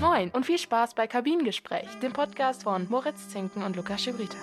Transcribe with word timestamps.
Moin 0.00 0.30
und 0.30 0.44
viel 0.44 0.58
Spaß 0.58 0.94
bei 0.94 1.06
Kabinengespräch, 1.06 1.88
dem 2.02 2.12
Podcast 2.12 2.64
von 2.64 2.86
Moritz 2.90 3.30
Zinken 3.30 3.62
und 3.62 3.76
Lukas 3.76 4.02
Schibrita. 4.02 4.36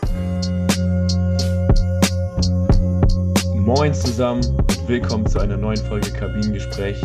Moin 3.56 3.94
zusammen 3.94 4.44
und 4.44 4.88
willkommen 4.88 5.28
zu 5.28 5.40
einer 5.40 5.56
neuen 5.56 5.78
Folge 5.78 6.12
Kabinengespräch. 6.12 7.00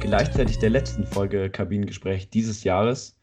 Gleichzeitig 0.00 0.58
der 0.58 0.68
letzten 0.68 1.06
Folge 1.06 1.48
Kabinengespräch 1.48 2.28
dieses 2.28 2.64
Jahres. 2.64 3.18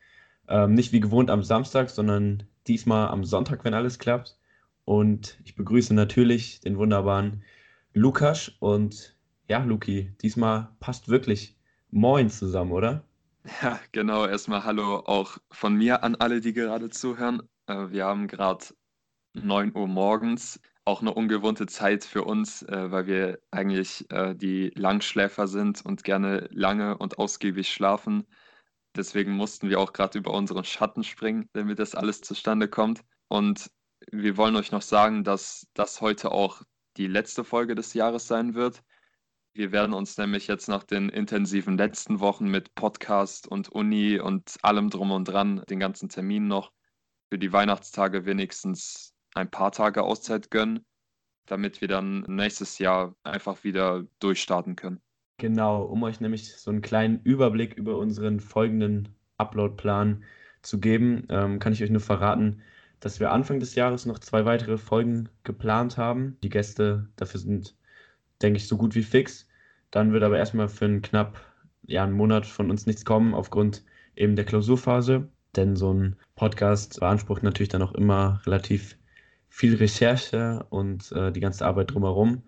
Ähm, 0.48 0.74
nicht 0.74 0.92
wie 0.92 1.00
gewohnt 1.00 1.30
am 1.30 1.44
Samstag, 1.44 1.92
sondern 1.92 2.44
diesmal 2.68 3.10
am 3.10 3.24
Sonntag, 3.24 3.64
wenn 3.64 3.76
alles 3.76 4.00
klappt. 4.00 4.38
Und 4.86 5.38
ich 5.46 5.56
begrüße 5.56 5.94
natürlich 5.94 6.62
den 6.62 6.80
wunderbaren 6.80 7.44
Lukas. 7.94 8.52
Und 8.60 9.16
ja, 9.48 9.64
Luki, 9.64 10.14
diesmal 10.24 10.70
passt 10.80 11.10
wirklich 11.10 11.56
Moin 11.92 12.32
zusammen, 12.32 12.72
oder? 12.72 13.04
Ja, 13.62 13.80
genau. 13.92 14.26
Erstmal 14.26 14.64
Hallo 14.64 14.98
auch 15.00 15.38
von 15.52 15.76
mir 15.76 16.04
an 16.04 16.16
alle, 16.16 16.40
die 16.42 16.54
gerade 16.54 16.90
zuhören. 16.90 17.42
Äh, 17.68 17.90
wir 17.90 18.06
haben 18.06 18.28
gerade 18.28 18.66
9 19.34 19.76
Uhr 19.76 19.88
morgens, 19.88 20.62
auch 20.86 21.02
eine 21.02 21.14
ungewohnte 21.14 21.66
Zeit 21.68 22.06
für 22.06 22.24
uns, 22.24 22.64
äh, 22.64 22.92
weil 22.92 23.08
wir 23.08 23.40
eigentlich 23.52 24.10
äh, 24.12 24.36
die 24.36 24.72
Langschläfer 24.76 25.48
sind 25.48 25.86
und 25.86 26.04
gerne 26.04 26.48
lange 26.52 26.98
und 26.98 27.18
ausgiebig 27.20 27.70
schlafen. 27.72 28.26
Deswegen 28.96 29.32
mussten 29.34 29.70
wir 29.70 29.80
auch 29.80 29.94
gerade 29.94 30.20
über 30.20 30.34
unseren 30.34 30.64
Schatten 30.66 31.04
springen, 31.04 31.50
damit 31.54 31.80
das 31.80 31.96
alles 31.96 32.22
zustande 32.22 32.68
kommt. 32.70 33.02
Und 33.28 33.72
wir 34.12 34.38
wollen 34.38 34.56
euch 34.56 34.72
noch 34.72 34.82
sagen, 34.82 35.24
dass 35.24 35.68
das 35.74 36.02
heute 36.02 36.32
auch 36.32 36.62
die 36.98 37.08
letzte 37.08 37.44
Folge 37.44 37.76
des 37.76 37.94
Jahres 37.94 38.28
sein 38.28 38.54
wird. 38.56 38.84
Wir 39.56 39.72
werden 39.72 39.94
uns 39.94 40.18
nämlich 40.18 40.48
jetzt 40.48 40.68
nach 40.68 40.84
den 40.84 41.10
intensiven 41.10 41.78
letzten 41.78 42.20
Wochen 42.20 42.50
mit 42.50 42.74
Podcast 42.74 43.48
und 43.48 43.70
Uni 43.70 44.20
und 44.20 44.58
allem 44.64 44.90
drum 44.90 45.12
und 45.12 45.26
dran, 45.26 45.62
den 45.70 45.80
ganzen 45.80 46.10
Termin 46.10 46.48
noch, 46.48 46.72
für 47.30 47.38
die 47.38 47.54
Weihnachtstage 47.54 48.26
wenigstens 48.26 49.14
ein 49.36 49.52
paar 49.52 49.72
Tage 49.72 50.02
Auszeit 50.02 50.50
gönnen, 50.50 50.84
damit 51.46 51.82
wir 51.82 51.88
dann 51.88 52.22
nächstes 52.22 52.80
Jahr 52.80 53.16
einfach 53.22 53.64
wieder 53.64 54.08
durchstarten 54.18 54.76
können. 54.76 55.02
Genau, 55.38 55.84
um 55.84 56.02
euch 56.02 56.20
nämlich 56.20 56.56
so 56.56 56.72
einen 56.72 56.82
kleinen 56.82 57.22
Überblick 57.22 57.76
über 57.76 58.00
unseren 58.00 58.40
folgenden 58.40 59.10
Upload-Plan 59.38 60.24
zu 60.64 60.80
geben, 60.80 61.28
ähm, 61.30 61.60
kann 61.60 61.74
ich 61.74 61.84
euch 61.84 61.92
nur 61.92 62.02
verraten, 62.02 62.64
dass 63.00 63.20
wir 63.20 63.32
Anfang 63.32 63.60
des 63.60 63.76
Jahres 63.76 64.08
noch 64.08 64.18
zwei 64.18 64.46
weitere 64.46 64.80
Folgen 64.80 65.30
geplant 65.44 65.98
haben. 65.98 66.38
Die 66.42 66.50
Gäste 66.50 67.10
dafür 67.18 67.40
sind 67.40 67.76
denke 68.42 68.58
ich, 68.58 68.68
so 68.68 68.78
gut 68.78 68.96
wie 68.96 69.04
fix. 69.04 69.48
Dann 69.92 70.12
wird 70.12 70.24
aber 70.24 70.38
erstmal 70.38 70.68
für 70.68 70.86
einen 70.86 71.02
knapp 71.02 71.40
ja, 71.86 72.04
einen 72.04 72.14
Monat 72.14 72.46
von 72.46 72.70
uns 72.70 72.86
nichts 72.86 73.06
kommen, 73.06 73.34
aufgrund 73.34 73.84
eben 74.16 74.36
der 74.36 74.46
Klausurphase. 74.46 75.30
Denn 75.56 75.76
so 75.76 75.94
ein 75.94 76.16
Podcast 76.36 77.00
beansprucht 77.00 77.44
natürlich 77.44 77.70
dann 77.70 77.84
auch 77.84 77.94
immer 77.94 78.42
relativ 78.46 78.98
viel 79.50 79.76
Recherche 79.76 80.66
und 80.70 81.12
äh, 81.12 81.32
die 81.32 81.40
ganze 81.40 81.66
Arbeit 81.66 81.94
drumherum. 81.94 82.42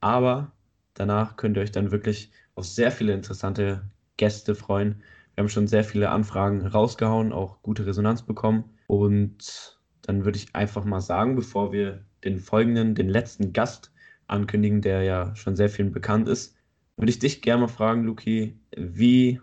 Aber 0.00 0.52
danach 0.94 1.36
könnt 1.36 1.56
ihr 1.56 1.62
euch 1.62 1.72
dann 1.72 1.90
wirklich 1.90 2.30
auf 2.54 2.64
sehr 2.64 2.90
viele 2.90 3.12
interessante 3.12 3.82
Gäste 4.16 4.54
freuen. 4.54 5.02
Wir 5.34 5.42
haben 5.42 5.50
schon 5.50 5.68
sehr 5.68 5.84
viele 5.84 6.08
Anfragen 6.08 6.66
rausgehauen, 6.66 7.32
auch 7.32 7.60
gute 7.62 7.84
Resonanz 7.84 8.22
bekommen. 8.22 8.64
Und 8.86 9.78
dann 10.02 10.24
würde 10.24 10.38
ich 10.38 10.54
einfach 10.54 10.84
mal 10.84 11.02
sagen, 11.02 11.34
bevor 11.36 11.72
wir 11.72 12.04
den 12.24 12.38
folgenden, 12.38 12.94
den 12.94 13.10
letzten 13.10 13.52
Gast 13.52 13.92
ankündigen, 14.28 14.82
der 14.82 15.02
ja 15.02 15.34
schon 15.36 15.56
sehr 15.56 15.68
vielen 15.68 15.92
bekannt 15.92 16.28
ist. 16.28 16.56
Würde 16.96 17.10
ich 17.10 17.18
dich 17.18 17.42
gerne 17.42 17.62
mal 17.62 17.68
fragen, 17.68 18.04
Luki, 18.04 18.58
wie, 18.76 19.40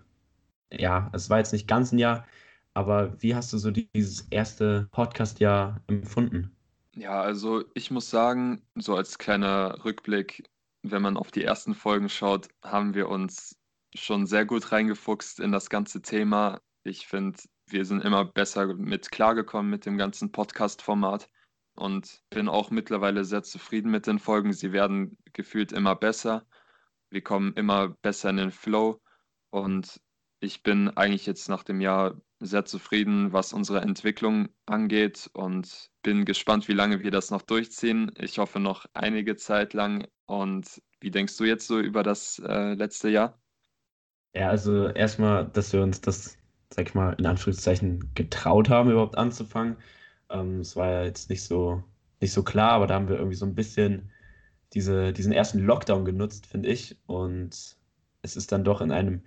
ja, 0.71 1.09
es 1.13 1.29
war 1.29 1.37
jetzt 1.37 1.53
nicht 1.53 1.67
ganz 1.67 1.91
ein 1.91 1.99
Jahr, 1.99 2.25
aber 2.73 3.21
wie 3.21 3.35
hast 3.35 3.53
du 3.53 3.57
so 3.57 3.71
dieses 3.71 4.27
erste 4.29 4.87
Podcast-Jahr 4.91 5.81
empfunden? 5.87 6.55
Ja, 6.95 7.21
also 7.21 7.63
ich 7.73 7.91
muss 7.91 8.09
sagen, 8.09 8.61
so 8.75 8.95
als 8.95 9.17
kleiner 9.17 9.83
Rückblick, 9.83 10.49
wenn 10.83 11.01
man 11.01 11.17
auf 11.17 11.31
die 11.31 11.43
ersten 11.43 11.73
Folgen 11.73 12.09
schaut, 12.09 12.49
haben 12.63 12.93
wir 12.93 13.09
uns 13.09 13.55
schon 13.95 14.25
sehr 14.25 14.45
gut 14.45 14.71
reingefuchst 14.71 15.39
in 15.39 15.51
das 15.51 15.69
ganze 15.69 16.01
Thema. 16.01 16.59
Ich 16.83 17.07
finde, 17.07 17.39
wir 17.67 17.85
sind 17.85 18.03
immer 18.03 18.25
besser 18.25 18.73
mit 18.75 19.11
klargekommen 19.11 19.69
mit 19.69 19.85
dem 19.85 19.97
ganzen 19.97 20.31
Podcast-Format 20.31 21.29
und 21.75 22.21
bin 22.29 22.49
auch 22.49 22.71
mittlerweile 22.71 23.25
sehr 23.25 23.43
zufrieden 23.43 23.91
mit 23.91 24.07
den 24.07 24.19
Folgen. 24.19 24.53
Sie 24.53 24.71
werden 24.71 25.17
gefühlt 25.33 25.71
immer 25.71 25.95
besser. 25.95 26.45
Wir 27.09 27.21
kommen 27.21 27.53
immer 27.53 27.89
besser 27.89 28.29
in 28.29 28.37
den 28.37 28.51
Flow 28.51 29.01
und 29.49 30.01
ich 30.39 30.61
bin 30.61 30.89
eigentlich 30.89 31.25
jetzt 31.25 31.47
nach 31.47 31.63
dem 31.63 31.79
Jahr 31.79 32.21
sehr 32.39 32.65
zufrieden, 32.65 33.31
was 33.31 33.53
unsere 33.53 33.81
Entwicklung 33.81 34.49
angeht 34.65 35.29
und 35.33 35.89
bin 36.01 36.25
gespannt, 36.25 36.67
wie 36.67 36.73
lange 36.73 37.01
wir 37.01 37.11
das 37.11 37.31
noch 37.31 37.41
durchziehen. 37.41 38.11
Ich 38.17 38.37
hoffe 38.37 38.59
noch 38.59 38.85
einige 38.93 39.37
Zeit 39.37 39.73
lang. 39.73 40.05
Und 40.25 40.81
wie 40.99 41.11
denkst 41.11 41.37
du 41.37 41.45
jetzt 41.45 41.67
so 41.67 41.79
über 41.79 42.03
das 42.03 42.39
äh, 42.45 42.73
letzte 42.73 43.09
Jahr? 43.09 43.39
Ja, 44.35 44.49
also 44.49 44.87
erstmal, 44.87 45.45
dass 45.45 45.71
wir 45.73 45.81
uns 45.81 46.01
das, 46.01 46.37
sag 46.73 46.87
ich 46.87 46.95
mal, 46.95 47.13
in 47.13 47.25
Anführungszeichen 47.25 48.11
getraut 48.15 48.69
haben, 48.69 48.89
überhaupt 48.89 49.17
anzufangen. 49.17 49.77
Ähm, 50.33 50.59
es 50.61 50.75
war 50.75 50.89
ja 50.91 51.03
jetzt 51.05 51.29
nicht 51.29 51.43
so, 51.43 51.83
nicht 52.21 52.33
so 52.33 52.43
klar, 52.43 52.71
aber 52.73 52.87
da 52.87 52.95
haben 52.95 53.07
wir 53.09 53.17
irgendwie 53.17 53.37
so 53.37 53.45
ein 53.45 53.55
bisschen 53.55 54.11
diese, 54.73 55.13
diesen 55.13 55.33
ersten 55.33 55.59
Lockdown 55.59 56.05
genutzt, 56.05 56.47
finde 56.47 56.69
ich. 56.69 56.97
Und 57.07 57.77
es 58.23 58.35
ist 58.35 58.51
dann 58.51 58.63
doch 58.65 58.81
in 58.81 58.91
einem 58.91 59.23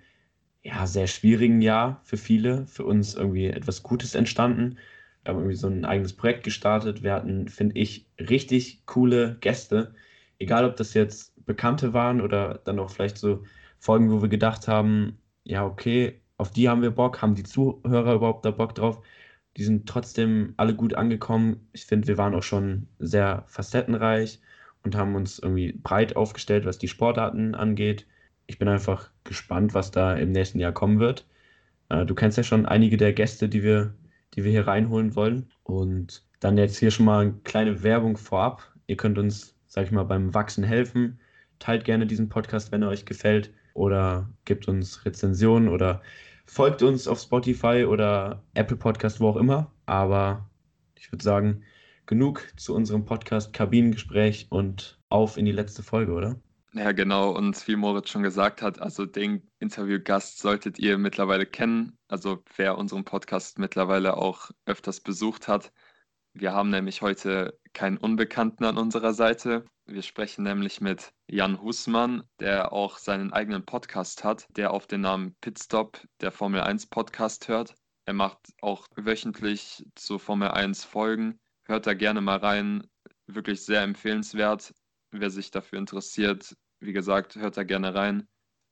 ja, 0.63 0.87
sehr 0.87 1.07
schwierigen 1.07 1.61
Jahr 1.61 2.01
für 2.03 2.17
viele, 2.17 2.67
für 2.67 2.85
uns 2.85 3.15
irgendwie 3.15 3.47
etwas 3.47 3.83
Gutes 3.83 4.15
entstanden. 4.15 4.77
Wir 5.23 5.33
haben 5.33 5.39
irgendwie 5.39 5.55
so 5.57 5.67
ein 5.69 5.85
eigenes 5.85 6.15
Projekt 6.15 6.43
gestartet. 6.43 7.03
Wir 7.03 7.13
hatten, 7.13 7.49
finde 7.49 7.77
ich, 7.79 8.07
richtig 8.19 8.85
coole 8.85 9.37
Gäste. 9.41 9.95
Egal, 10.39 10.65
ob 10.65 10.75
das 10.77 10.93
jetzt 10.93 11.33
Bekannte 11.45 11.93
waren 11.93 12.21
oder 12.21 12.55
dann 12.65 12.79
auch 12.79 12.89
vielleicht 12.91 13.17
so 13.17 13.43
Folgen, 13.79 14.11
wo 14.11 14.21
wir 14.21 14.29
gedacht 14.29 14.67
haben, 14.67 15.19
ja, 15.43 15.65
okay, 15.65 16.21
auf 16.37 16.51
die 16.51 16.69
haben 16.69 16.81
wir 16.81 16.91
Bock, 16.91 17.21
haben 17.21 17.35
die 17.35 17.43
Zuhörer 17.43 18.15
überhaupt 18.15 18.45
da 18.45 18.51
Bock 18.51 18.75
drauf? 18.75 19.01
Die 19.57 19.63
sind 19.63 19.89
trotzdem 19.89 20.53
alle 20.57 20.75
gut 20.75 20.93
angekommen. 20.93 21.67
Ich 21.73 21.85
finde, 21.85 22.07
wir 22.07 22.17
waren 22.17 22.35
auch 22.35 22.43
schon 22.43 22.87
sehr 22.99 23.43
facettenreich 23.47 24.39
und 24.83 24.95
haben 24.95 25.15
uns 25.15 25.39
irgendwie 25.39 25.73
breit 25.73 26.15
aufgestellt, 26.15 26.65
was 26.65 26.77
die 26.77 26.87
Sportarten 26.87 27.55
angeht. 27.55 28.05
Ich 28.45 28.59
bin 28.59 28.67
einfach 28.67 29.09
gespannt, 29.23 29.73
was 29.73 29.91
da 29.91 30.15
im 30.15 30.31
nächsten 30.31 30.59
Jahr 30.59 30.73
kommen 30.73 30.99
wird. 30.99 31.25
Äh, 31.89 32.05
du 32.05 32.13
kennst 32.13 32.37
ja 32.37 32.43
schon 32.43 32.65
einige 32.65 32.97
der 32.97 33.13
Gäste, 33.13 33.49
die 33.49 33.63
wir, 33.63 33.95
die 34.35 34.43
wir 34.43 34.51
hier 34.51 34.67
reinholen 34.67 35.15
wollen. 35.15 35.51
Und 35.63 36.23
dann 36.39 36.57
jetzt 36.57 36.77
hier 36.77 36.91
schon 36.91 37.05
mal 37.07 37.21
eine 37.21 37.33
kleine 37.43 37.81
Werbung 37.83 38.15
vorab. 38.15 38.73
Ihr 38.85 38.97
könnt 38.97 39.17
uns, 39.17 39.55
sag 39.67 39.85
ich 39.85 39.91
mal, 39.91 40.03
beim 40.03 40.33
Wachsen 40.35 40.63
helfen. 40.63 41.19
Teilt 41.59 41.83
gerne 41.83 42.05
diesen 42.05 42.29
Podcast, 42.29 42.71
wenn 42.71 42.83
er 42.83 42.89
euch 42.89 43.05
gefällt. 43.05 43.51
Oder 43.73 44.29
gebt 44.45 44.67
uns 44.67 45.03
Rezensionen 45.05 45.67
oder 45.67 46.01
Folgt 46.47 46.81
uns 46.81 47.07
auf 47.07 47.19
Spotify 47.19 47.85
oder 47.87 48.41
Apple 48.53 48.77
Podcast, 48.77 49.19
wo 49.19 49.29
auch 49.29 49.35
immer. 49.35 49.71
Aber 49.85 50.49
ich 50.95 51.11
würde 51.11 51.23
sagen, 51.23 51.63
genug 52.05 52.47
zu 52.55 52.73
unserem 52.73 53.05
Podcast 53.05 53.53
Kabinengespräch 53.53 54.47
und 54.49 54.97
auf 55.09 55.37
in 55.37 55.45
die 55.45 55.51
letzte 55.51 55.83
Folge, 55.83 56.13
oder? 56.13 56.39
Ja, 56.73 56.91
genau. 56.91 57.31
Und 57.31 57.67
wie 57.67 57.75
Moritz 57.75 58.09
schon 58.09 58.23
gesagt 58.23 58.61
hat, 58.61 58.79
also 58.79 59.05
den 59.05 59.41
Interviewgast 59.59 60.39
solltet 60.39 60.79
ihr 60.79 60.97
mittlerweile 60.97 61.45
kennen. 61.45 61.97
Also 62.07 62.43
wer 62.55 62.77
unseren 62.77 63.03
Podcast 63.03 63.59
mittlerweile 63.59 64.15
auch 64.17 64.51
öfters 64.65 64.99
besucht 64.99 65.47
hat. 65.47 65.71
Wir 66.39 66.53
haben 66.53 66.69
nämlich 66.69 67.01
heute 67.01 67.59
keinen 67.73 67.97
Unbekannten 67.97 68.63
an 68.63 68.77
unserer 68.77 69.15
Seite. 69.15 69.65
Wir 69.87 70.03
sprechen 70.03 70.43
nämlich 70.43 70.81
mit 70.81 71.11
Jan 71.27 71.59
Husmann, 71.63 72.21
der 72.39 72.73
auch 72.73 72.99
seinen 72.99 73.33
eigenen 73.33 73.65
Podcast 73.65 74.23
hat, 74.23 74.45
der 74.55 74.69
auf 74.69 74.85
den 74.85 75.01
Namen 75.01 75.35
Pitstop, 75.41 75.99
der 76.21 76.31
Formel 76.31 76.61
1 76.61 76.89
Podcast 76.91 77.47
hört. 77.47 77.73
Er 78.05 78.13
macht 78.13 78.37
auch 78.61 78.85
wöchentlich 78.95 79.83
zu 79.95 80.19
Formel 80.19 80.49
1 80.49 80.83
Folgen. 80.83 81.39
Hört 81.65 81.87
da 81.87 81.95
gerne 81.95 82.21
mal 82.21 82.37
rein. 82.37 82.85
Wirklich 83.25 83.65
sehr 83.65 83.81
empfehlenswert. 83.81 84.75
Wer 85.09 85.31
sich 85.31 85.49
dafür 85.49 85.79
interessiert, 85.79 86.55
wie 86.79 86.93
gesagt, 86.93 87.35
hört 87.35 87.57
da 87.57 87.63
gerne 87.63 87.95
rein. 87.95 88.27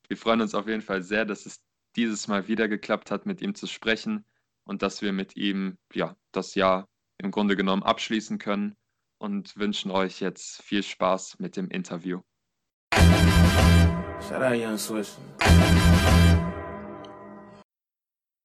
Wir 0.08 0.18
freuen 0.18 0.42
uns 0.42 0.54
auf 0.54 0.68
jeden 0.68 0.84
Fall 0.84 1.02
sehr, 1.02 1.26
dass 1.26 1.48
es 1.48 1.64
dieses 1.96 2.28
Mal 2.28 2.48
wieder 2.48 2.68
geklappt 2.68 3.10
hat, 3.10 3.26
mit 3.26 3.42
ihm 3.42 3.56
zu 3.56 3.66
sprechen 3.66 4.24
und 4.66 4.84
dass 4.84 5.02
wir 5.02 5.14
mit 5.14 5.36
ihm 5.36 5.80
ja, 5.92 6.16
das 6.32 6.54
Jahr 6.54 6.88
im 7.18 7.32
Grunde 7.32 7.56
genommen 7.56 7.84
abschließen 7.84 8.38
können 8.38 8.76
und 9.18 9.58
wünschen 9.58 9.92
euch 9.92 10.20
jetzt 10.20 10.62
viel 10.62 10.84
Spaß 10.84 11.40
mit 11.40 11.58
dem 11.58 11.70
Interview. 11.70 12.22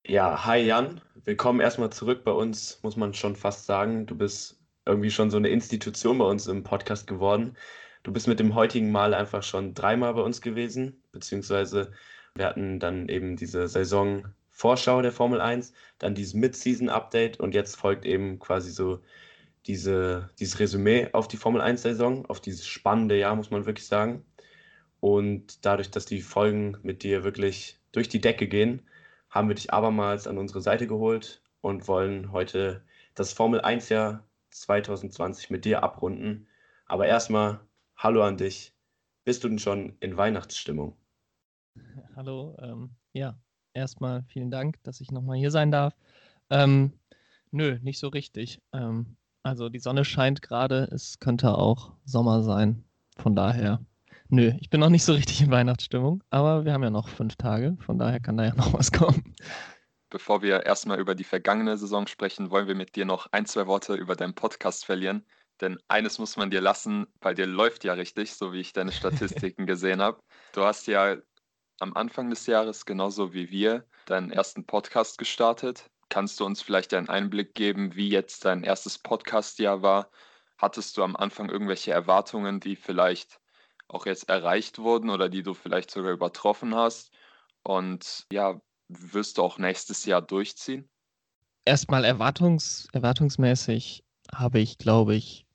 Ja, 0.06 0.44
hi 0.44 0.58
Jan, 0.58 1.00
willkommen 1.25 1.61
erstmal 1.61 1.90
zurück 1.90 2.25
bei 2.25 2.32
uns, 2.32 2.81
muss 2.82 2.96
man 2.96 3.14
schon 3.14 3.37
fast 3.37 3.67
sagen. 3.67 4.06
Du 4.06 4.17
bist 4.17 4.61
irgendwie 4.87 5.11
schon 5.11 5.31
so 5.31 5.37
eine 5.37 5.49
Institution 5.49 6.19
bei 6.19 6.25
uns 6.25 6.46
im 6.46 6.62
Podcast 6.62 7.06
geworden. 7.06 7.56
Du 8.02 8.12
bist 8.12 8.26
mit 8.26 8.40
dem 8.40 8.55
heutigen 8.55 8.90
Mal 8.90 9.14
einfach 9.14 9.43
schon 9.43 9.75
dreimal 9.75 10.14
bei 10.14 10.22
uns 10.22 10.40
gewesen, 10.40 11.02
beziehungsweise 11.12 11.93
wir 12.34 12.46
hatten 12.46 12.81
dann 12.81 13.08
eben 13.08 13.37
diese 13.37 13.69
Saison 13.69 14.34
Vorschau 14.60 15.00
der 15.00 15.10
Formel 15.10 15.40
1, 15.40 15.72
dann 15.98 16.14
dieses 16.14 16.34
Mid-Season-Update 16.34 17.40
und 17.40 17.54
jetzt 17.54 17.76
folgt 17.76 18.04
eben 18.04 18.38
quasi 18.38 18.70
so 18.70 19.00
diese, 19.64 20.28
dieses 20.38 20.60
Resümee 20.60 21.08
auf 21.12 21.28
die 21.28 21.38
Formel 21.38 21.62
1-Saison, 21.62 22.26
auf 22.26 22.42
dieses 22.42 22.66
spannende 22.66 23.18
Jahr, 23.18 23.34
muss 23.36 23.50
man 23.50 23.64
wirklich 23.64 23.86
sagen. 23.86 24.22
Und 25.00 25.64
dadurch, 25.64 25.90
dass 25.90 26.04
die 26.04 26.20
Folgen 26.20 26.76
mit 26.82 27.02
dir 27.02 27.24
wirklich 27.24 27.80
durch 27.92 28.10
die 28.10 28.20
Decke 28.20 28.48
gehen, 28.48 28.82
haben 29.30 29.48
wir 29.48 29.54
dich 29.54 29.72
abermals 29.72 30.26
an 30.26 30.36
unsere 30.36 30.60
Seite 30.60 30.86
geholt 30.86 31.40
und 31.62 31.88
wollen 31.88 32.30
heute 32.30 32.84
das 33.14 33.32
Formel 33.32 33.62
1-Jahr 33.62 34.28
2020 34.50 35.48
mit 35.48 35.64
dir 35.64 35.82
abrunden. 35.82 36.46
Aber 36.84 37.06
erstmal, 37.06 37.60
hallo 37.96 38.22
an 38.22 38.36
dich. 38.36 38.74
Bist 39.24 39.42
du 39.42 39.48
denn 39.48 39.58
schon 39.58 39.96
in 40.00 40.18
Weihnachtsstimmung? 40.18 40.98
Hallo, 42.14 42.58
ähm, 42.60 42.90
ja, 43.14 43.38
erstmal 43.75 44.22
vielen 44.25 44.50
Dank, 44.50 44.82
dass 44.82 45.00
ich 45.00 45.11
nochmal 45.11 45.37
hier 45.37 45.50
sein 45.50 45.70
darf. 45.70 45.94
Ähm, 46.50 46.93
nö, 47.50 47.78
nicht 47.82 47.99
so 47.99 48.08
richtig. 48.08 48.61
Ähm, 48.72 49.17
also 49.43 49.69
die 49.69 49.78
Sonne 49.78 50.05
scheint 50.05 50.43
gerade, 50.43 50.88
es 50.93 51.19
könnte 51.19 51.56
auch 51.56 51.93
Sommer 52.05 52.43
sein. 52.43 52.84
Von 53.17 53.34
daher, 53.34 53.81
nö, 54.28 54.52
ich 54.61 54.70
bin 54.70 54.81
noch 54.81 54.90
nicht 54.90 55.05
so 55.05 55.12
richtig 55.12 55.40
in 55.40 55.50
Weihnachtsstimmung, 55.50 56.22
aber 56.31 56.64
wir 56.64 56.72
haben 56.72 56.82
ja 56.82 56.90
noch 56.90 57.08
fünf 57.08 57.37
Tage, 57.37 57.76
von 57.81 57.99
daher 57.99 58.20
kann 58.20 58.37
da 58.37 58.44
ja 58.44 58.55
noch 58.56 58.72
was 58.72 58.93
kommen. 58.93 59.34
Bevor 60.11 60.43
wir 60.43 60.67
erstmal 60.67 60.99
über 60.99 61.14
die 61.14 61.25
vergangene 61.25 61.76
Saison 61.76 62.06
sprechen, 62.06 62.50
wollen 62.50 62.67
wir 62.67 62.75
mit 62.75 62.96
dir 62.96 63.05
noch 63.05 63.28
ein, 63.31 63.46
zwei 63.46 63.67
Worte 63.67 63.94
über 63.94 64.17
deinen 64.17 64.34
Podcast 64.34 64.84
verlieren. 64.84 65.25
Denn 65.61 65.78
eines 65.88 66.19
muss 66.19 66.37
man 66.37 66.50
dir 66.50 66.61
lassen, 66.61 67.06
weil 67.20 67.34
dir 67.34 67.46
läuft 67.46 67.84
ja 67.84 67.93
richtig, 67.93 68.32
so 68.34 68.52
wie 68.52 68.61
ich 68.61 68.72
deine 68.72 68.93
Statistiken 68.93 69.67
gesehen 69.67 70.00
habe. 70.00 70.20
Du 70.52 70.62
hast 70.62 70.87
ja 70.87 71.17
am 71.81 71.94
Anfang 71.94 72.31
des 72.31 72.47
Jahres, 72.47 72.85
genauso 72.85 73.32
wie 73.32 73.50
wir, 73.50 73.85
deinen 74.06 74.31
ersten 74.31 74.67
Podcast 74.67 75.19
gestartet. 75.19 75.91
Kannst 76.09 76.41
du 76.41 76.44
uns 76.44 76.61
vielleicht 76.61 76.93
einen 76.94 77.09
Einblick 77.09 77.55
geben, 77.55 77.94
wie 77.94 78.09
jetzt 78.09 78.44
dein 78.44 78.65
erstes 78.65 78.99
Podcast-Jahr 78.99 79.82
war? 79.82 80.11
Hattest 80.59 80.97
du 80.97 81.03
am 81.03 81.17
Anfang 81.17 81.49
irgendwelche 81.49 81.93
Erwartungen, 81.93 82.61
die 82.61 82.77
vielleicht 82.77 83.41
auch 83.88 84.06
jetzt 84.06 84.29
erreicht 84.29 84.79
wurden 84.79 85.11
oder 85.11 85.29
die 85.29 85.43
du 85.43 85.55
vielleicht 85.55 85.91
sogar 85.91 86.12
übertroffen 86.12 86.75
hast? 86.75 87.12
Und 87.62 88.27
ja, 88.32 88.61
wirst 88.88 89.38
du 89.38 89.43
auch 89.43 89.59
nächstes 89.59 90.05
Jahr 90.05 90.21
durchziehen? 90.21 90.88
Erstmal 91.65 92.05
erwartungs 92.05 92.88
erwartungsmäßig 92.93 94.05
habe 94.35 94.61
ich, 94.61 94.79
glaube 94.79 95.15
ich, 95.15 95.47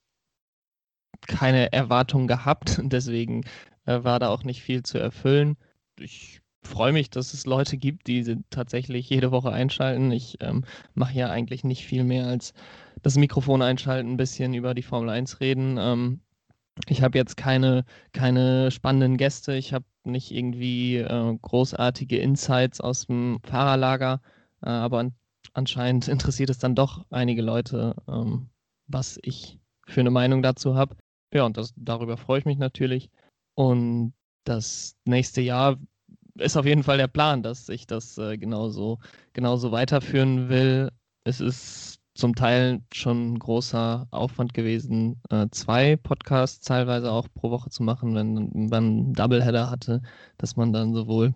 keine 1.28 1.72
Erwartungen 1.72 2.28
gehabt. 2.28 2.80
Deswegen 2.82 3.44
äh, 3.86 4.04
war 4.04 4.20
da 4.20 4.30
auch 4.30 4.44
nicht 4.44 4.62
viel 4.64 4.84
zu 4.84 4.98
erfüllen. 4.98 5.58
Ich 6.00 6.42
freue 6.64 6.92
mich, 6.92 7.10
dass 7.10 7.34
es 7.34 7.46
Leute 7.46 7.78
gibt, 7.78 8.08
die 8.08 8.44
tatsächlich 8.50 9.10
jede 9.10 9.32
Woche 9.32 9.52
einschalten. 9.52 10.12
Ich 10.12 10.38
ähm, 10.42 10.66
mache 10.94 11.14
ja 11.14 11.30
eigentlich 11.30 11.64
nicht 11.64 11.86
viel 11.86 12.04
mehr 12.04 12.28
als 12.28 12.54
das 13.02 13.18
Mikrofon 13.18 13.62
einschalten, 13.62 14.14
ein 14.14 14.18
bisschen 14.18 14.54
über 14.54 14.74
die 14.74 14.82
Formel 14.82 15.10
1 15.10 15.40
reden. 15.40 15.78
Ähm, 15.80 16.22
ich 16.88 17.02
habe 17.02 17.18
jetzt 17.18 17.38
keine, 17.38 17.86
keine 18.12 18.72
spannenden 18.72 19.18
Gäste. 19.18 19.56
Ich 19.56 19.74
habe 19.74 19.86
nicht 20.04 20.32
irgendwie 20.32 20.98
äh, 20.98 21.38
großartige 21.42 22.18
Insights 22.18 22.82
aus 22.82 23.08
dem 23.08 23.40
Fahrerlager, 23.44 24.22
äh, 24.62 24.70
aber 24.70 25.00
an, 25.00 25.16
anscheinend 25.54 26.08
interessiert 26.08 26.50
es 26.50 26.58
dann 26.58 26.76
doch 26.76 27.06
einige 27.10 27.42
Leute, 27.42 27.96
ähm, 28.08 28.50
was 28.88 29.20
ich 29.24 29.60
für 29.88 30.02
eine 30.02 30.12
Meinung 30.12 30.42
dazu 30.42 30.76
habe. 30.76 30.98
Ja, 31.34 31.44
und 31.46 31.58
das, 31.58 31.74
darüber 31.78 32.18
freue 32.18 32.40
ich 32.40 32.46
mich 32.46 32.58
natürlich. 32.58 33.10
Und 33.56 34.14
das 34.46 34.96
nächste 35.06 35.42
Jahr 35.42 35.78
ist 36.36 36.58
auf 36.58 36.66
jeden 36.66 36.84
Fall 36.84 36.98
der 36.98 37.08
Plan, 37.08 37.44
dass 37.44 37.70
ich 37.70 37.88
das 37.88 38.18
äh, 38.18 38.38
genauso, 38.38 39.00
genauso 39.34 39.72
weiterführen 39.72 40.50
will. 40.50 40.92
Es 41.24 41.42
ist 41.42 42.00
zum 42.14 42.36
Teil 42.36 42.82
schon 42.94 43.38
großer 43.40 44.08
Aufwand 44.12 44.54
gewesen, 44.54 45.22
äh, 45.30 45.48
zwei 45.52 45.98
Podcasts 45.98 46.66
teilweise 46.66 47.12
auch 47.12 47.28
pro 47.34 47.52
Woche 47.52 47.70
zu 47.70 47.84
machen, 47.84 48.16
wenn 48.16 48.70
man 48.70 48.74
einen 48.74 49.14
Doubleheader 49.14 49.70
hatte, 49.70 50.02
dass 50.38 50.56
man 50.56 50.72
dann 50.72 50.94
sowohl 50.94 51.34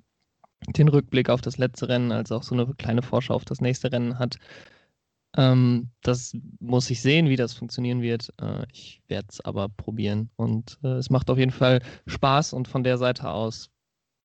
den 0.68 0.88
Rückblick 0.88 1.30
auf 1.30 1.42
das 1.42 1.58
letzte 1.58 1.90
Rennen 1.90 2.12
als 2.12 2.32
auch 2.32 2.44
so 2.44 2.56
eine 2.56 2.74
kleine 2.76 3.02
Vorschau 3.02 3.34
auf 3.34 3.46
das 3.46 3.62
nächste 3.62 3.92
Rennen 3.92 4.20
hat. 4.20 4.38
Ähm, 5.40 5.90
das 6.02 6.34
muss 6.60 6.90
ich 6.90 7.02
sehen, 7.02 7.30
wie 7.30 7.38
das 7.38 7.54
funktionieren 7.54 8.02
wird. 8.02 8.34
Äh, 8.42 8.66
ich 8.74 9.02
werde 9.08 9.28
es 9.30 9.40
aber 9.40 9.70
probieren 9.70 10.30
und 10.36 10.78
äh, 10.84 10.98
es 10.98 11.10
macht 11.10 11.30
auf 11.30 11.38
jeden 11.38 11.54
Fall 11.54 11.82
Spaß 12.08 12.52
und 12.52 12.68
von 12.68 12.84
der 12.84 12.98
Seite 12.98 13.30
aus 13.30 13.70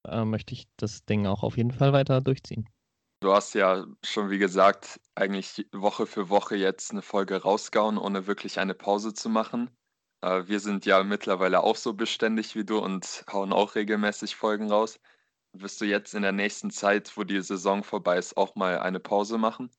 äh, 0.09 0.25
möchte 0.25 0.55
ich 0.55 0.67
das 0.77 1.05
Ding 1.05 1.27
auch 1.27 1.45
auf 1.45 1.57
jeden 1.57 1.71
Fall 1.71 1.93
weiter 1.93 2.21
durchziehen. 2.21 2.69
Du 3.21 3.33
hast 3.33 3.55
ja 3.55 3.87
schon, 4.03 4.29
wie 4.29 4.39
gesagt, 4.39 5.01
eigentlich 5.15 5.65
Woche 5.73 6.07
für 6.07 6.31
Woche 6.31 6.57
jetzt 6.57 6.91
eine 6.91 7.01
Folge 7.01 7.41
rausgehauen, 7.41 7.97
ohne 7.97 8.27
wirklich 8.27 8.59
eine 8.59 8.75
Pause 8.75 9.15
zu 9.15 9.29
machen. 9.29 9.71
Äh, 10.21 10.49
wir 10.49 10.59
sind 10.59 10.85
ja 10.85 11.05
mittlerweile 11.05 11.63
auch 11.63 11.77
so 11.77 11.95
beständig 11.95 12.57
wie 12.57 12.65
du 12.65 12.79
und 12.79 13.25
hauen 13.33 13.53
auch 13.53 13.77
regelmäßig 13.77 14.35
Folgen 14.35 14.69
raus. 14.69 14.99
Wirst 15.53 15.81
du 15.81 15.85
jetzt 15.85 16.13
in 16.15 16.23
der 16.23 16.33
nächsten 16.33 16.73
Zeit, 16.73 17.17
wo 17.17 17.23
die 17.23 17.41
Saison 17.41 17.85
vorbei 17.85 18.19
ist, 18.19 18.37
auch 18.37 18.57
mal 18.57 18.81
eine 18.81 18.99
Pause 18.99 19.39
machen? 19.39 19.71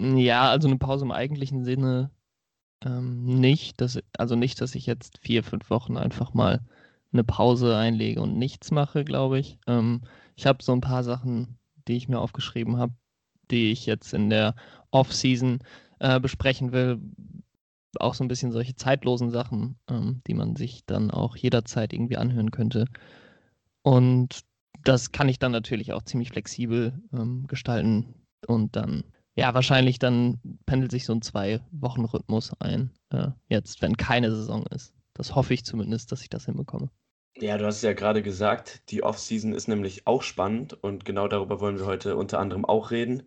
Ja, 0.00 0.50
also 0.50 0.68
eine 0.68 0.78
Pause 0.78 1.04
im 1.04 1.12
eigentlichen 1.12 1.64
Sinne 1.64 2.10
ähm, 2.84 3.24
nicht. 3.24 3.80
Das, 3.80 3.98
also 4.18 4.36
nicht, 4.36 4.60
dass 4.60 4.74
ich 4.74 4.86
jetzt 4.86 5.18
vier, 5.18 5.42
fünf 5.42 5.70
Wochen 5.70 5.96
einfach 5.96 6.34
mal 6.34 6.60
eine 7.12 7.24
Pause 7.24 7.76
einlege 7.76 8.20
und 8.20 8.36
nichts 8.36 8.70
mache, 8.70 9.04
glaube 9.04 9.38
ich. 9.38 9.58
Ähm, 9.66 10.02
ich 10.36 10.46
habe 10.46 10.62
so 10.62 10.72
ein 10.72 10.80
paar 10.80 11.04
Sachen, 11.04 11.58
die 11.88 11.96
ich 11.96 12.08
mir 12.08 12.20
aufgeschrieben 12.20 12.76
habe, 12.78 12.92
die 13.50 13.72
ich 13.72 13.86
jetzt 13.86 14.12
in 14.12 14.30
der 14.30 14.54
Off-Season 14.90 15.60
äh, 15.98 16.20
besprechen 16.20 16.72
will. 16.72 17.00
Auch 17.98 18.14
so 18.14 18.24
ein 18.24 18.28
bisschen 18.28 18.52
solche 18.52 18.76
zeitlosen 18.76 19.30
Sachen, 19.30 19.78
ähm, 19.88 20.20
die 20.26 20.34
man 20.34 20.56
sich 20.56 20.84
dann 20.84 21.10
auch 21.10 21.36
jederzeit 21.36 21.92
irgendwie 21.92 22.18
anhören 22.18 22.50
könnte. 22.50 22.86
Und 23.82 24.40
das 24.84 25.12
kann 25.12 25.28
ich 25.28 25.38
dann 25.38 25.52
natürlich 25.52 25.92
auch 25.92 26.02
ziemlich 26.02 26.30
flexibel 26.30 27.00
ähm, 27.12 27.46
gestalten 27.46 28.14
und 28.46 28.76
dann 28.76 29.04
ja, 29.36 29.52
wahrscheinlich 29.54 29.98
dann 29.98 30.40
pendelt 30.64 30.90
sich 30.90 31.04
so 31.04 31.12
ein 31.12 31.22
Zwei-Wochen-Rhythmus 31.22 32.52
ein, 32.58 32.90
äh, 33.10 33.28
jetzt, 33.48 33.82
wenn 33.82 33.96
keine 33.96 34.30
Saison 34.30 34.66
ist. 34.68 34.94
Das 35.12 35.34
hoffe 35.34 35.54
ich 35.54 35.64
zumindest, 35.64 36.10
dass 36.10 36.22
ich 36.22 36.30
das 36.30 36.46
hinbekomme. 36.46 36.90
Ja, 37.38 37.58
du 37.58 37.66
hast 37.66 37.76
es 37.76 37.82
ja 37.82 37.92
gerade 37.92 38.22
gesagt, 38.22 38.90
die 38.90 39.02
Offseason 39.02 39.52
ist 39.52 39.68
nämlich 39.68 40.06
auch 40.06 40.22
spannend 40.22 40.72
und 40.72 41.04
genau 41.04 41.28
darüber 41.28 41.60
wollen 41.60 41.78
wir 41.78 41.84
heute 41.84 42.16
unter 42.16 42.38
anderem 42.38 42.64
auch 42.64 42.90
reden. 42.90 43.24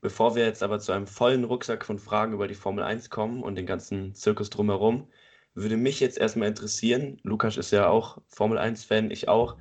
Bevor 0.00 0.34
wir 0.34 0.46
jetzt 0.46 0.62
aber 0.62 0.78
zu 0.80 0.92
einem 0.92 1.06
vollen 1.06 1.44
Rucksack 1.44 1.84
von 1.84 1.98
Fragen 1.98 2.32
über 2.32 2.48
die 2.48 2.54
Formel 2.54 2.82
1 2.82 3.10
kommen 3.10 3.42
und 3.42 3.56
den 3.56 3.66
ganzen 3.66 4.14
Zirkus 4.14 4.48
drumherum, 4.48 5.08
würde 5.54 5.76
mich 5.76 6.00
jetzt 6.00 6.16
erstmal 6.16 6.48
interessieren, 6.48 7.20
Lukas 7.22 7.58
ist 7.58 7.70
ja 7.70 7.88
auch 7.88 8.18
Formel 8.28 8.58
1-Fan, 8.58 9.10
ich 9.10 9.28
auch, 9.28 9.56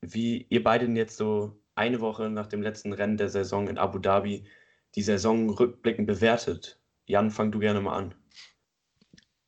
wie 0.00 0.46
ihr 0.48 0.62
beide 0.62 0.86
denn 0.86 0.96
jetzt 0.96 1.16
so 1.16 1.60
eine 1.74 2.00
Woche 2.00 2.30
nach 2.30 2.46
dem 2.46 2.62
letzten 2.62 2.92
Rennen 2.92 3.16
der 3.16 3.28
Saison 3.30 3.66
in 3.66 3.78
Abu 3.78 3.98
Dhabi 3.98 4.44
die 4.94 5.02
Saison 5.02 5.50
rückblickend 5.50 6.06
bewertet. 6.06 6.78
Jan, 7.06 7.30
fang 7.30 7.52
du 7.52 7.58
gerne 7.58 7.80
mal 7.80 7.96
an. 7.96 8.14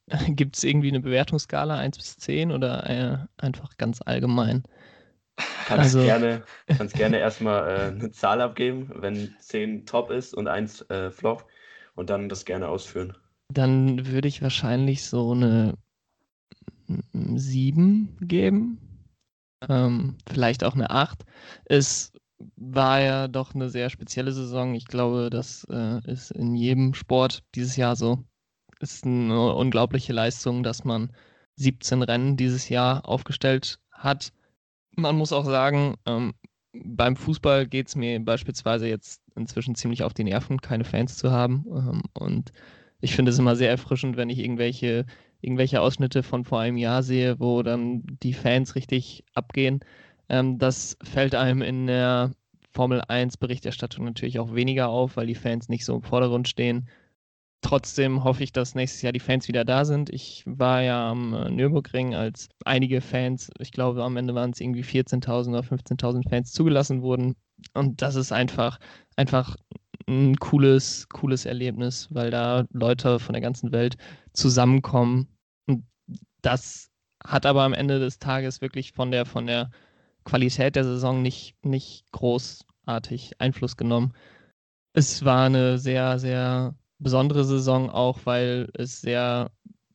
Gibt 0.36 0.56
es 0.56 0.64
irgendwie 0.64 0.88
eine 0.88 1.00
Bewertungsskala 1.00 1.78
1 1.78 1.96
bis 1.96 2.16
10 2.16 2.52
oder 2.52 2.88
äh, 2.88 3.18
einfach 3.38 3.76
ganz 3.76 4.00
allgemein? 4.04 4.64
Kannst 5.66 5.96
also, 5.96 6.02
gerne, 6.02 6.44
kannst 6.66 6.94
gerne 6.94 7.18
erstmal 7.18 7.68
äh, 7.68 7.86
eine 7.88 8.10
Zahl 8.10 8.40
abgeben, 8.40 8.90
wenn 8.94 9.34
10 9.40 9.84
top 9.84 10.10
ist 10.10 10.34
und 10.34 10.48
1 10.48 10.82
äh, 10.90 11.10
flop 11.10 11.46
und 11.94 12.08
dann 12.08 12.28
das 12.28 12.44
gerne 12.44 12.68
ausführen. 12.68 13.16
Dann 13.52 14.06
würde 14.06 14.28
ich 14.28 14.42
wahrscheinlich 14.42 15.04
so 15.04 15.32
eine 15.32 15.74
7 17.12 18.16
geben. 18.20 18.80
Ähm, 19.68 20.16
vielleicht 20.28 20.64
auch 20.64 20.74
eine 20.74 20.90
8. 20.90 21.24
Es 21.64 22.12
war 22.57 23.00
ja 23.00 23.28
doch 23.28 23.55
eine 23.55 23.69
sehr 23.71 23.90
spezielle 23.90 24.33
Saison. 24.33 24.75
Ich 24.75 24.87
glaube, 24.87 25.31
das 25.31 25.66
äh, 25.71 26.00
ist 26.11 26.31
in 26.31 26.55
jedem 26.55 26.95
Sport 26.95 27.43
dieses 27.55 27.76
Jahr 27.76 27.97
so. 27.97 28.25
Ist 28.81 29.07
eine 29.07 29.55
unglaubliche 29.55 30.12
Leistung, 30.12 30.62
dass 30.62 30.85
man 30.85 31.12
17 31.57 32.02
Rennen 32.02 32.37
dieses 32.37 32.69
Jahr 32.69 33.09
aufgestellt 33.09 33.78
hat. 33.90 34.33
Man 34.95 35.16
muss 35.16 35.33
auch 35.33 35.47
sagen, 35.47 35.97
ähm, 36.07 36.35
beim 36.73 37.16
Fußball 37.16 37.66
geht 37.66 37.88
es 37.88 37.97
mir 37.97 38.21
beispielsweise 38.21 38.87
jetzt 38.88 39.23
inzwischen 39.35 39.75
ziemlich 39.75 40.02
auf 40.02 40.14
die 40.14 40.25
Nerven, 40.25 40.61
keine 40.61 40.85
Fans 40.85 41.16
zu 41.16 41.31
haben. 41.31 41.64
Ähm, 41.69 42.02
und 42.14 42.52
ich 43.00 43.14
finde 43.14 43.31
es 43.31 43.38
immer 43.38 43.57
sehr 43.57 43.71
erfrischend, 43.71 44.16
wenn 44.16 44.31
ich 44.31 44.38
irgendwelche, 44.38 45.07
irgendwelche 45.40 45.81
Ausschnitte 45.81 46.23
von 46.23 46.45
vor 46.45 46.61
einem 46.61 46.76
Jahr 46.76 47.02
sehe, 47.02 47.38
wo 47.40 47.62
dann 47.62 48.02
die 48.23 48.35
Fans 48.35 48.75
richtig 48.75 49.25
abgehen. 49.35 49.81
Ähm, 50.28 50.59
das 50.59 50.97
fällt 51.02 51.35
einem 51.35 51.62
in 51.62 51.87
der 51.87 52.33
Formel 52.73 53.00
1 53.09 53.38
Berichterstattung 53.38 54.04
natürlich 54.04 54.38
auch 54.38 54.54
weniger 54.54 54.88
auf, 54.88 55.16
weil 55.16 55.26
die 55.26 55.35
Fans 55.35 55.68
nicht 55.68 55.85
so 55.85 55.95
im 55.95 56.02
Vordergrund 56.02 56.49
stehen. 56.49 56.88
Trotzdem 57.62 58.23
hoffe 58.23 58.45
ich, 58.45 58.52
dass 58.52 58.75
nächstes 58.75 59.02
Jahr 59.02 59.12
die 59.12 59.21
Fans 59.21 59.49
wieder 59.49 59.64
da 59.64 59.85
sind. 59.85 60.11
Ich 60.11 60.45
war 60.47 60.83
ja 60.83 61.11
am 61.11 61.35
äh, 61.35 61.50
Nürburgring, 61.50 62.14
als 62.14 62.49
einige 62.64 63.00
Fans, 63.00 63.50
ich 63.59 63.73
glaube 63.73 64.04
am 64.04 64.16
Ende 64.16 64.35
waren 64.35 64.50
es 64.50 64.61
irgendwie 64.61 64.85
14.000 64.85 65.49
oder 65.49 65.61
15.000 65.61 66.28
Fans 66.28 66.52
zugelassen 66.52 67.02
wurden. 67.02 67.35
Und 67.75 68.02
das 68.02 68.14
ist 68.14 68.30
einfach, 68.30 68.78
einfach 69.16 69.56
ein 70.06 70.37
cooles, 70.37 71.09
cooles 71.09 71.47
Erlebnis, 71.47 72.09
weil 72.11 72.30
da 72.30 72.66
Leute 72.71 73.18
von 73.18 73.33
der 73.33 73.42
ganzen 73.42 73.73
Welt 73.73 73.97
zusammenkommen. 74.33 75.28
Und 75.66 75.85
das 76.42 76.90
hat 77.25 77.47
aber 77.47 77.62
am 77.62 77.73
Ende 77.73 77.99
des 77.99 78.18
Tages 78.18 78.61
wirklich 78.61 78.92
von 78.92 79.11
der, 79.11 79.25
von 79.25 79.47
der 79.47 79.71
Qualität 80.26 80.76
der 80.76 80.85
Saison 80.85 81.23
nicht, 81.23 81.54
nicht 81.64 82.04
großartig 82.12 83.40
Einfluss 83.40 83.76
genommen. 83.76 84.12
Es 84.92 85.25
war 85.25 85.47
eine 85.47 85.78
sehr, 85.78 86.18
sehr 86.18 86.75
besondere 86.99 87.45
Saison 87.45 87.90
auch, 87.90 88.21
weil 88.25 88.68
es 88.75 89.00
sehr 89.00 89.50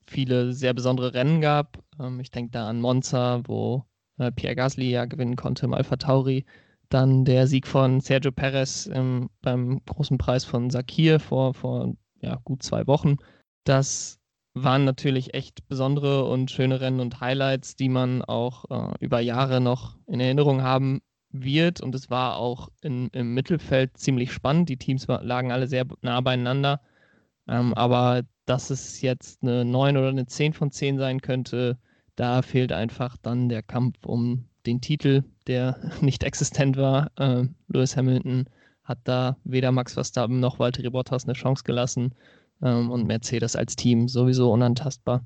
viele 0.07 0.53
sehr 0.53 0.73
besondere 0.73 1.13
Rennen 1.13 1.41
gab. 1.41 1.83
Ähm, 1.99 2.19
ich 2.19 2.31
denke 2.31 2.51
da 2.51 2.67
an 2.69 2.81
Monza, 2.81 3.41
wo 3.45 3.85
äh, 4.17 4.31
Pierre 4.31 4.55
Gasly 4.55 4.89
ja 4.89 5.05
gewinnen 5.05 5.35
konnte 5.35 5.65
im 5.65 5.73
Alpha 5.73 5.97
Tauri. 5.97 6.45
Dann 6.89 7.25
der 7.25 7.47
Sieg 7.47 7.67
von 7.67 8.01
Sergio 8.01 8.31
Perez 8.31 8.89
ähm, 8.91 9.29
beim 9.41 9.83
großen 9.85 10.17
Preis 10.17 10.45
von 10.45 10.69
Sakir 10.69 11.19
vor, 11.19 11.53
vor 11.53 11.93
ja, 12.21 12.39
gut 12.43 12.63
zwei 12.63 12.87
Wochen. 12.87 13.17
Das 13.65 14.20
waren 14.53 14.83
natürlich 14.83 15.33
echt 15.33 15.67
besondere 15.67 16.25
und 16.25 16.51
schöne 16.51 16.81
Rennen 16.81 16.99
und 16.99 17.21
Highlights, 17.21 17.75
die 17.75 17.89
man 17.89 18.21
auch 18.21 18.65
äh, 18.69 18.93
über 18.99 19.19
Jahre 19.19 19.61
noch 19.61 19.95
in 20.07 20.19
Erinnerung 20.19 20.61
haben 20.61 21.01
wird. 21.29 21.81
Und 21.81 21.95
es 21.95 22.09
war 22.09 22.37
auch 22.37 22.69
in, 22.81 23.07
im 23.09 23.33
Mittelfeld 23.33 23.97
ziemlich 23.97 24.33
spannend. 24.33 24.69
Die 24.69 24.77
Teams 24.77 25.07
lagen 25.07 25.51
alle 25.51 25.67
sehr 25.67 25.85
nah 26.01 26.19
beieinander. 26.21 26.81
Ähm, 27.47 27.73
aber 27.73 28.23
dass 28.45 28.69
es 28.69 29.01
jetzt 29.01 29.41
eine 29.41 29.63
9 29.63 29.97
oder 29.97 30.09
eine 30.09 30.25
10 30.25 30.53
von 30.53 30.71
10 30.71 30.97
sein 30.97 31.21
könnte, 31.21 31.77
da 32.15 32.41
fehlt 32.41 32.73
einfach 32.73 33.17
dann 33.21 33.47
der 33.47 33.63
Kampf 33.63 34.05
um 34.05 34.49
den 34.65 34.81
Titel, 34.81 35.23
der 35.47 35.79
nicht 36.01 36.23
existent 36.23 36.75
war. 36.75 37.11
Äh, 37.17 37.47
Lewis 37.67 37.95
Hamilton 37.95 38.45
hat 38.83 38.99
da 39.05 39.37
weder 39.45 39.71
Max 39.71 39.93
Verstappen 39.93 40.41
noch 40.41 40.59
Valtteri 40.59 40.89
Bottas 40.89 41.23
eine 41.23 41.33
Chance 41.33 41.63
gelassen 41.63 42.13
und 42.61 43.07
Mercedes 43.07 43.55
als 43.55 43.75
Team 43.75 44.07
sowieso 44.07 44.51
unantastbar. 44.51 45.25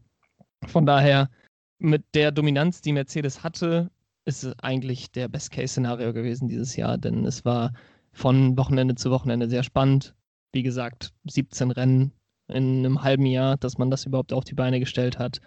Von 0.68 0.86
daher, 0.86 1.30
mit 1.77 2.04
der 2.13 2.32
Dominanz, 2.32 2.82
die 2.82 2.94
Mercedes 2.94 3.44
hatte, 3.44 3.92
ist 4.25 4.44
es 4.44 4.58
eigentlich 4.60 5.12
der 5.12 5.27
Best-Case-Szenario 5.27 6.13
gewesen 6.13 6.48
dieses 6.48 6.75
Jahr, 6.75 6.98
denn 6.98 7.25
es 7.25 7.46
war 7.46 7.74
von 8.13 8.58
Wochenende 8.58 8.96
zu 8.96 9.12
Wochenende 9.12 9.50
sehr 9.50 9.63
spannend 9.63 10.15
wie 10.56 10.63
gesagt, 10.63 11.13
17 11.25 11.70
Rennen 11.70 12.12
in 12.48 12.80
einem 12.80 13.04
halben 13.04 13.25
Jahr, 13.25 13.58
dass 13.58 13.77
man 13.77 13.92
das 13.92 14.06
überhaupt 14.06 14.34
auf 14.34 14.46
die 14.46 14.56
Beine 14.56 14.80
gestellt 14.80 15.20
hat, 15.20 15.42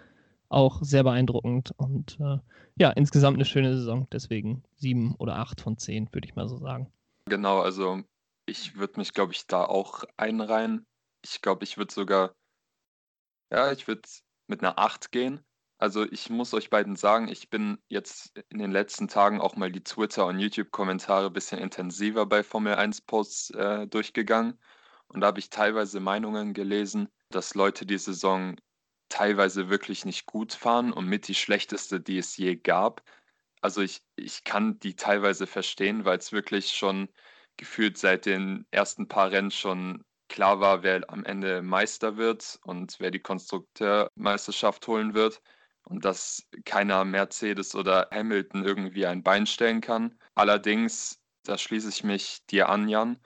auch 0.47 0.81
sehr 0.81 1.03
beeindruckend. 1.03 1.73
Und 1.77 2.17
äh, 2.21 2.37
ja, 2.77 2.91
insgesamt 2.91 3.35
eine 3.35 3.45
schöne 3.45 3.75
Saison. 3.75 4.07
Deswegen 4.11 4.63
sieben 4.75 5.15
oder 5.15 5.37
acht 5.37 5.59
von 5.59 5.77
zehn, 5.77 6.07
würde 6.13 6.27
ich 6.27 6.35
mal 6.35 6.47
so 6.47 6.57
sagen. 6.59 6.91
Genau, 7.25 7.59
also 7.59 8.03
ich 8.45 8.75
würde 8.77 8.99
mich, 8.99 9.13
glaube 9.13 9.33
ich, 9.33 9.47
da 9.47 9.65
auch 9.65 10.03
einreihen. 10.15 10.85
Ich 11.21 11.41
glaube, 11.41 11.63
ich 11.63 11.77
würde 11.77 11.93
sogar, 11.93 12.35
ja, 13.51 13.71
ich 13.71 13.87
würde 13.87 14.07
mit 14.47 14.61
einer 14.61 14.79
8 14.79 15.11
gehen. 15.11 15.43
Also 15.77 16.03
ich 16.11 16.29
muss 16.29 16.53
euch 16.53 16.69
beiden 16.69 16.97
sagen, 16.97 17.29
ich 17.29 17.49
bin 17.49 17.77
jetzt 17.87 18.37
in 18.49 18.59
den 18.59 18.71
letzten 18.71 19.07
Tagen 19.07 19.39
auch 19.39 19.55
mal 19.55 19.71
die 19.71 19.83
Twitter- 19.83 20.25
und 20.25 20.39
YouTube-Kommentare 20.39 21.27
ein 21.27 21.33
bisschen 21.33 21.59
intensiver 21.59 22.25
bei 22.25 22.43
Formel 22.43 22.75
1-Posts 22.75 23.51
äh, 23.51 23.87
durchgegangen. 23.87 24.59
Und 25.07 25.21
da 25.21 25.27
habe 25.27 25.39
ich 25.39 25.49
teilweise 25.49 26.01
Meinungen 26.01 26.53
gelesen, 26.53 27.09
dass 27.29 27.55
Leute 27.55 27.85
die 27.85 27.97
Saison 27.97 28.57
teilweise 29.07 29.69
wirklich 29.69 30.05
nicht 30.05 30.25
gut 30.25 30.53
fahren 30.53 30.93
und 30.93 31.07
mit 31.07 31.27
die 31.27 31.35
schlechteste, 31.35 32.01
die 32.01 32.17
es 32.17 32.37
je 32.37 32.57
gab. 32.57 33.01
Also 33.61 33.81
ich, 33.81 34.01
ich 34.15 34.43
kann 34.43 34.79
die 34.79 34.95
teilweise 34.95 35.47
verstehen, 35.47 36.05
weil 36.05 36.17
es 36.17 36.31
wirklich 36.31 36.71
schon 36.75 37.09
gefühlt 37.57 37.97
seit 37.97 38.25
den 38.25 38.65
ersten 38.71 39.07
paar 39.07 39.31
Rennen 39.31 39.51
schon 39.51 40.03
klar 40.29 40.59
war, 40.59 40.83
wer 40.83 41.09
am 41.09 41.25
Ende 41.25 41.61
Meister 41.61 42.17
wird 42.17 42.59
und 42.63 42.95
wer 42.99 43.11
die 43.11 43.19
Konstrukteurmeisterschaft 43.19 44.87
holen 44.87 45.13
wird 45.13 45.41
und 45.83 46.05
dass 46.05 46.47
keiner 46.65 47.03
Mercedes 47.05 47.75
oder 47.75 48.07
Hamilton 48.11 48.63
irgendwie 48.63 49.05
ein 49.05 49.23
Bein 49.23 49.45
stellen 49.47 49.81
kann. 49.81 50.17
Allerdings, 50.35 51.19
da 51.43 51.57
schließe 51.57 51.89
ich 51.89 52.03
mich 52.03 52.45
dir 52.47 52.69
an, 52.69 52.87
Jan, 52.87 53.19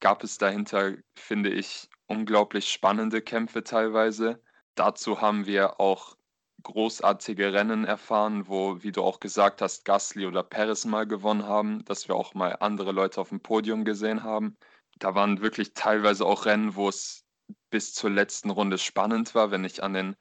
gab 0.00 0.22
es 0.24 0.38
dahinter, 0.38 0.94
finde 1.16 1.50
ich, 1.50 1.88
unglaublich 2.06 2.70
spannende 2.70 3.22
Kämpfe 3.22 3.64
teilweise. 3.64 4.42
Dazu 4.74 5.20
haben 5.20 5.46
wir 5.46 5.80
auch 5.80 6.16
großartige 6.62 7.52
Rennen 7.52 7.84
erfahren, 7.84 8.46
wo, 8.48 8.82
wie 8.82 8.92
du 8.92 9.02
auch 9.02 9.20
gesagt 9.20 9.62
hast, 9.62 9.84
Gasly 9.84 10.26
oder 10.26 10.42
Perez 10.42 10.84
mal 10.84 11.06
gewonnen 11.06 11.44
haben, 11.46 11.84
dass 11.86 12.08
wir 12.08 12.14
auch 12.14 12.34
mal 12.34 12.56
andere 12.60 12.92
Leute 12.92 13.20
auf 13.20 13.30
dem 13.30 13.40
Podium 13.40 13.84
gesehen 13.84 14.22
haben. 14.22 14.56
Da 14.98 15.14
waren 15.14 15.40
wirklich 15.40 15.74
teilweise 15.74 16.24
auch 16.26 16.46
Rennen, 16.46 16.74
wo 16.76 16.88
es 16.88 17.24
bis 17.70 17.94
zur 17.94 18.10
letzten 18.10 18.50
Runde 18.50 18.78
spannend 18.78 19.34
war, 19.34 19.50
wenn 19.50 19.64
ich 19.64 19.82
an 19.82 19.94
den 19.94 20.16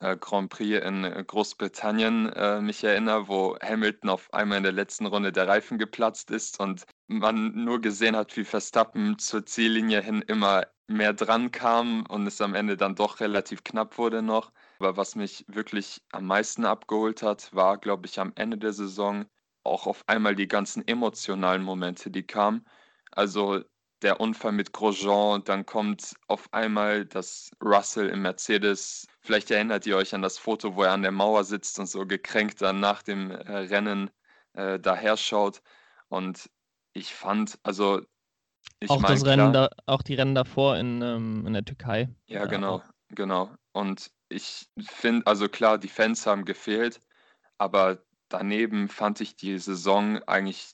äh, 0.00 0.16
Grand 0.16 0.50
Prix 0.50 0.84
in 0.84 1.04
äh, 1.04 1.24
Großbritannien 1.26 2.28
äh, 2.32 2.60
mich 2.60 2.84
erinnere, 2.84 3.28
wo 3.28 3.56
Hamilton 3.62 4.10
auf 4.10 4.32
einmal 4.34 4.58
in 4.58 4.64
der 4.64 4.72
letzten 4.72 5.06
Runde 5.06 5.32
der 5.32 5.48
Reifen 5.48 5.78
geplatzt 5.78 6.30
ist 6.30 6.60
und 6.60 6.84
man 7.06 7.64
nur 7.64 7.80
gesehen 7.80 8.16
hat, 8.16 8.36
wie 8.36 8.44
Verstappen 8.44 9.18
zur 9.18 9.46
Ziellinie 9.46 10.02
hin 10.02 10.22
immer 10.22 10.66
mehr 10.86 11.12
dran 11.14 11.50
kam 11.50 12.04
und 12.06 12.26
es 12.26 12.40
am 12.40 12.54
Ende 12.54 12.76
dann 12.76 12.94
doch 12.94 13.20
relativ 13.20 13.64
knapp 13.64 13.96
wurde 13.98 14.22
noch. 14.22 14.52
Aber 14.78 14.96
was 14.96 15.14
mich 15.16 15.44
wirklich 15.48 16.02
am 16.12 16.26
meisten 16.26 16.64
abgeholt 16.66 17.22
hat, 17.22 17.54
war, 17.54 17.78
glaube 17.78 18.06
ich, 18.06 18.20
am 18.20 18.32
Ende 18.34 18.58
der 18.58 18.72
Saison 18.72 19.24
auch 19.62 19.86
auf 19.86 20.06
einmal 20.08 20.34
die 20.34 20.48
ganzen 20.48 20.86
emotionalen 20.86 21.62
Momente, 21.62 22.10
die 22.10 22.26
kamen. 22.26 22.66
Also 23.12 23.62
der 24.04 24.20
Unfall 24.20 24.52
mit 24.52 24.72
Grosjean, 24.72 25.42
dann 25.44 25.66
kommt 25.66 26.14
auf 26.28 26.52
einmal 26.52 27.06
das 27.06 27.50
Russell 27.62 28.10
im 28.10 28.22
Mercedes. 28.22 29.08
Vielleicht 29.20 29.50
erinnert 29.50 29.86
ihr 29.86 29.96
euch 29.96 30.14
an 30.14 30.22
das 30.22 30.38
Foto, 30.38 30.76
wo 30.76 30.82
er 30.84 30.92
an 30.92 31.02
der 31.02 31.10
Mauer 31.10 31.42
sitzt 31.44 31.78
und 31.78 31.86
so 31.86 32.06
gekränkt 32.06 32.60
dann 32.60 32.80
nach 32.80 33.02
dem 33.02 33.30
äh, 33.30 33.56
Rennen 33.56 34.10
äh, 34.52 34.78
daher 34.78 35.16
schaut. 35.16 35.62
Und 36.08 36.50
ich 36.92 37.14
fand, 37.14 37.58
also 37.62 38.02
ich 38.78 38.90
auch 38.90 39.00
mein, 39.00 39.12
das 39.12 39.24
Rennen 39.24 39.52
klar, 39.52 39.70
da, 39.70 39.76
auch 39.86 40.02
die 40.02 40.14
Rennen 40.14 40.34
davor 40.34 40.76
in, 40.76 41.00
ähm, 41.00 41.46
in 41.46 41.54
der 41.54 41.64
Türkei. 41.64 42.08
Ja, 42.26 42.44
genau, 42.44 42.82
genau. 43.08 43.50
Und 43.72 44.10
ich 44.28 44.66
finde, 44.78 45.26
also 45.26 45.48
klar, 45.48 45.78
die 45.78 45.88
Fans 45.88 46.26
haben 46.26 46.44
gefehlt, 46.44 47.00
aber 47.56 47.98
daneben 48.28 48.88
fand 48.88 49.22
ich 49.22 49.34
die 49.34 49.58
Saison 49.58 50.22
eigentlich 50.24 50.72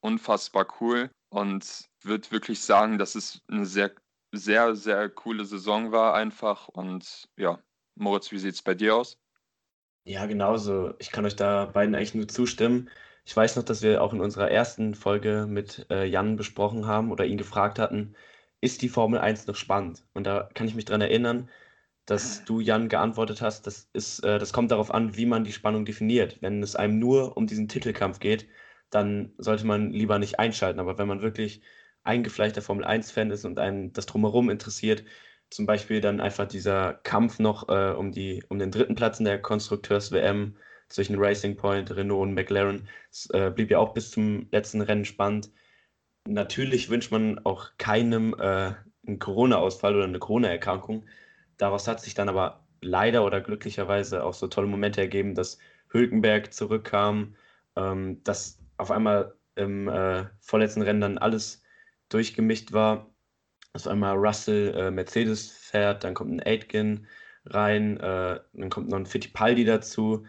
unfassbar 0.00 0.66
cool 0.80 1.10
und 1.32 1.88
würde 2.02 2.30
wirklich 2.30 2.60
sagen, 2.60 2.98
dass 2.98 3.14
es 3.14 3.40
eine 3.48 3.64
sehr, 3.64 3.92
sehr, 4.32 4.76
sehr 4.76 5.08
coole 5.08 5.46
Saison 5.46 5.90
war 5.90 6.14
einfach. 6.14 6.68
Und 6.68 7.28
ja, 7.36 7.58
Moritz, 7.94 8.30
wie 8.32 8.38
sieht 8.38 8.54
es 8.54 8.62
bei 8.62 8.74
dir 8.74 8.96
aus? 8.96 9.18
Ja, 10.04 10.26
genauso. 10.26 10.94
Ich 10.98 11.10
kann 11.10 11.24
euch 11.24 11.36
da 11.36 11.64
beiden 11.64 11.94
eigentlich 11.94 12.14
nur 12.14 12.28
zustimmen. 12.28 12.90
Ich 13.24 13.34
weiß 13.34 13.56
noch, 13.56 13.62
dass 13.62 13.82
wir 13.82 14.02
auch 14.02 14.12
in 14.12 14.20
unserer 14.20 14.50
ersten 14.50 14.94
Folge 14.94 15.46
mit 15.48 15.86
äh, 15.90 16.04
Jan 16.04 16.36
besprochen 16.36 16.86
haben 16.86 17.10
oder 17.10 17.24
ihn 17.24 17.38
gefragt 17.38 17.78
hatten, 17.78 18.14
ist 18.60 18.82
die 18.82 18.88
Formel 18.90 19.18
1 19.18 19.46
noch 19.46 19.56
spannend? 19.56 20.04
Und 20.12 20.24
da 20.24 20.50
kann 20.54 20.66
ich 20.66 20.74
mich 20.74 20.84
daran 20.84 21.00
erinnern, 21.00 21.48
dass 22.04 22.44
du, 22.44 22.60
Jan, 22.60 22.90
geantwortet 22.90 23.40
hast, 23.40 23.66
das, 23.66 23.88
ist, 23.94 24.20
äh, 24.20 24.38
das 24.38 24.52
kommt 24.52 24.70
darauf 24.70 24.92
an, 24.92 25.16
wie 25.16 25.26
man 25.26 25.44
die 25.44 25.52
Spannung 25.52 25.86
definiert. 25.86 26.38
Wenn 26.42 26.62
es 26.62 26.76
einem 26.76 26.98
nur 26.98 27.38
um 27.38 27.46
diesen 27.46 27.68
Titelkampf 27.68 28.18
geht, 28.18 28.48
dann 28.92 29.32
sollte 29.38 29.66
man 29.66 29.90
lieber 29.90 30.18
nicht 30.20 30.38
einschalten. 30.38 30.78
Aber 30.78 30.98
wenn 30.98 31.08
man 31.08 31.22
wirklich 31.22 31.62
eingefleischter 32.04 32.62
Formel 32.62 32.84
1-Fan 32.84 33.30
ist 33.32 33.44
und 33.44 33.58
einen 33.58 33.92
das 33.92 34.06
drumherum 34.06 34.50
interessiert, 34.50 35.04
zum 35.50 35.66
Beispiel 35.66 36.00
dann 36.00 36.20
einfach 36.20 36.46
dieser 36.46 36.94
Kampf 36.94 37.40
noch 37.40 37.68
äh, 37.68 37.92
um, 37.92 38.12
die, 38.12 38.44
um 38.48 38.58
den 38.58 38.70
dritten 38.70 38.94
Platz 38.94 39.18
in 39.18 39.24
der 39.24 39.42
Konstrukteurs-WM, 39.42 40.56
zwischen 40.92 41.16
Racing 41.18 41.56
Point, 41.56 41.94
Renault 41.94 42.22
und 42.22 42.34
McLaren. 42.34 42.86
Es 43.10 43.28
äh, 43.30 43.50
blieb 43.54 43.70
ja 43.70 43.78
auch 43.78 43.94
bis 43.94 44.10
zum 44.10 44.46
letzten 44.52 44.82
Rennen 44.82 45.04
spannend. 45.04 45.50
Natürlich 46.28 46.90
wünscht 46.90 47.10
man 47.10 47.40
auch 47.44 47.70
keinem 47.78 48.34
äh, 48.38 48.74
einen 49.06 49.18
Corona-Ausfall 49.18 49.96
oder 49.96 50.04
eine 50.04 50.18
Corona-Erkrankung. 50.18 51.04
Daraus 51.56 51.88
hat 51.88 52.00
sich 52.00 52.14
dann 52.14 52.28
aber 52.28 52.64
leider 52.80 53.24
oder 53.24 53.40
glücklicherweise 53.40 54.22
auch 54.22 54.34
so 54.34 54.46
tolle 54.46 54.66
Momente 54.66 55.00
ergeben, 55.00 55.34
dass 55.34 55.58
Hülkenberg 55.88 56.52
zurückkam, 56.52 57.34
ähm, 57.76 58.22
dass 58.24 58.58
auf 58.82 58.90
einmal 58.90 59.34
im 59.54 59.88
äh, 59.88 60.26
vorletzten 60.40 60.82
Rennen 60.82 61.00
dann 61.00 61.18
alles 61.18 61.62
durchgemischt 62.08 62.72
war. 62.72 63.08
Dass 63.72 63.86
einmal 63.86 64.16
Russell 64.16 64.74
äh, 64.76 64.90
Mercedes 64.90 65.50
fährt, 65.50 66.04
dann 66.04 66.14
kommt 66.14 66.30
ein 66.32 66.42
Aitken 66.46 67.06
rein, 67.46 67.98
äh, 67.98 68.40
dann 68.52 68.70
kommt 68.70 68.88
noch 68.90 68.98
ein 68.98 69.06
Fittipaldi 69.06 69.64
dazu. 69.64 70.26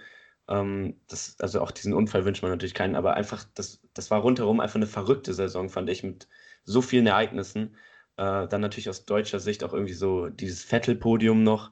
Ähm, 0.47 0.99
das, 1.07 1.37
also 1.39 1.61
auch 1.61 1.71
diesen 1.71 1.93
Unfall 1.93 2.25
wünscht 2.25 2.41
man 2.41 2.51
natürlich 2.51 2.73
keinen, 2.73 2.95
aber 2.95 3.15
einfach, 3.15 3.43
das, 3.55 3.81
das 3.93 4.11
war 4.11 4.21
rundherum 4.21 4.59
einfach 4.59 4.75
eine 4.75 4.87
verrückte 4.87 5.33
Saison, 5.33 5.69
fand 5.69 5.89
ich, 5.89 6.03
mit 6.03 6.27
so 6.63 6.81
vielen 6.81 7.07
Ereignissen. 7.07 7.75
Äh, 8.17 8.47
dann 8.47 8.61
natürlich 8.61 8.89
aus 8.89 9.05
deutscher 9.05 9.39
Sicht 9.39 9.63
auch 9.63 9.73
irgendwie 9.73 9.93
so 9.93 10.29
dieses 10.29 10.63
Vettel-Podium 10.63 11.43
noch, 11.43 11.71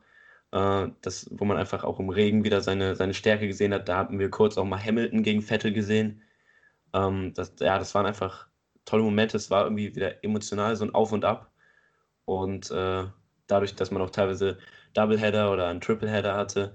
äh, 0.51 0.87
das, 1.01 1.29
wo 1.31 1.45
man 1.45 1.57
einfach 1.57 1.83
auch 1.83 1.99
im 1.99 2.09
Regen 2.09 2.43
wieder 2.43 2.61
seine, 2.61 2.95
seine 2.95 3.13
Stärke 3.13 3.47
gesehen 3.47 3.73
hat. 3.73 3.87
Da 3.89 3.97
haben 3.97 4.19
wir 4.19 4.29
kurz 4.29 4.57
auch 4.57 4.65
mal 4.65 4.83
Hamilton 4.83 5.23
gegen 5.23 5.41
Vettel 5.41 5.73
gesehen. 5.73 6.21
Ähm, 6.93 7.33
das, 7.33 7.53
ja, 7.59 7.77
das 7.77 7.95
waren 7.95 8.05
einfach 8.05 8.47
tolle 8.85 9.03
Momente. 9.03 9.37
Es 9.37 9.49
war 9.49 9.63
irgendwie 9.63 9.95
wieder 9.95 10.23
emotional, 10.23 10.75
so 10.75 10.85
ein 10.85 10.93
Auf 10.93 11.11
und 11.11 11.25
Ab. 11.25 11.51
Und 12.25 12.71
äh, 12.71 13.05
dadurch, 13.47 13.75
dass 13.75 13.91
man 13.91 14.01
auch 14.01 14.09
teilweise 14.09 14.57
Doubleheader 14.93 15.51
oder 15.51 15.67
einen 15.67 15.81
Tripleheader 15.81 16.35
hatte, 16.35 16.73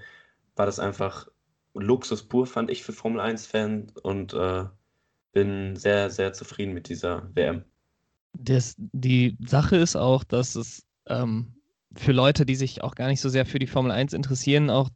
war 0.56 0.66
das 0.66 0.78
einfach 0.78 1.28
Luxus 1.74 2.22
pur, 2.22 2.46
fand 2.46 2.70
ich 2.70 2.82
für 2.82 2.92
Formel 2.92 3.20
1-Fan 3.20 3.92
und 4.02 4.32
äh, 4.32 4.64
bin 5.32 5.76
sehr, 5.76 6.10
sehr 6.10 6.32
zufrieden 6.32 6.72
mit 6.72 6.88
dieser 6.88 7.28
WM. 7.34 7.64
Das, 8.32 8.74
die 8.78 9.36
Sache 9.44 9.76
ist 9.76 9.96
auch, 9.96 10.24
dass 10.24 10.56
es 10.56 10.86
ähm, 11.06 11.54
für 11.94 12.12
Leute, 12.12 12.46
die 12.46 12.56
sich 12.56 12.82
auch 12.82 12.94
gar 12.94 13.08
nicht 13.08 13.20
so 13.20 13.28
sehr 13.28 13.46
für 13.46 13.58
die 13.58 13.66
Formel 13.66 13.92
1 13.92 14.12
interessieren, 14.12 14.70
auch 14.70 14.90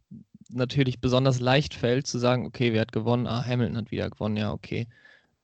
natürlich 0.51 1.01
besonders 1.01 1.41
leicht 1.41 1.75
fällt, 1.75 2.07
zu 2.07 2.19
sagen, 2.19 2.47
okay, 2.47 2.73
wer 2.73 2.83
hat 2.83 2.93
gewonnen? 2.93 3.27
Ah, 3.27 3.45
Hamilton 3.45 3.77
hat 3.77 3.91
wieder 3.91 4.11
gewonnen, 4.11 4.37
ja, 4.37 4.53
okay. 4.53 4.89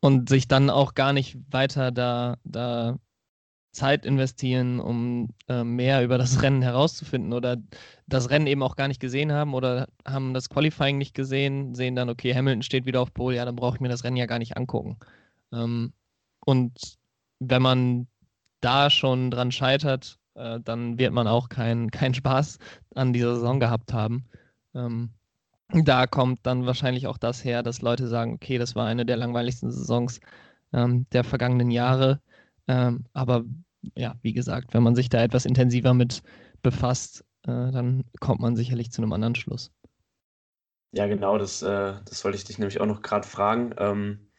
Und 0.00 0.28
sich 0.28 0.46
dann 0.46 0.70
auch 0.70 0.94
gar 0.94 1.12
nicht 1.12 1.36
weiter 1.50 1.90
da, 1.90 2.36
da 2.44 2.98
Zeit 3.76 4.06
investieren, 4.06 4.80
um 4.80 5.28
äh, 5.48 5.62
mehr 5.62 6.02
über 6.02 6.18
das 6.18 6.42
Rennen 6.42 6.62
herauszufinden 6.62 7.32
oder 7.32 7.58
das 8.06 8.30
Rennen 8.30 8.46
eben 8.46 8.62
auch 8.62 8.74
gar 8.74 8.88
nicht 8.88 9.00
gesehen 9.00 9.32
haben 9.32 9.54
oder 9.54 9.88
haben 10.06 10.34
das 10.34 10.48
Qualifying 10.48 10.98
nicht 10.98 11.14
gesehen, 11.14 11.74
sehen 11.74 11.94
dann, 11.94 12.08
okay, 12.08 12.34
Hamilton 12.34 12.62
steht 12.62 12.86
wieder 12.86 13.02
auf 13.02 13.12
Pole, 13.12 13.36
ja, 13.36 13.44
dann 13.44 13.56
brauche 13.56 13.76
ich 13.76 13.80
mir 13.80 13.88
das 13.88 14.02
Rennen 14.02 14.16
ja 14.16 14.26
gar 14.26 14.38
nicht 14.38 14.56
angucken. 14.56 14.96
Ähm, 15.52 15.92
und 16.44 16.98
wenn 17.38 17.62
man 17.62 18.06
da 18.60 18.88
schon 18.90 19.30
dran 19.30 19.52
scheitert, 19.52 20.18
äh, 20.34 20.58
dann 20.64 20.98
wird 20.98 21.12
man 21.12 21.26
auch 21.26 21.48
keinen 21.48 21.90
kein 21.90 22.14
Spaß 22.14 22.58
an 22.94 23.12
dieser 23.12 23.34
Saison 23.34 23.60
gehabt 23.60 23.92
haben. 23.92 24.24
Ähm, 24.74 25.10
da 25.68 26.06
kommt 26.06 26.40
dann 26.44 26.66
wahrscheinlich 26.66 27.06
auch 27.06 27.18
das 27.18 27.44
her, 27.44 27.62
dass 27.62 27.82
Leute 27.82 28.06
sagen, 28.08 28.34
okay, 28.34 28.58
das 28.58 28.74
war 28.74 28.86
eine 28.86 29.04
der 29.04 29.16
langweiligsten 29.16 29.70
Saisons 29.70 30.20
ähm, 30.72 31.06
der 31.12 31.24
vergangenen 31.24 31.70
Jahre. 31.70 32.20
Ähm, 32.68 33.04
aber 33.12 33.44
ja, 33.96 34.16
wie 34.22 34.32
gesagt, 34.32 34.74
wenn 34.74 34.82
man 34.82 34.94
sich 34.94 35.08
da 35.08 35.22
etwas 35.22 35.44
intensiver 35.44 35.94
mit 35.94 36.22
befasst, 36.62 37.24
äh, 37.42 37.70
dann 37.70 38.04
kommt 38.20 38.40
man 38.40 38.56
sicherlich 38.56 38.90
zu 38.90 39.02
einem 39.02 39.12
anderen 39.12 39.34
Schluss. 39.34 39.72
Ja, 40.92 41.06
genau, 41.06 41.36
das, 41.38 41.62
äh, 41.62 41.94
das 42.04 42.24
wollte 42.24 42.38
ich 42.38 42.44
dich 42.44 42.58
nämlich 42.58 42.80
auch 42.80 42.86
noch 42.86 43.02
gerade 43.02 43.26
fragen. 43.26 43.74
Ähm, 43.78 44.30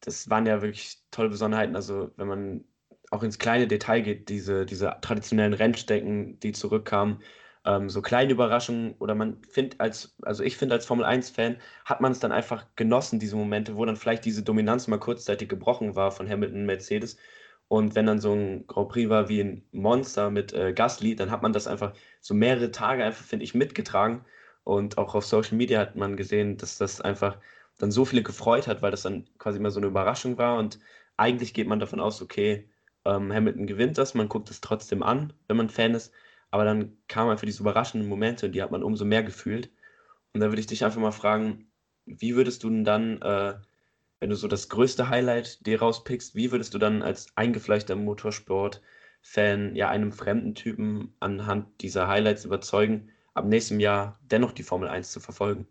das 0.00 0.30
waren 0.30 0.46
ja 0.46 0.62
wirklich 0.62 1.02
tolle 1.10 1.28
Besonderheiten. 1.28 1.76
Also, 1.76 2.10
wenn 2.16 2.28
man 2.28 2.64
auch 3.10 3.22
ins 3.22 3.38
kleine 3.38 3.66
Detail 3.66 4.00
geht, 4.00 4.28
diese, 4.28 4.66
diese 4.66 4.96
traditionellen 5.00 5.54
Rennstecken, 5.54 6.40
die 6.40 6.52
zurückkamen, 6.52 7.22
ähm, 7.66 7.90
so 7.90 8.02
kleine 8.02 8.32
Überraschungen 8.32 8.94
oder 8.98 9.14
man 9.14 9.42
findet 9.48 9.80
als, 9.80 10.16
also 10.22 10.42
ich 10.44 10.56
finde 10.56 10.74
als 10.74 10.86
Formel 10.86 11.04
1-Fan, 11.04 11.56
hat 11.84 12.00
man 12.00 12.12
es 12.12 12.20
dann 12.20 12.32
einfach 12.32 12.66
genossen, 12.76 13.18
diese 13.18 13.36
Momente, 13.36 13.76
wo 13.76 13.84
dann 13.84 13.96
vielleicht 13.96 14.24
diese 14.24 14.42
Dominanz 14.42 14.86
mal 14.88 14.98
kurzzeitig 14.98 15.48
gebrochen 15.48 15.96
war 15.96 16.10
von 16.12 16.28
Hamilton 16.28 16.60
und 16.60 16.66
Mercedes 16.66 17.16
und 17.68 17.94
wenn 17.96 18.06
dann 18.06 18.20
so 18.20 18.32
ein 18.32 18.66
Grand 18.66 18.88
Prix 18.90 19.10
war 19.10 19.28
wie 19.28 19.40
ein 19.40 19.62
Monster 19.72 20.30
mit 20.30 20.52
äh, 20.52 20.72
Gasly, 20.72 21.16
dann 21.16 21.30
hat 21.30 21.42
man 21.42 21.52
das 21.52 21.66
einfach 21.66 21.94
so 22.20 22.34
mehrere 22.34 22.70
Tage 22.70 23.04
einfach, 23.04 23.24
finde 23.24 23.44
ich, 23.44 23.54
mitgetragen. 23.54 24.24
Und 24.64 24.98
auch 24.98 25.14
auf 25.14 25.26
Social 25.26 25.56
Media 25.56 25.80
hat 25.80 25.96
man 25.96 26.16
gesehen, 26.16 26.56
dass 26.58 26.78
das 26.78 27.00
einfach 27.00 27.38
dann 27.78 27.90
so 27.90 28.04
viele 28.04 28.22
gefreut 28.22 28.66
hat, 28.68 28.82
weil 28.82 28.90
das 28.90 29.02
dann 29.02 29.26
quasi 29.38 29.58
immer 29.58 29.70
so 29.70 29.80
eine 29.80 29.88
Überraschung 29.88 30.38
war. 30.38 30.58
Und 30.58 30.78
eigentlich 31.16 31.54
geht 31.54 31.66
man 31.66 31.80
davon 31.80 32.00
aus, 32.00 32.22
okay, 32.22 32.68
ähm, 33.04 33.32
Hamilton 33.32 33.66
gewinnt 33.66 33.98
das, 33.98 34.14
man 34.14 34.28
guckt 34.28 34.50
es 34.50 34.60
trotzdem 34.60 35.02
an, 35.02 35.32
wenn 35.48 35.56
man 35.56 35.68
Fan 35.68 35.94
ist. 35.94 36.12
Aber 36.50 36.64
dann 36.64 36.96
kamen 37.08 37.30
einfach 37.30 37.46
diese 37.46 37.62
überraschenden 37.62 38.08
Momente 38.08 38.46
und 38.46 38.52
die 38.52 38.62
hat 38.62 38.70
man 38.70 38.82
umso 38.82 39.04
mehr 39.04 39.22
gefühlt. 39.22 39.70
Und 40.32 40.40
da 40.40 40.48
würde 40.48 40.60
ich 40.60 40.66
dich 40.66 40.84
einfach 40.84 41.00
mal 41.00 41.12
fragen, 41.12 41.70
wie 42.04 42.36
würdest 42.36 42.62
du 42.62 42.70
denn 42.70 42.84
dann 42.84 43.20
äh, 43.22 43.54
wenn 44.20 44.30
du 44.30 44.36
so 44.36 44.48
das 44.48 44.68
größte 44.68 45.08
Highlight 45.08 45.66
dir 45.66 45.80
rauspickst, 45.80 46.34
wie 46.34 46.50
würdest 46.50 46.74
du 46.74 46.78
dann 46.78 47.02
als 47.02 47.28
eingefleischter 47.36 47.96
Motorsport-Fan 47.96 49.76
ja 49.76 49.88
einem 49.90 50.12
fremden 50.12 50.54
Typen 50.54 51.14
anhand 51.20 51.82
dieser 51.82 52.08
Highlights 52.08 52.44
überzeugen, 52.44 53.10
ab 53.34 53.44
nächstem 53.44 53.80
Jahr 53.80 54.18
dennoch 54.22 54.52
die 54.52 54.62
Formel 54.62 54.88
1 54.88 55.12
zu 55.12 55.20
verfolgen? 55.20 55.66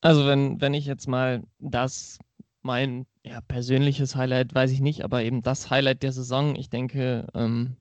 Also 0.00 0.26
wenn, 0.26 0.60
wenn 0.60 0.74
ich 0.74 0.86
jetzt 0.86 1.08
mal 1.08 1.42
das, 1.58 2.18
mein 2.62 3.06
ja, 3.24 3.40
persönliches 3.40 4.14
Highlight, 4.14 4.54
weiß 4.54 4.70
ich 4.70 4.80
nicht, 4.80 5.02
aber 5.02 5.22
eben 5.22 5.42
das 5.42 5.70
Highlight 5.70 6.02
der 6.02 6.12
Saison, 6.12 6.54
ich 6.54 6.70
denke, 6.70 7.26
ähm, 7.34 7.76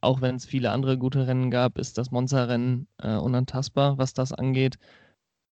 auch 0.00 0.20
wenn 0.20 0.36
es 0.36 0.46
viele 0.46 0.70
andere 0.70 0.98
gute 0.98 1.26
Rennen 1.26 1.50
gab, 1.50 1.78
ist 1.78 1.98
das 1.98 2.10
Monza-Rennen 2.10 2.86
äh, 2.98 3.16
unantastbar, 3.16 3.98
was 3.98 4.14
das 4.14 4.32
angeht. 4.32 4.78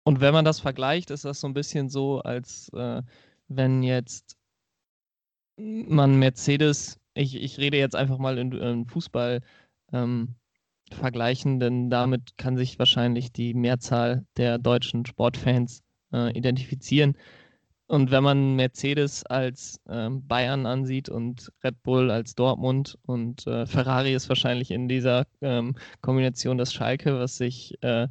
Und 0.04 0.22
wenn 0.22 0.34
man 0.34 0.46
das 0.46 0.60
vergleicht, 0.60 1.12
ist 1.12 1.26
das 1.26 1.42
so 1.42 1.48
ein 1.48 1.54
bisschen 1.54 1.90
so, 1.90 2.22
als 2.22 2.70
äh, 2.74 3.02
wenn 3.48 3.84
jetzt 3.84 4.38
man 5.58 6.20
Mercedes, 6.20 7.00
ich, 7.14 7.36
ich 7.36 7.58
rede 7.58 7.78
jetzt 7.78 7.96
einfach 7.96 8.20
mal 8.20 8.38
in, 8.38 8.52
in 8.52 8.86
Fußball 8.86 9.42
ähm, 9.92 10.36
vergleichen, 10.92 11.60
denn 11.60 11.90
damit 11.90 12.38
kann 12.38 12.58
sich 12.58 12.80
wahrscheinlich 12.80 13.32
die 13.32 13.54
Mehrzahl 13.54 14.26
der 14.38 14.60
deutschen 14.60 15.06
Sportfans 15.06 15.82
äh, 16.14 16.32
identifizieren. 16.38 17.18
Und 17.88 18.12
wenn 18.12 18.24
man 18.24 18.56
Mercedes 18.56 19.26
als 19.26 19.80
ähm, 19.88 20.28
Bayern 20.28 20.66
ansieht 20.66 21.10
und 21.10 21.52
Red 21.64 21.82
Bull 21.84 22.12
als 22.12 22.36
Dortmund 22.36 22.98
und 23.04 23.48
äh, 23.48 23.66
Ferrari 23.66 24.14
ist 24.14 24.28
wahrscheinlich 24.28 24.72
in 24.72 24.90
dieser 24.90 25.26
ähm, 25.42 25.76
Kombination 26.02 26.58
das 26.58 26.74
Schalke, 26.74 27.18
was 27.18 27.38
sich 27.38 27.82
äh, 27.82 28.08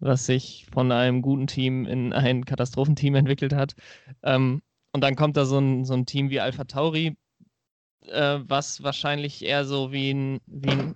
was 0.00 0.26
sich 0.26 0.66
von 0.72 0.90
einem 0.92 1.22
guten 1.22 1.46
Team 1.46 1.86
in 1.86 2.12
ein 2.12 2.44
Katastrophenteam 2.44 3.14
entwickelt 3.14 3.52
hat. 3.52 3.74
Ähm, 4.22 4.62
und 4.92 5.02
dann 5.02 5.14
kommt 5.14 5.36
da 5.36 5.44
so 5.44 5.58
ein, 5.58 5.84
so 5.84 5.94
ein 5.94 6.06
Team 6.06 6.30
wie 6.30 6.40
Alpha 6.40 6.64
Tauri, 6.64 7.16
äh, 8.06 8.38
was 8.42 8.82
wahrscheinlich 8.82 9.44
eher 9.44 9.64
so 9.64 9.92
wie 9.92 10.10
ein, 10.10 10.40
wie 10.46 10.70
ein 10.70 10.94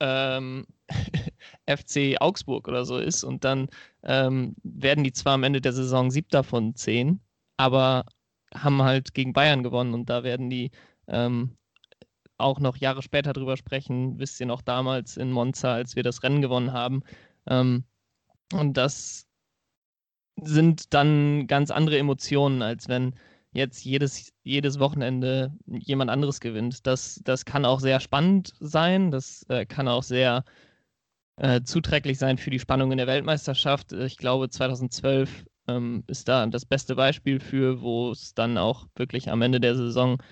ähm, 0.00 0.66
FC 1.68 2.16
Augsburg 2.20 2.68
oder 2.68 2.84
so 2.84 2.98
ist. 2.98 3.24
Und 3.24 3.44
dann 3.44 3.68
ähm, 4.04 4.54
werden 4.62 5.04
die 5.04 5.12
zwar 5.12 5.34
am 5.34 5.42
Ende 5.42 5.60
der 5.60 5.72
Saison 5.72 6.10
siebter 6.10 6.44
von 6.44 6.74
zehn, 6.74 7.20
aber 7.58 8.06
haben 8.54 8.82
halt 8.82 9.12
gegen 9.14 9.34
Bayern 9.34 9.62
gewonnen 9.62 9.94
und 9.94 10.08
da 10.08 10.24
werden 10.24 10.48
die 10.48 10.70
ähm, 11.08 11.56
auch 12.38 12.60
noch 12.60 12.76
Jahre 12.78 13.02
später 13.02 13.32
drüber 13.34 13.56
sprechen. 13.56 14.18
Wisst 14.18 14.40
ihr 14.40 14.46
noch 14.46 14.62
damals 14.62 15.16
in 15.18 15.30
Monza, 15.32 15.74
als 15.74 15.96
wir 15.96 16.02
das 16.02 16.22
Rennen 16.22 16.40
gewonnen 16.40 16.72
haben, 16.72 17.02
ähm, 17.46 17.84
und 18.52 18.76
das 18.76 19.26
sind 20.36 20.94
dann 20.94 21.46
ganz 21.46 21.70
andere 21.70 21.98
Emotionen, 21.98 22.62
als 22.62 22.88
wenn 22.88 23.14
jetzt 23.52 23.84
jedes, 23.84 24.32
jedes 24.42 24.78
Wochenende 24.78 25.52
jemand 25.66 26.10
anderes 26.10 26.40
gewinnt. 26.40 26.86
Das, 26.86 27.20
das 27.24 27.44
kann 27.44 27.64
auch 27.64 27.80
sehr 27.80 28.00
spannend 28.00 28.54
sein, 28.60 29.10
das 29.10 29.44
äh, 29.48 29.66
kann 29.66 29.88
auch 29.88 30.02
sehr 30.02 30.44
äh, 31.36 31.62
zuträglich 31.62 32.18
sein 32.18 32.38
für 32.38 32.50
die 32.50 32.58
Spannung 32.58 32.92
in 32.92 32.98
der 32.98 33.06
Weltmeisterschaft. 33.06 33.92
Ich 33.92 34.16
glaube, 34.16 34.48
2012 34.48 35.44
ähm, 35.68 36.04
ist 36.06 36.28
da 36.28 36.46
das 36.46 36.66
beste 36.66 36.96
Beispiel 36.96 37.40
für, 37.40 37.80
wo 37.80 38.10
es 38.10 38.34
dann 38.34 38.58
auch 38.58 38.86
wirklich 38.96 39.30
am 39.30 39.42
Ende 39.42 39.60
der 39.60 39.76
Saison 39.76 40.22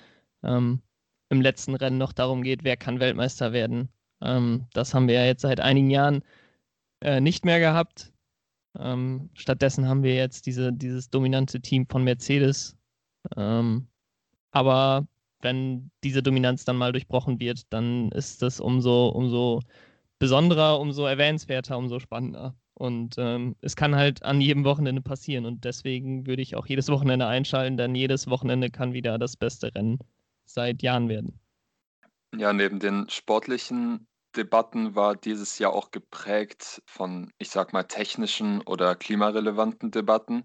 ähm, 0.42 0.82
im 1.28 1.40
letzten 1.40 1.74
Rennen 1.74 1.98
noch 1.98 2.12
darum 2.12 2.42
geht, 2.42 2.64
wer 2.64 2.76
kann 2.76 3.00
Weltmeister 3.00 3.52
werden. 3.52 3.88
Ähm, 4.22 4.66
das 4.72 4.94
haben 4.94 5.08
wir 5.08 5.14
ja 5.16 5.26
jetzt 5.26 5.42
seit 5.42 5.60
einigen 5.60 5.90
Jahren 5.90 6.22
äh, 7.00 7.20
nicht 7.20 7.44
mehr 7.44 7.60
gehabt. 7.60 8.12
Ähm, 8.78 9.30
stattdessen 9.34 9.88
haben 9.88 10.02
wir 10.02 10.14
jetzt 10.14 10.46
diese, 10.46 10.72
dieses 10.72 11.10
dominante 11.10 11.60
Team 11.60 11.86
von 11.88 12.04
Mercedes. 12.04 12.76
Ähm, 13.36 13.88
aber 14.52 15.06
wenn 15.40 15.90
diese 16.04 16.22
Dominanz 16.22 16.64
dann 16.64 16.76
mal 16.76 16.92
durchbrochen 16.92 17.40
wird, 17.40 17.72
dann 17.72 18.10
ist 18.12 18.42
das 18.42 18.60
umso, 18.60 19.08
umso 19.08 19.60
besonderer, 20.18 20.80
umso 20.80 21.06
erwähnenswerter, 21.06 21.76
umso 21.78 22.00
spannender. 22.00 22.54
Und 22.78 23.16
ähm, 23.16 23.56
es 23.62 23.74
kann 23.74 23.96
halt 23.96 24.22
an 24.22 24.40
jedem 24.40 24.64
Wochenende 24.64 25.00
passieren. 25.00 25.46
Und 25.46 25.64
deswegen 25.64 26.26
würde 26.26 26.42
ich 26.42 26.56
auch 26.56 26.66
jedes 26.66 26.88
Wochenende 26.88 27.26
einschalten, 27.26 27.78
denn 27.78 27.94
jedes 27.94 28.28
Wochenende 28.28 28.70
kann 28.70 28.92
wieder 28.92 29.18
das 29.18 29.36
beste 29.36 29.74
Rennen 29.74 29.98
seit 30.44 30.82
Jahren 30.82 31.08
werden. 31.08 31.40
Ja, 32.36 32.52
neben 32.52 32.78
den 32.78 33.08
sportlichen 33.08 34.06
Debatten 34.36 34.94
war 34.94 35.16
dieses 35.16 35.58
Jahr 35.58 35.72
auch 35.72 35.90
geprägt 35.90 36.82
von, 36.86 37.32
ich 37.38 37.48
sag 37.48 37.72
mal, 37.72 37.84
technischen 37.84 38.60
oder 38.60 38.94
klimarelevanten 38.94 39.90
Debatten. 39.90 40.44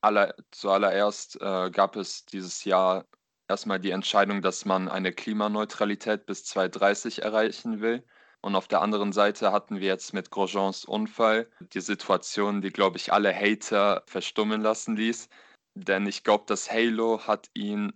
Aller, 0.00 0.34
zuallererst 0.50 1.40
äh, 1.40 1.70
gab 1.70 1.94
es 1.94 2.24
dieses 2.24 2.64
Jahr 2.64 3.06
erstmal 3.46 3.78
die 3.78 3.90
Entscheidung, 3.90 4.42
dass 4.42 4.64
man 4.64 4.88
eine 4.88 5.12
Klimaneutralität 5.12 6.26
bis 6.26 6.44
2030 6.44 7.22
erreichen 7.22 7.80
will. 7.80 8.04
Und 8.42 8.54
auf 8.54 8.68
der 8.68 8.80
anderen 8.80 9.12
Seite 9.12 9.52
hatten 9.52 9.80
wir 9.80 9.88
jetzt 9.88 10.14
mit 10.14 10.30
Grosjeans 10.30 10.84
Unfall 10.84 11.50
die 11.72 11.80
Situation, 11.80 12.62
die, 12.62 12.70
glaube 12.70 12.96
ich, 12.96 13.12
alle 13.12 13.34
Hater 13.34 14.02
verstummen 14.06 14.62
lassen 14.62 14.96
ließ. 14.96 15.28
Denn 15.74 16.06
ich 16.06 16.24
glaube, 16.24 16.44
das 16.46 16.70
Halo 16.70 17.26
hat 17.26 17.50
ihn 17.54 17.92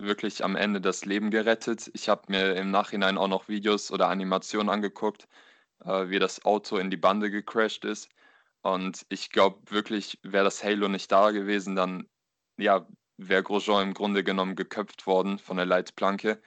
wirklich 0.00 0.44
am 0.44 0.56
Ende 0.56 0.80
das 0.80 1.04
Leben 1.04 1.30
gerettet. 1.30 1.90
Ich 1.94 2.08
habe 2.08 2.22
mir 2.28 2.54
im 2.56 2.70
Nachhinein 2.70 3.18
auch 3.18 3.28
noch 3.28 3.48
Videos 3.48 3.90
oder 3.90 4.08
Animationen 4.08 4.68
angeguckt, 4.68 5.28
äh, 5.84 6.08
wie 6.08 6.18
das 6.18 6.44
Auto 6.44 6.76
in 6.78 6.90
die 6.90 6.96
Bande 6.96 7.30
gecrashed 7.30 7.84
ist. 7.84 8.08
Und 8.62 9.06
ich 9.08 9.30
glaube 9.30 9.60
wirklich, 9.70 10.18
wäre 10.22 10.44
das 10.44 10.62
Halo 10.64 10.88
nicht 10.88 11.10
da 11.12 11.30
gewesen, 11.30 11.76
dann 11.76 12.08
ja, 12.58 12.86
wäre 13.16 13.42
Grosjean 13.42 13.88
im 13.88 13.94
Grunde 13.94 14.24
genommen 14.24 14.56
geköpft 14.56 15.06
worden 15.06 15.38
von 15.38 15.56
der 15.56 15.66
Leitplanke. 15.66 16.40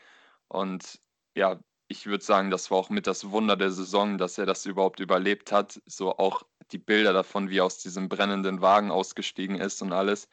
Und 0.47 0.99
ja, 1.35 1.59
ich 1.91 2.05
würde 2.05 2.23
sagen, 2.23 2.49
das 2.49 2.71
war 2.71 2.77
auch 2.77 2.89
mit 2.89 3.05
das 3.05 3.31
Wunder 3.31 3.57
der 3.57 3.69
Saison, 3.69 4.17
dass 4.17 4.37
er 4.37 4.45
das 4.45 4.65
überhaupt 4.65 5.01
überlebt 5.01 5.51
hat. 5.51 5.81
So 5.85 6.17
auch 6.17 6.43
die 6.71 6.77
Bilder 6.77 7.11
davon, 7.11 7.49
wie 7.49 7.57
er 7.57 7.65
aus 7.65 7.79
diesem 7.79 8.07
brennenden 8.07 8.61
Wagen 8.61 8.91
ausgestiegen 8.91 9.57
ist 9.57 9.81
und 9.81 9.91
alles. 9.91 10.29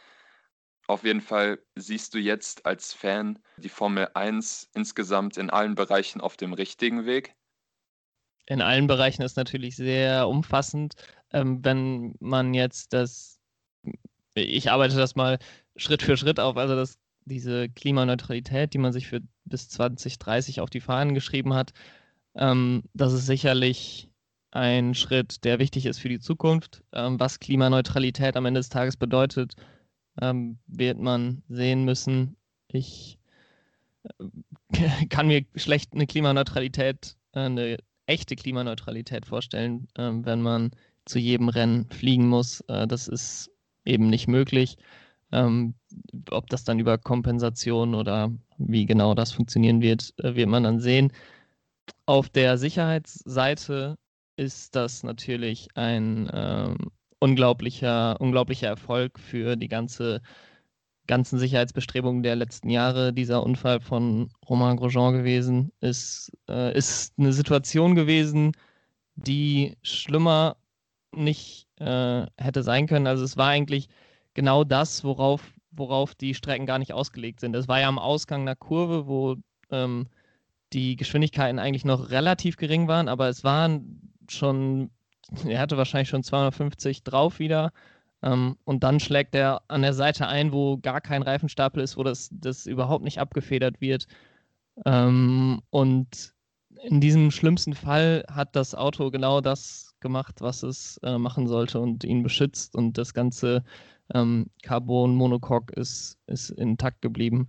Auf 0.87 1.05
jeden 1.05 1.21
Fall 1.21 1.59
siehst 1.75 2.15
du 2.15 2.19
jetzt 2.19 2.65
als 2.65 2.95
Fan 2.95 3.41
die 3.59 3.69
Formel 3.69 4.09
1 4.15 4.71
insgesamt 4.73 5.37
in 5.37 5.51
allen 5.51 5.75
Bereichen 5.75 6.21
auf 6.21 6.37
dem 6.37 6.53
richtigen 6.53 7.05
Weg? 7.05 7.35
In 8.47 8.63
allen 8.63 8.87
Bereichen 8.87 9.23
ist 9.23 9.37
natürlich 9.37 9.77
sehr 9.77 10.29
umfassend. 10.29 10.95
Ähm, 11.33 11.63
wenn 11.65 12.15
man 12.21 12.55
jetzt 12.55 12.95
das, 12.95 13.41
ich 14.35 14.71
arbeite 14.71 14.97
das 14.97 15.17
mal 15.17 15.39
Schritt 15.77 16.03
für 16.03 16.17
Schritt 16.17 16.41
auf, 16.41 16.57
also 16.57 16.77
das, 16.77 16.99
diese 17.29 17.69
Klimaneutralität, 17.69 18.75
die 18.75 18.79
man 18.79 18.93
sich 18.93 19.07
für 19.07 19.21
bis 19.45 19.69
2030 19.69 20.61
auf 20.61 20.71
die 20.71 20.81
Fahnen 20.81 21.15
geschrieben 21.15 21.55
hat, 21.55 21.73
ähm, 22.35 22.83
das 22.95 23.13
ist 23.13 23.27
sicherlich 23.27 24.09
ein 24.51 24.95
Schritt, 24.95 25.45
der 25.45 25.59
wichtig 25.59 25.87
ist 25.87 25.99
für 25.99 26.09
die 26.09 26.21
Zukunft. 26.21 26.83
Ähm, 26.93 27.21
was 27.21 27.41
Klimaneutralität 27.41 28.37
am 28.37 28.47
Ende 28.47 28.61
des 28.61 28.71
Tages 28.71 28.97
bedeutet, 28.97 29.55
ähm, 30.21 30.59
wird 30.67 30.99
man 30.99 31.43
sehen 31.49 31.85
müssen. 31.85 32.37
Ich 32.69 33.19
äh, 34.73 35.07
kann 35.09 35.29
mir 35.29 35.45
schlecht 35.57 35.93
eine 35.95 36.07
Klimaneutralität, 36.07 37.17
äh, 37.33 37.41
eine 37.41 37.79
echte 38.07 38.37
Klimaneutralität 38.37 39.27
vorstellen, 39.27 39.89
äh, 39.97 40.11
wenn 40.13 40.43
man 40.43 40.71
zu 41.05 41.19
jedem 41.19 41.49
Rennen 41.49 41.89
fliegen 41.91 42.29
muss. 42.29 42.61
Äh, 42.69 42.87
das 42.87 43.09
ist 43.09 43.51
eben 43.85 44.09
nicht 44.09 44.29
möglich. 44.29 44.77
Ähm, 45.33 45.75
ob 46.31 46.49
das 46.49 46.65
dann 46.65 46.79
über 46.79 46.99
Kompensation 46.99 47.95
oder 47.95 48.31
wie 48.59 48.87
genau 48.87 49.15
das 49.15 49.33
funktionieren 49.33 49.83
wird, 49.83 50.15
äh, 50.19 50.35
wird 50.35 50.49
man 50.49 50.65
dann 50.65 50.81
sehen. 50.81 51.13
Auf 52.07 52.29
der 52.29 52.59
Sicherheitsseite 52.59 53.97
ist 54.37 54.77
das 54.77 55.03
natürlich 55.03 55.69
ein 55.75 56.31
ähm, 56.33 56.77
unglaublicher, 57.21 58.21
unglaublicher 58.21 58.69
Erfolg 58.69 59.19
für 59.19 59.57
die 59.57 59.69
ganze, 59.69 60.23
ganzen 61.07 61.39
Sicherheitsbestrebungen 61.39 62.23
der 62.23 62.37
letzten 62.37 62.71
Jahre. 62.71 63.13
Dieser 63.13 63.43
Unfall 63.43 63.81
von 63.81 64.31
Romain 64.49 64.77
Grosjean 64.77 65.15
gewesen 65.15 65.73
ist, 65.81 66.33
äh, 66.49 66.77
ist 66.77 67.15
eine 67.19 67.33
Situation 67.33 67.95
gewesen, 67.95 68.53
die 69.17 69.77
schlimmer 69.83 70.57
nicht 71.15 71.67
äh, 71.81 72.27
hätte 72.37 72.63
sein 72.63 72.87
können. 72.87 73.07
Also 73.07 73.25
es 73.25 73.37
war 73.37 73.49
eigentlich 73.49 73.89
genau 74.39 74.63
das, 74.63 75.03
worauf, 75.03 75.43
worauf 75.73 76.15
die 76.15 76.33
Strecken 76.33 76.65
gar 76.65 76.79
nicht 76.79 76.93
ausgelegt 76.93 77.41
sind. 77.41 77.57
Es 77.57 77.67
war 77.67 77.81
ja 77.81 77.89
am 77.89 77.99
Ausgang 77.99 78.43
einer 78.43 78.55
Kurve, 78.55 79.09
wo 79.09 79.35
ähm, 79.73 80.07
die 80.73 80.95
Geschwindigkeiten 80.95 81.59
eigentlich 81.59 81.85
noch 81.85 82.11
relativ 82.11 82.57
gering 82.57 82.87
waren, 82.87 83.09
aber 83.09 83.29
es 83.29 83.43
waren 83.43 84.13
schon, 84.29 84.91
er 85.45 85.59
hatte 85.59 85.77
wahrscheinlich 85.77 86.09
schon 86.09 86.23
250 86.23 87.03
drauf 87.03 87.41
wieder. 87.41 87.73
Ähm, 88.23 88.57
und 88.63 88.85
dann 88.85 89.01
schlägt 89.01 89.35
er 89.35 89.63
an 89.67 89.83
der 89.83 89.93
Seite 89.93 90.29
ein, 90.29 90.53
wo 90.53 90.79
gar 90.79 91.01
kein 91.01 91.23
Reifenstapel 91.23 91.83
ist, 91.83 91.97
wo 91.97 92.05
das, 92.05 92.29
das 92.31 92.67
überhaupt 92.67 93.03
nicht 93.03 93.19
abgefedert 93.19 93.81
wird. 93.81 94.07
Ähm, 94.87 95.63
und 95.71 96.33
in 96.85 97.01
diesem 97.01 97.33
schlimmsten 97.33 97.75
Fall 97.75 98.25
hat 98.31 98.55
das 98.55 98.77
Auto 98.77 99.11
genau 99.11 99.41
das 99.41 99.97
gemacht, 99.99 100.43
was 100.43 100.63
es 100.63 100.99
äh, 101.03 101.19
machen 101.19 101.49
sollte 101.49 101.81
und 101.81 102.05
ihn 102.05 102.23
beschützt 102.23 102.77
und 102.77 102.99
das 102.99 103.15
ganze 103.15 103.65
ähm, 104.15 104.51
Carbon-Monocoque 104.63 105.73
ist, 105.75 106.19
ist 106.27 106.51
intakt 106.51 107.03
geblieben. 107.03 107.49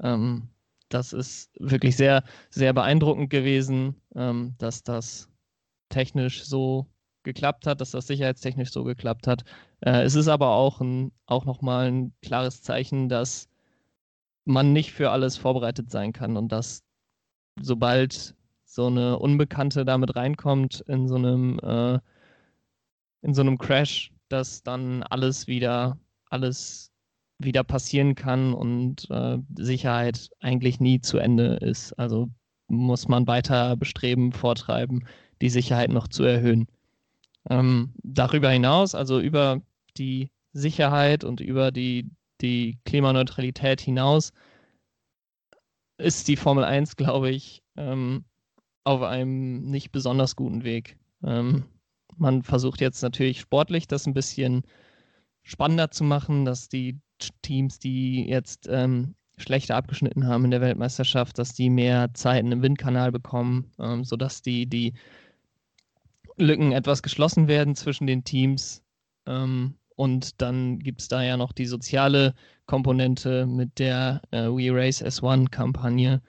Ähm, 0.00 0.48
das 0.88 1.12
ist 1.12 1.50
wirklich 1.58 1.96
sehr, 1.96 2.24
sehr 2.50 2.72
beeindruckend 2.72 3.30
gewesen, 3.30 3.96
ähm, 4.14 4.54
dass 4.58 4.82
das 4.82 5.28
technisch 5.90 6.44
so 6.44 6.86
geklappt 7.24 7.66
hat, 7.66 7.80
dass 7.80 7.90
das 7.90 8.06
sicherheitstechnisch 8.06 8.70
so 8.72 8.84
geklappt 8.84 9.26
hat. 9.26 9.44
Äh, 9.80 10.02
es 10.02 10.14
ist 10.14 10.28
aber 10.28 10.50
auch, 10.50 10.80
ein, 10.80 11.12
auch 11.26 11.44
nochmal 11.44 11.90
ein 11.90 12.12
klares 12.22 12.62
Zeichen, 12.62 13.08
dass 13.08 13.48
man 14.44 14.72
nicht 14.72 14.92
für 14.92 15.10
alles 15.10 15.36
vorbereitet 15.36 15.90
sein 15.90 16.12
kann 16.12 16.36
und 16.36 16.50
dass 16.52 16.82
sobald 17.60 18.34
so 18.64 18.86
eine 18.86 19.18
Unbekannte 19.18 19.84
damit 19.84 20.16
reinkommt 20.16 20.80
in 20.86 21.08
so 21.08 21.16
einem, 21.16 21.58
äh, 21.60 21.98
in 23.22 23.34
so 23.34 23.42
einem 23.42 23.58
Crash, 23.58 24.12
dass 24.28 24.62
dann 24.62 25.02
alles 25.02 25.46
wieder, 25.46 25.98
alles 26.30 26.92
wieder 27.38 27.64
passieren 27.64 28.14
kann 28.14 28.52
und 28.52 29.08
äh, 29.10 29.38
Sicherheit 29.56 30.30
eigentlich 30.40 30.80
nie 30.80 31.00
zu 31.00 31.18
Ende 31.18 31.56
ist. 31.56 31.92
Also 31.98 32.28
muss 32.68 33.08
man 33.08 33.26
weiter 33.26 33.76
bestreben, 33.76 34.32
vortreiben, 34.32 35.06
die 35.40 35.50
Sicherheit 35.50 35.90
noch 35.90 36.08
zu 36.08 36.24
erhöhen. 36.24 36.66
Ähm, 37.48 37.94
darüber 38.02 38.50
hinaus, 38.50 38.94
also 38.94 39.20
über 39.20 39.62
die 39.96 40.30
Sicherheit 40.52 41.24
und 41.24 41.40
über 41.40 41.70
die, 41.70 42.10
die 42.40 42.78
Klimaneutralität 42.84 43.80
hinaus, 43.80 44.32
ist 45.98 46.28
die 46.28 46.36
Formel 46.36 46.64
1, 46.64 46.96
glaube 46.96 47.30
ich, 47.30 47.62
ähm, 47.76 48.24
auf 48.84 49.02
einem 49.02 49.70
nicht 49.70 49.92
besonders 49.92 50.36
guten 50.36 50.64
Weg. 50.64 50.96
Ähm, 51.22 51.64
man 52.18 52.42
versucht 52.42 52.80
jetzt 52.80 53.02
natürlich 53.02 53.40
sportlich 53.40 53.86
das 53.86 54.06
ein 54.06 54.14
bisschen 54.14 54.62
spannender 55.42 55.90
zu 55.90 56.04
machen, 56.04 56.44
dass 56.44 56.68
die 56.68 56.98
Teams, 57.42 57.78
die 57.78 58.28
jetzt 58.28 58.68
ähm, 58.70 59.14
schlechter 59.38 59.76
abgeschnitten 59.76 60.26
haben 60.26 60.44
in 60.44 60.50
der 60.50 60.60
Weltmeisterschaft, 60.60 61.38
dass 61.38 61.54
die 61.54 61.70
mehr 61.70 62.12
Zeiten 62.14 62.52
im 62.52 62.62
Windkanal 62.62 63.12
bekommen, 63.12 63.72
ähm, 63.78 64.04
sodass 64.04 64.42
die, 64.42 64.66
die 64.66 64.94
Lücken 66.36 66.72
etwas 66.72 67.02
geschlossen 67.02 67.48
werden 67.48 67.74
zwischen 67.74 68.06
den 68.06 68.24
Teams. 68.24 68.82
Ähm, 69.26 69.74
und 69.96 70.40
dann 70.40 70.78
gibt 70.78 71.00
es 71.00 71.08
da 71.08 71.22
ja 71.22 71.36
noch 71.36 71.52
die 71.52 71.66
soziale 71.66 72.34
Komponente 72.66 73.46
mit 73.46 73.78
der 73.78 74.22
äh, 74.30 74.46
We 74.46 74.72
Race 74.72 75.02
S1-Kampagne, 75.02 76.22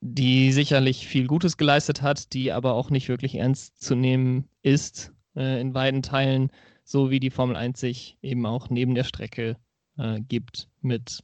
die 0.00 0.52
sicherlich 0.52 1.08
viel 1.08 1.26
Gutes 1.26 1.56
geleistet 1.56 2.02
hat, 2.02 2.32
die 2.32 2.52
aber 2.52 2.74
auch 2.74 2.90
nicht 2.90 3.08
wirklich 3.08 3.34
ernst 3.34 3.82
zu 3.82 3.94
nehmen 3.94 4.48
ist 4.62 5.12
äh, 5.36 5.60
in 5.60 5.74
weiten 5.74 6.02
Teilen, 6.02 6.52
so 6.84 7.10
wie 7.10 7.20
die 7.20 7.30
Formel 7.30 7.56
1 7.56 7.78
sich 7.78 8.16
eben 8.22 8.46
auch 8.46 8.70
neben 8.70 8.94
der 8.94 9.04
Strecke 9.04 9.56
äh, 9.96 10.20
gibt, 10.20 10.68
mit 10.80 11.22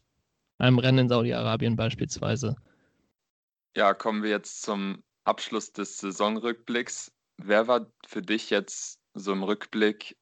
einem 0.59 0.79
Rennen 0.79 0.99
in 0.99 1.09
Saudi-Arabien 1.09 1.77
beispielsweise. 1.77 2.57
Ja, 3.77 3.95
kommen 3.95 4.23
wir 4.23 4.31
jetzt 4.31 4.63
zum 4.63 5.03
Abschluss 5.25 5.73
des 5.73 5.99
Saisonrückblicks. 5.99 7.13
Wer 7.39 7.67
war 7.67 7.91
für 8.07 8.23
dich 8.23 8.51
jetzt 8.51 9.01
so 9.15 9.33
im 9.33 9.43
Rückblick 9.43 10.17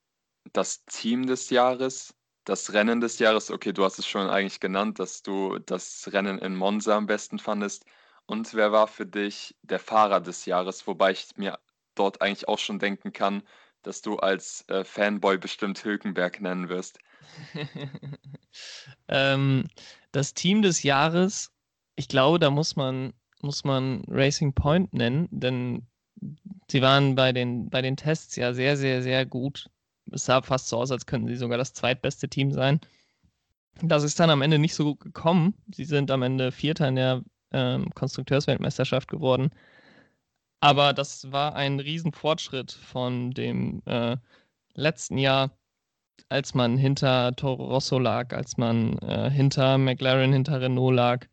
das 0.53 0.85
Team 0.87 1.27
des 1.27 1.51
Jahres, 1.51 2.15
das 2.45 2.73
Rennen 2.73 3.01
des 3.01 3.19
Jahres? 3.19 3.51
Okay, 3.51 3.73
du 3.73 3.85
hast 3.85 3.99
es 3.99 4.07
schon 4.07 4.29
eigentlich 4.29 4.61
genannt, 4.61 4.99
dass 4.99 5.23
du 5.23 5.59
das 5.59 6.09
Rennen 6.13 6.39
in 6.39 6.55
Monza 6.55 6.97
am 6.97 7.07
besten 7.07 7.39
fandest. 7.39 7.85
Und 8.27 8.55
wer 8.55 8.73
war 8.73 8.87
für 8.87 9.07
dich 9.07 9.55
der 9.63 9.79
Fahrer 9.79 10.21
des 10.21 10.47
Jahres? 10.47 10.87
Wobei 10.87 11.13
ich 11.13 11.29
mir 11.37 11.59
dort 11.95 12.23
eigentlich 12.23 12.49
auch 12.49 12.59
schon 12.59 12.79
denken 12.79 13.13
kann, 13.13 13.43
dass 13.83 14.01
du 14.01 14.17
als 14.17 14.65
äh, 14.69 14.85
Fanboy 14.85 15.39
bestimmt 15.39 15.85
Hülkenberg 15.85 16.41
nennen 16.41 16.69
wirst. 16.69 16.99
ähm, 19.09 19.69
das 20.13 20.35
Team 20.35 20.63
des 20.63 20.83
Jahres, 20.83 21.51
ich 21.97 22.09
glaube, 22.09 22.39
da 22.39 22.51
muss 22.51 22.77
man, 22.77 23.13
muss 23.41 23.65
man 23.65 24.05
Racing 24.09 24.55
Point 24.55 24.93
nennen, 24.95 25.29
denn 25.31 25.87
sie 26.71 26.83
waren 26.83 27.15
bei 27.15 27.33
den, 27.33 27.71
bei 27.71 27.83
den 27.83 27.97
Tests 27.97 28.37
ja 28.37 28.55
sehr, 28.55 28.77
sehr, 28.77 29.03
sehr 29.03 29.27
gut. 29.27 29.69
Es 30.11 30.25
sah 30.25 30.43
fast 30.43 30.69
so 30.69 30.79
aus, 30.79 30.91
als 30.91 31.07
könnten 31.07 31.29
sie 31.29 31.37
sogar 31.37 31.59
das 31.59 31.73
zweitbeste 31.75 32.29
Team 32.29 32.53
sein. 32.53 32.81
Das 33.81 34.05
ist 34.05 34.21
dann 34.21 34.31
am 34.31 34.43
Ende 34.43 34.59
nicht 34.59 34.75
so 34.75 34.85
gut 34.85 35.01
gekommen. 35.01 35.55
Sie 35.73 35.85
sind 35.85 36.11
am 36.11 36.23
Ende 36.23 36.53
Vierter 36.53 36.89
in 36.89 36.97
der 36.97 37.23
ähm, 37.53 37.91
Konstrukteursweltmeisterschaft 37.95 39.09
geworden. 39.09 39.51
Aber 40.61 40.93
das 40.93 41.33
war 41.33 41.57
ein 41.57 41.81
Riesenfortschritt 41.81 42.73
von 42.73 43.33
dem 43.33 43.83
äh, 43.87 44.17
letzten 44.75 45.19
Jahr, 45.19 45.51
als 46.29 46.55
man 46.55 46.77
hinter 46.79 47.35
Toro 47.37 47.65
Rosso 47.65 47.99
lag, 47.99 48.33
als 48.33 48.57
man 48.57 48.99
äh, 48.99 49.31
hinter 49.31 49.77
McLaren, 49.79 50.33
hinter 50.33 50.61
Renault 50.61 50.95
lag 50.95 51.27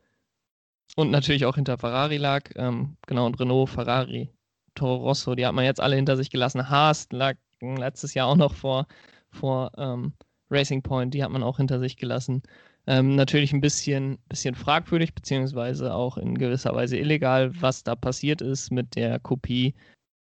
und 0.96 1.12
natürlich 1.12 1.46
auch 1.46 1.56
hinter 1.56 1.78
Ferrari 1.78 2.18
lag. 2.18 2.50
Ähm, 2.56 2.98
genau, 3.08 3.26
und 3.26 3.40
Renault, 3.40 3.70
Ferrari, 3.70 4.30
Toro 4.76 4.98
Rosso, 4.98 5.36
die 5.36 5.46
hat 5.46 5.54
man 5.54 5.66
jetzt 5.66 5.80
alle 5.82 5.96
hinter 5.96 6.18
sich 6.18 6.30
gelassen. 6.32 6.70
Haas 6.70 7.08
lag 7.12 7.36
letztes 7.62 8.14
Jahr 8.14 8.28
auch 8.28 8.36
noch 8.36 8.56
vor, 8.56 8.88
vor 9.32 9.72
ähm, 9.78 10.14
Racing 10.50 10.82
Point, 10.82 11.14
die 11.14 11.24
hat 11.24 11.32
man 11.32 11.44
auch 11.44 11.58
hinter 11.58 11.80
sich 11.80 11.98
gelassen. 11.98 12.42
Ähm, 12.88 13.15
natürlich 13.15 13.54
ein 13.54 13.62
bisschen, 13.62 14.18
bisschen 14.30 14.56
fragwürdig, 14.56 15.13
beziehungsweise 15.13 15.94
auch 15.94 16.18
in 16.18 16.38
gewisser 16.38 16.74
Weise 16.74 16.98
illegal, 16.98 17.52
was 17.62 17.84
da 17.84 17.96
passiert 17.96 18.42
ist 18.42 18.72
mit 18.72 18.96
der 18.96 19.20
Kopie 19.20 19.76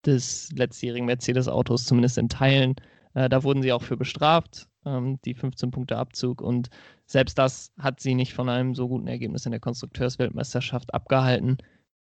des 0.06 0.50
letztjährigen 0.52 1.06
Mercedes-Autos, 1.06 1.84
zumindest 1.84 2.18
in 2.18 2.28
Teilen. 2.28 2.74
Äh, 3.14 3.28
da 3.28 3.42
wurden 3.42 3.62
sie 3.62 3.72
auch 3.72 3.82
für 3.82 3.96
bestraft, 3.96 4.68
ähm, 4.84 5.18
die 5.24 5.34
15 5.34 5.70
Punkte 5.70 5.98
Abzug. 5.98 6.40
Und 6.40 6.70
selbst 7.06 7.38
das 7.38 7.72
hat 7.78 8.00
sie 8.00 8.14
nicht 8.14 8.34
von 8.34 8.48
einem 8.48 8.74
so 8.74 8.88
guten 8.88 9.06
Ergebnis 9.06 9.46
in 9.46 9.52
der 9.52 9.60
Konstrukteursweltmeisterschaft 9.60 10.94
abgehalten. 10.94 11.58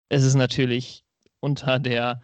Es 0.09 0.23
ist 0.23 0.35
natürlich 0.35 1.03
unter 1.39 1.79
der 1.79 2.21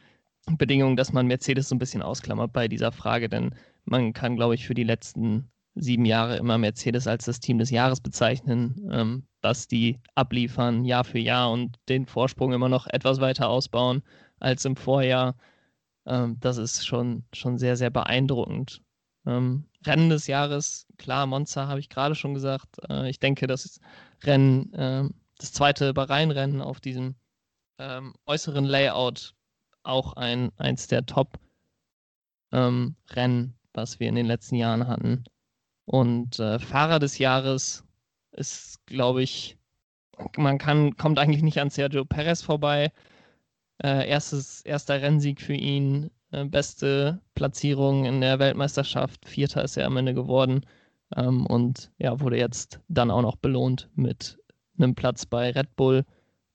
Bedingung, 0.58 0.96
dass 0.96 1.14
man 1.14 1.28
Mercedes 1.28 1.70
so 1.70 1.76
ein 1.76 1.80
bisschen 1.80 2.02
ausklammert 2.02 2.54
bei 2.54 2.68
dieser 2.68 2.92
Frage, 2.92 3.30
denn 3.30 3.56
man 3.86 4.14
kann, 4.14 4.36
glaube 4.36 4.56
ich, 4.56 4.66
für 4.66 4.74
die 4.74 4.84
letzten 4.84 5.50
sieben 5.76 6.06
Jahre 6.06 6.38
immer 6.38 6.58
Mercedes 6.58 7.08
als 7.08 7.26
das 7.26 7.40
Team 7.40 7.58
des 7.58 7.70
Jahres 7.70 8.02
bezeichnen, 8.02 8.90
ähm, 8.92 9.28
dass 9.42 9.68
die 9.68 10.00
abliefern 10.16 10.86
Jahr 10.86 11.04
für 11.04 11.20
Jahr 11.20 11.52
und 11.52 11.78
den 11.90 12.06
Vorsprung 12.06 12.54
immer 12.54 12.70
noch 12.70 12.88
etwas 12.88 13.22
weiter 13.22 13.50
ausbauen 13.50 14.04
als 14.40 14.66
im 14.66 14.76
Vorjahr. 14.76 15.36
Ähm, 16.06 16.38
das 16.40 16.58
ist 16.58 16.86
schon, 16.86 17.24
schon 17.34 17.58
sehr, 17.58 17.78
sehr 17.78 17.90
beeindruckend. 17.90 18.82
Ähm, 19.26 19.66
Rennen 19.86 20.10
des 20.10 20.28
Jahres, 20.28 20.88
klar, 20.98 21.26
Monza 21.26 21.68
habe 21.68 21.80
ich 21.80 21.90
gerade 21.90 22.16
schon 22.16 22.34
gesagt. 22.34 22.78
Äh, 22.90 23.10
ich 23.10 23.20
denke, 23.20 23.48
das 23.48 23.80
Rennen, 24.24 24.74
äh, 24.74 25.10
das 25.38 25.54
zweite 25.54 25.94
Bahrain-Rennen 25.94 26.62
auf 26.62 26.80
diesem 26.80 27.16
ähm, 27.80 28.14
äußeren 28.26 28.66
Layout 28.66 29.34
auch 29.84 30.14
ein, 30.14 30.52
eins 30.58 30.88
der 30.88 31.06
Top-Rennen, 31.06 32.96
ähm, 33.16 33.54
was 33.74 34.00
wir 34.00 34.10
in 34.10 34.16
den 34.16 34.28
letzten 34.28 34.56
Jahren 34.56 34.88
hatten. 34.88 35.24
Und 35.92 36.40
äh, 36.40 36.58
Fahrer 36.58 37.00
des 37.00 37.18
Jahres 37.18 37.84
ist, 38.32 38.80
glaube 38.86 39.24
ich, 39.24 39.58
man 40.38 40.58
kann, 40.58 40.96
kommt 40.96 41.20
eigentlich 41.20 41.44
nicht 41.44 41.60
an 41.60 41.70
Sergio 41.70 42.06
Perez 42.06 42.42
vorbei. 42.42 42.94
Äh, 43.84 44.08
erstes, 44.08 44.62
erster 44.62 45.02
Rennsieg 45.02 45.42
für 45.42 45.54
ihn, 45.54 46.10
äh, 46.32 46.46
beste 46.46 47.20
Platzierung 47.36 48.06
in 48.06 48.22
der 48.22 48.40
Weltmeisterschaft, 48.40 49.28
Vierter 49.28 49.66
ist 49.66 49.76
er 49.76 49.86
am 49.86 49.98
Ende 49.98 50.14
geworden 50.14 50.66
ähm, 51.18 51.46
und 51.46 51.92
ja, 51.98 52.22
wurde 52.22 52.38
jetzt 52.38 52.80
dann 52.88 53.12
auch 53.12 53.22
noch 53.22 53.36
belohnt 53.36 53.90
mit 53.94 54.40
einem 54.78 54.96
Platz 54.96 55.26
bei 55.26 55.52
Red 55.52 55.76
Bull. 55.76 56.06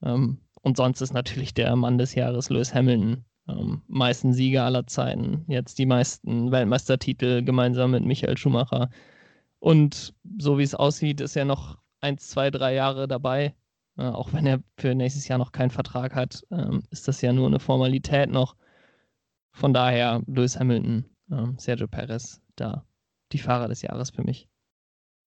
Ähm, 0.02 0.38
und 0.62 0.78
sonst 0.78 1.02
ist 1.02 1.12
natürlich 1.12 1.52
der 1.52 1.76
Mann 1.76 1.98
des 1.98 2.14
Jahres 2.14 2.48
Lewis 2.48 2.72
Hamilton. 2.72 3.26
Ähm, 3.50 3.82
meisten 3.86 4.32
Sieger 4.32 4.64
aller 4.64 4.86
Zeiten, 4.86 5.44
jetzt 5.46 5.78
die 5.78 5.86
meisten 5.86 6.50
Weltmeistertitel 6.52 7.44
gemeinsam 7.44 7.90
mit 7.90 8.02
Michael 8.02 8.38
Schumacher. 8.38 8.88
Und 9.66 10.14
so 10.38 10.58
wie 10.58 10.62
es 10.62 10.76
aussieht, 10.76 11.20
ist 11.20 11.34
er 11.34 11.44
noch 11.44 11.76
eins, 12.00 12.28
zwei, 12.28 12.52
drei 12.52 12.72
Jahre 12.72 13.08
dabei. 13.08 13.52
Äh, 13.98 14.04
auch 14.04 14.32
wenn 14.32 14.46
er 14.46 14.62
für 14.78 14.94
nächstes 14.94 15.26
Jahr 15.26 15.38
noch 15.38 15.50
keinen 15.50 15.70
Vertrag 15.72 16.14
hat, 16.14 16.46
ähm, 16.52 16.84
ist 16.90 17.08
das 17.08 17.20
ja 17.20 17.32
nur 17.32 17.48
eine 17.48 17.58
Formalität 17.58 18.30
noch. 18.30 18.54
Von 19.50 19.74
daher 19.74 20.22
Lewis 20.28 20.56
Hamilton, 20.56 21.04
äh, 21.32 21.46
Sergio 21.56 21.88
Perez, 21.88 22.40
da 22.54 22.86
die 23.32 23.38
Fahrer 23.38 23.66
des 23.66 23.82
Jahres 23.82 24.10
für 24.10 24.22
mich. 24.22 24.48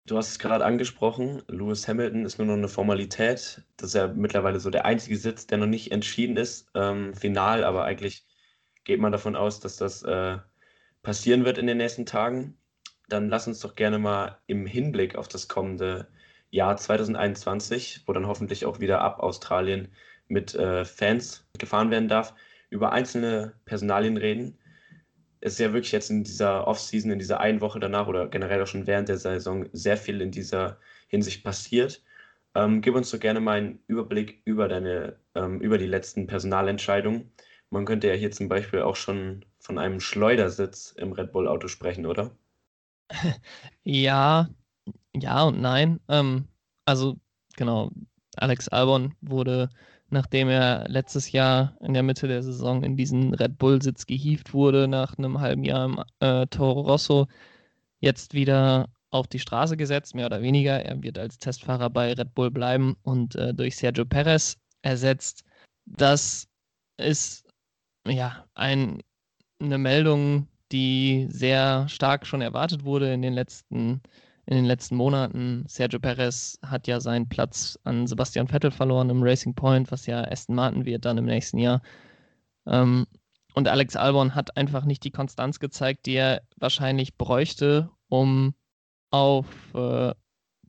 Du 0.06 0.16
hast 0.18 0.30
es 0.30 0.38
gerade 0.38 0.66
angesprochen, 0.66 1.42
Lewis 1.48 1.88
Hamilton 1.88 2.24
ist 2.24 2.38
nur 2.38 2.46
noch 2.46 2.54
eine 2.54 2.68
Formalität. 2.68 3.64
Das 3.78 3.88
ist 3.88 3.96
ja 3.96 4.08
mittlerweile 4.08 4.60
so 4.60 4.70
der 4.70 4.86
einzige 4.86 5.18
Sitz, 5.18 5.48
der 5.48 5.58
noch 5.58 5.66
nicht 5.66 5.92
entschieden 5.92 6.38
ist, 6.38 6.70
ähm, 6.76 7.16
final, 7.16 7.64
aber 7.64 7.86
eigentlich 7.86 8.24
geht 8.84 9.00
man 9.00 9.12
davon 9.12 9.36
aus, 9.36 9.62
dass 9.62 9.78
das 9.78 10.04
äh, 10.04 10.38
passieren 11.02 11.44
wird 11.44 11.58
in 11.58 11.66
den 11.66 11.78
nächsten 11.78 12.06
Tagen. 12.06 12.56
Dann 13.08 13.30
lass 13.30 13.48
uns 13.48 13.60
doch 13.60 13.76
gerne 13.76 14.00
mal 14.00 14.40
im 14.48 14.66
Hinblick 14.66 15.16
auf 15.16 15.28
das 15.28 15.48
kommende 15.48 16.08
Jahr 16.50 16.78
2021, 16.78 18.04
wo 18.06 18.14
dann 18.14 18.28
hoffentlich 18.28 18.66
auch 18.66 18.80
wieder 18.80 19.02
ab 19.02 19.20
Australien 19.20 19.90
mit 20.28 20.56
äh, 20.56 20.86
Fans 20.86 21.48
gefahren 21.58 21.92
werden 21.92 22.10
darf, 22.10 22.34
über 22.70 22.92
einzelne 22.92 23.54
Personalien 23.66 24.18
reden. 24.18 24.58
Es 25.40 25.54
ist 25.54 25.60
ja 25.60 25.74
wirklich 25.74 25.92
jetzt 25.92 26.10
in 26.10 26.24
dieser 26.24 26.68
Offseason, 26.68 27.12
in 27.12 27.20
dieser 27.20 27.40
einen 27.40 27.62
Woche 27.62 27.80
danach 27.80 28.08
oder 28.08 28.28
generell 28.28 28.62
auch 28.62 28.68
schon 28.68 28.88
während 28.88 29.10
der 29.10 29.18
Saison 29.18 29.70
sehr 29.72 29.98
viel 29.98 30.22
in 30.22 30.32
dieser 30.32 30.80
Hinsicht 31.08 31.44
passiert. 31.44 32.04
Ähm, 32.56 32.82
gib 32.82 32.96
uns 32.96 33.12
doch 33.12 33.20
gerne 33.20 33.40
mal 33.40 33.58
einen 33.58 33.80
Überblick 33.88 34.42
über 34.46 34.68
deine, 34.68 35.20
ähm, 35.36 35.62
über 35.62 35.78
die 35.78 35.86
letzten 35.86 36.28
Personalentscheidungen. 36.28 37.32
Man 37.70 37.86
könnte 37.86 38.08
ja 38.08 38.14
hier 38.16 38.32
zum 38.32 38.50
Beispiel 38.50 38.82
auch 38.82 38.96
schon 38.96 39.46
von 39.60 39.78
einem 39.78 40.00
Schleudersitz 40.00 40.92
im 40.98 41.12
Red 41.14 41.32
Bull 41.34 41.48
Auto 41.48 41.68
sprechen, 41.68 42.06
oder? 42.06 42.36
Ja, 43.84 44.50
ja 45.16 45.44
und 45.44 45.62
nein. 45.62 46.00
Ähm, 46.10 46.48
also 46.86 47.18
genau, 47.56 47.92
Alex 48.38 48.68
Albon 48.70 49.16
wurde, 49.22 49.70
nachdem 50.10 50.50
er 50.50 50.88
letztes 50.90 51.32
Jahr 51.32 51.78
in 51.82 51.94
der 51.94 52.04
Mitte 52.04 52.28
der 52.28 52.44
Saison 52.44 52.84
in 52.84 52.98
diesen 52.98 53.34
Red 53.34 53.58
Bull-Sitz 53.58 54.06
gehievt 54.06 54.54
wurde, 54.54 54.88
nach 54.88 55.18
einem 55.18 55.40
halben 55.40 55.64
Jahr 55.64 55.86
im 55.86 56.04
äh, 56.20 56.48
Toro 56.48 56.82
Rosso, 56.82 57.28
jetzt 58.00 58.34
wieder 58.34 58.90
auf 59.10 59.28
die 59.28 59.40
Straße 59.40 59.78
gesetzt, 59.78 60.16
mehr 60.16 60.28
oder 60.28 60.42
weniger. 60.42 60.84
Er 60.84 61.02
wird 61.02 61.18
als 61.18 61.38
Testfahrer 61.38 61.90
bei 61.90 62.14
Red 62.14 62.36
Bull 62.36 62.52
bleiben 62.52 62.96
und 63.04 63.36
äh, 63.36 63.54
durch 63.54 63.76
Sergio 63.78 64.06
Perez 64.06 64.58
ersetzt. 64.82 65.44
Das 65.86 66.48
ist 66.98 67.48
ja 68.08 68.46
ein, 68.56 69.02
eine 69.60 69.78
Meldung, 69.78 70.48
die 70.72 71.28
sehr 71.30 71.88
stark 71.90 72.26
schon 72.26 72.42
erwartet 72.42 72.84
wurde 72.84 73.14
in 73.14 73.22
den 73.22 73.34
letzten, 73.34 74.02
in 74.46 74.56
den 74.56 74.66
letzten 74.66 74.96
Monaten. 74.96 75.66
Sergio 75.68 76.00
Perez 76.00 76.60
hat 76.64 76.88
ja 76.88 77.00
seinen 77.00 77.30
Platz 77.30 77.80
an 77.84 78.08
Sebastian 78.08 78.48
Vettel 78.48 78.72
verloren 78.72 79.10
im 79.10 79.24
Racing 79.24 79.56
Point, 79.56 79.92
was 79.92 80.06
ja 80.06 80.22
Aston 80.24 80.56
Martin 80.56 80.86
wird 80.86 81.06
dann 81.06 81.18
im 81.18 81.26
nächsten 81.26 81.58
Jahr. 81.58 81.82
Ähm, 82.66 83.08
und 83.54 83.68
Alex 83.68 83.96
Albon 83.96 84.36
hat 84.36 84.56
einfach 84.56 84.86
nicht 84.86 85.04
die 85.04 85.12
Konstanz 85.12 85.60
gezeigt, 85.60 86.06
die 86.06 86.14
er 86.14 86.44
wahrscheinlich 86.58 87.18
bräuchte, 87.18 87.90
um 88.08 88.54
auf 89.10 89.48
äh, 89.74 90.14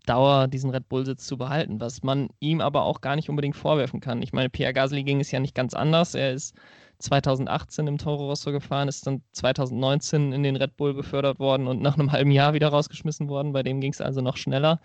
Dauer 0.07 0.49
diesen 0.49 0.71
Red 0.71 0.89
Bull-Sitz 0.89 1.27
zu 1.27 1.37
behalten, 1.37 1.81
was 1.81 2.03
man 2.03 2.31
ihm 2.41 2.63
aber 2.63 2.85
auch 2.85 3.03
gar 3.03 3.15
nicht 3.15 3.29
unbedingt 3.29 3.57
vorwerfen 3.57 4.01
kann. 4.01 4.23
Ich 4.23 4.33
meine, 4.33 4.49
Pierre 4.49 4.73
Gasly 4.73 5.05
ging 5.05 5.21
es 5.21 5.31
ja 5.31 5.39
nicht 5.39 5.55
ganz 5.55 5.75
anders. 5.75 6.15
Er 6.15 6.33
ist 6.33 6.57
2018 6.99 7.87
im 7.87 7.99
Toro 7.99 8.27
Rosso 8.27 8.51
gefahren, 8.53 8.89
ist 8.89 9.07
dann 9.07 9.23
2019 9.33 10.33
in 10.33 10.43
den 10.43 10.57
Red 10.57 10.77
Bull 10.77 10.95
befördert 10.95 11.39
worden 11.39 11.67
und 11.67 11.81
nach 11.81 11.95
einem 11.95 12.13
halben 12.13 12.31
Jahr 12.31 12.55
wieder 12.55 12.69
rausgeschmissen 12.69 13.29
worden. 13.29 13.53
Bei 13.53 13.63
dem 13.63 13.81
ging 13.81 13.93
es 13.93 14.01
also 14.01 14.21
noch 14.21 14.37
schneller. 14.37 14.81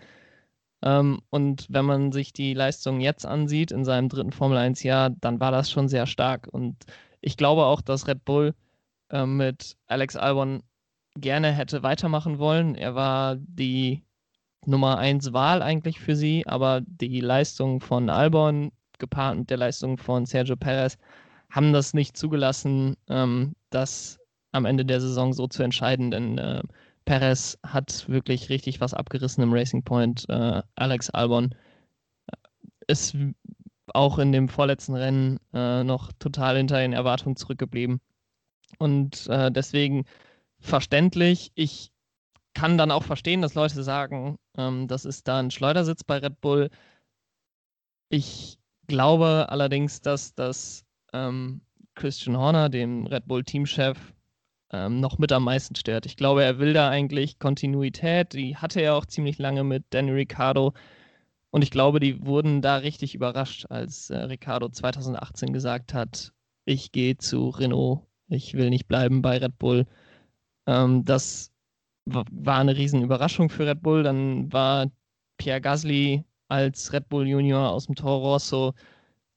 Ähm, 0.82 1.20
und 1.30 1.66
wenn 1.70 1.84
man 1.84 2.12
sich 2.12 2.32
die 2.32 2.54
Leistung 2.54 3.00
jetzt 3.00 3.26
ansieht, 3.26 3.72
in 3.72 3.84
seinem 3.84 4.08
dritten 4.08 4.32
Formel 4.32 4.58
1-Jahr, 4.58 5.10
dann 5.10 5.40
war 5.40 5.50
das 5.50 5.70
schon 5.70 5.88
sehr 5.88 6.06
stark. 6.06 6.48
Und 6.50 6.76
ich 7.20 7.36
glaube 7.36 7.64
auch, 7.64 7.80
dass 7.80 8.06
Red 8.06 8.24
Bull 8.24 8.54
äh, 9.10 9.26
mit 9.26 9.76
Alex 9.86 10.16
Albon 10.16 10.62
gerne 11.16 11.52
hätte 11.52 11.82
weitermachen 11.82 12.38
wollen. 12.38 12.74
Er 12.74 12.94
war 12.94 13.36
die 13.36 14.04
Nummer 14.66 14.98
1 14.98 15.32
Wahl 15.32 15.62
eigentlich 15.62 16.00
für 16.00 16.16
sie, 16.16 16.46
aber 16.46 16.82
die 16.86 17.20
Leistung 17.20 17.80
von 17.80 18.10
Albon 18.10 18.72
gepaart 18.98 19.38
mit 19.38 19.50
der 19.50 19.58
Leistung 19.58 19.98
von 19.98 20.26
Sergio 20.26 20.56
Perez 20.56 20.98
haben 21.54 21.72
das 21.72 21.94
nicht 21.94 22.16
zugelassen, 22.16 22.96
ähm, 23.08 23.54
das 23.70 24.18
am 24.50 24.64
Ende 24.64 24.84
der 24.84 25.00
Saison 25.00 25.32
so 25.32 25.46
zu 25.46 25.62
entscheiden, 25.62 26.10
denn 26.10 26.36
äh, 26.36 26.62
Perez 27.04 27.58
hat 27.64 28.08
wirklich 28.08 28.48
richtig 28.48 28.80
was 28.80 28.92
abgerissen 28.92 29.42
im 29.44 29.52
Racing 29.52 29.84
Point. 29.84 30.28
Äh, 30.28 30.62
Alex 30.74 31.10
Albon 31.10 31.54
äh, 32.26 32.36
ist 32.88 33.16
auch 33.92 34.18
in 34.18 34.32
dem 34.32 34.48
vorletzten 34.48 34.96
Rennen 34.96 35.38
äh, 35.52 35.84
noch 35.84 36.12
total 36.18 36.56
hinter 36.56 36.78
den 36.78 36.92
Erwartungen 36.92 37.36
zurückgeblieben. 37.36 38.00
Und 38.78 39.28
äh, 39.28 39.52
deswegen 39.52 40.06
verständlich. 40.58 41.52
Ich 41.54 41.92
kann 42.54 42.78
dann 42.78 42.90
auch 42.90 43.04
verstehen, 43.04 43.42
dass 43.42 43.54
Leute 43.54 43.84
sagen, 43.84 44.38
ähm, 44.56 44.88
das 44.88 45.04
ist 45.04 45.28
da 45.28 45.38
ein 45.38 45.52
Schleudersitz 45.52 46.02
bei 46.02 46.18
Red 46.18 46.40
Bull. 46.40 46.70
Ich 48.08 48.58
glaube 48.88 49.46
allerdings, 49.50 50.00
dass 50.00 50.34
das 50.34 50.83
ähm, 51.14 51.62
Christian 51.94 52.36
Horner, 52.36 52.68
dem 52.68 53.06
Red 53.06 53.26
Bull 53.26 53.44
Teamchef, 53.44 54.14
ähm, 54.72 55.00
noch 55.00 55.18
mit 55.18 55.32
am 55.32 55.44
meisten 55.44 55.76
stört. 55.76 56.06
Ich 56.06 56.16
glaube, 56.16 56.44
er 56.44 56.58
will 56.58 56.72
da 56.72 56.90
eigentlich 56.90 57.38
Kontinuität. 57.38 58.32
Die 58.34 58.56
hatte 58.56 58.80
er 58.80 58.96
auch 58.96 59.06
ziemlich 59.06 59.38
lange 59.38 59.64
mit 59.64 59.84
Danny 59.90 60.10
Ricciardo. 60.10 60.74
Und 61.50 61.62
ich 61.62 61.70
glaube, 61.70 62.00
die 62.00 62.26
wurden 62.26 62.60
da 62.62 62.76
richtig 62.78 63.14
überrascht, 63.14 63.66
als 63.70 64.10
äh, 64.10 64.16
Ricciardo 64.18 64.68
2018 64.68 65.52
gesagt 65.52 65.94
hat, 65.94 66.32
ich 66.64 66.90
gehe 66.92 67.16
zu 67.16 67.50
Renault, 67.50 68.00
ich 68.28 68.54
will 68.54 68.70
nicht 68.70 68.88
bleiben 68.88 69.22
bei 69.22 69.38
Red 69.38 69.58
Bull. 69.58 69.86
Ähm, 70.66 71.04
das 71.04 71.52
war 72.06 72.58
eine 72.58 72.76
riesen 72.76 73.02
Überraschung 73.02 73.50
für 73.50 73.66
Red 73.66 73.82
Bull. 73.82 74.02
Dann 74.02 74.52
war 74.52 74.90
Pierre 75.38 75.60
Gasly 75.60 76.24
als 76.48 76.92
Red 76.92 77.08
Bull 77.08 77.28
Junior 77.28 77.70
aus 77.70 77.86
dem 77.86 77.94
Toro 77.94 78.32
Rosso 78.32 78.74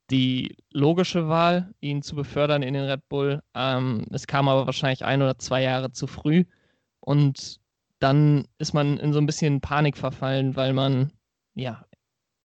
die 0.09 0.55
logische 0.71 1.27
Wahl, 1.27 1.73
ihn 1.81 2.01
zu 2.01 2.15
befördern 2.15 2.63
in 2.63 2.73
den 2.73 2.85
Red 2.85 3.07
Bull. 3.09 3.41
Ähm, 3.53 4.05
es 4.11 4.27
kam 4.27 4.47
aber 4.47 4.65
wahrscheinlich 4.65 5.03
ein 5.05 5.21
oder 5.21 5.37
zwei 5.37 5.61
Jahre 5.63 5.91
zu 5.91 6.07
früh. 6.07 6.45
Und 6.99 7.59
dann 7.99 8.47
ist 8.57 8.73
man 8.73 8.97
in 8.97 9.13
so 9.13 9.19
ein 9.19 9.25
bisschen 9.25 9.61
Panik 9.61 9.97
verfallen, 9.97 10.55
weil 10.55 10.73
man 10.73 11.11
ja 11.55 11.85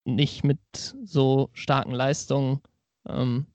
nicht 0.04 0.44
mit 0.44 0.60
so 1.04 1.50
starken 1.52 1.92
Leistungen 1.92 2.60
ähm, 3.08 3.46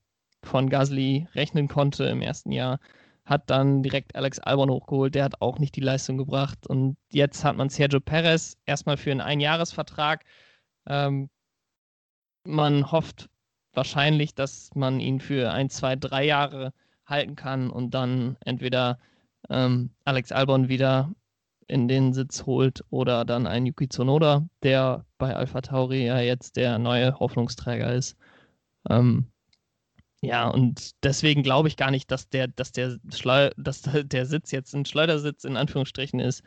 von 0.43 0.69
Gasly 0.69 1.27
rechnen 1.33 1.67
konnte 1.67 2.05
im 2.05 2.21
ersten 2.21 2.51
Jahr, 2.51 2.79
hat 3.25 3.49
dann 3.49 3.81
direkt 3.81 4.15
Alex 4.15 4.39
Albon 4.39 4.69
hochgeholt, 4.69 5.15
der 5.15 5.23
hat 5.23 5.41
auch 5.41 5.57
nicht 5.59 5.75
die 5.75 5.81
Leistung 5.81 6.17
gebracht. 6.17 6.67
Und 6.67 6.97
jetzt 7.11 7.43
hat 7.43 7.57
man 7.57 7.69
Sergio 7.69 7.99
Perez 7.99 8.57
erstmal 8.65 8.97
für 8.97 9.11
einen 9.11 9.21
Einjahresvertrag. 9.21 10.23
Ähm, 10.87 11.29
man 12.43 12.91
hofft 12.91 13.29
wahrscheinlich, 13.75 14.35
dass 14.35 14.69
man 14.75 14.99
ihn 14.99 15.19
für 15.19 15.51
ein, 15.51 15.69
zwei, 15.69 15.95
drei 15.95 16.25
Jahre 16.25 16.73
halten 17.05 17.35
kann 17.35 17.69
und 17.69 17.93
dann 17.93 18.37
entweder 18.45 18.99
ähm, 19.49 19.91
Alex 20.05 20.31
Albon 20.31 20.69
wieder 20.69 21.11
in 21.67 21.87
den 21.87 22.13
Sitz 22.13 22.45
holt 22.45 22.83
oder 22.89 23.25
dann 23.25 23.47
ein 23.47 23.65
Yuki 23.65 23.89
Tsunoda, 23.89 24.47
der 24.63 25.05
bei 25.17 25.35
Alpha 25.35 25.61
Tauri 25.61 26.05
ja 26.05 26.19
jetzt 26.19 26.57
der 26.57 26.77
neue 26.79 27.19
Hoffnungsträger 27.19 27.93
ist. 27.93 28.17
Ähm, 28.89 29.27
ja, 30.21 30.47
und 30.47 30.91
deswegen 31.03 31.43
glaube 31.43 31.67
ich 31.67 31.77
gar 31.77 31.91
nicht, 31.91 32.09
dass 32.11 32.29
der, 32.29 32.47
dass 32.47 32.71
der 32.71 32.97
Schleu 33.13 33.51
dass 33.57 33.83
der 33.83 34.25
Sitz 34.25 34.51
jetzt 34.51 34.73
ein 34.73 34.85
Schleudersitz 34.85 35.43
in 35.43 35.57
Anführungsstrichen 35.57 36.19
ist. 36.19 36.43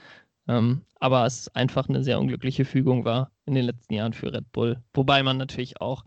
Ähm, 0.48 0.82
aber 0.98 1.26
es 1.26 1.48
einfach 1.54 1.88
eine 1.88 2.02
sehr 2.02 2.18
unglückliche 2.18 2.64
Fügung 2.64 3.04
war 3.04 3.30
in 3.44 3.54
den 3.54 3.66
letzten 3.66 3.94
Jahren 3.94 4.14
für 4.14 4.32
Red 4.32 4.50
Bull. 4.52 4.82
Wobei 4.94 5.22
man 5.22 5.36
natürlich 5.36 5.80
auch 5.80 6.04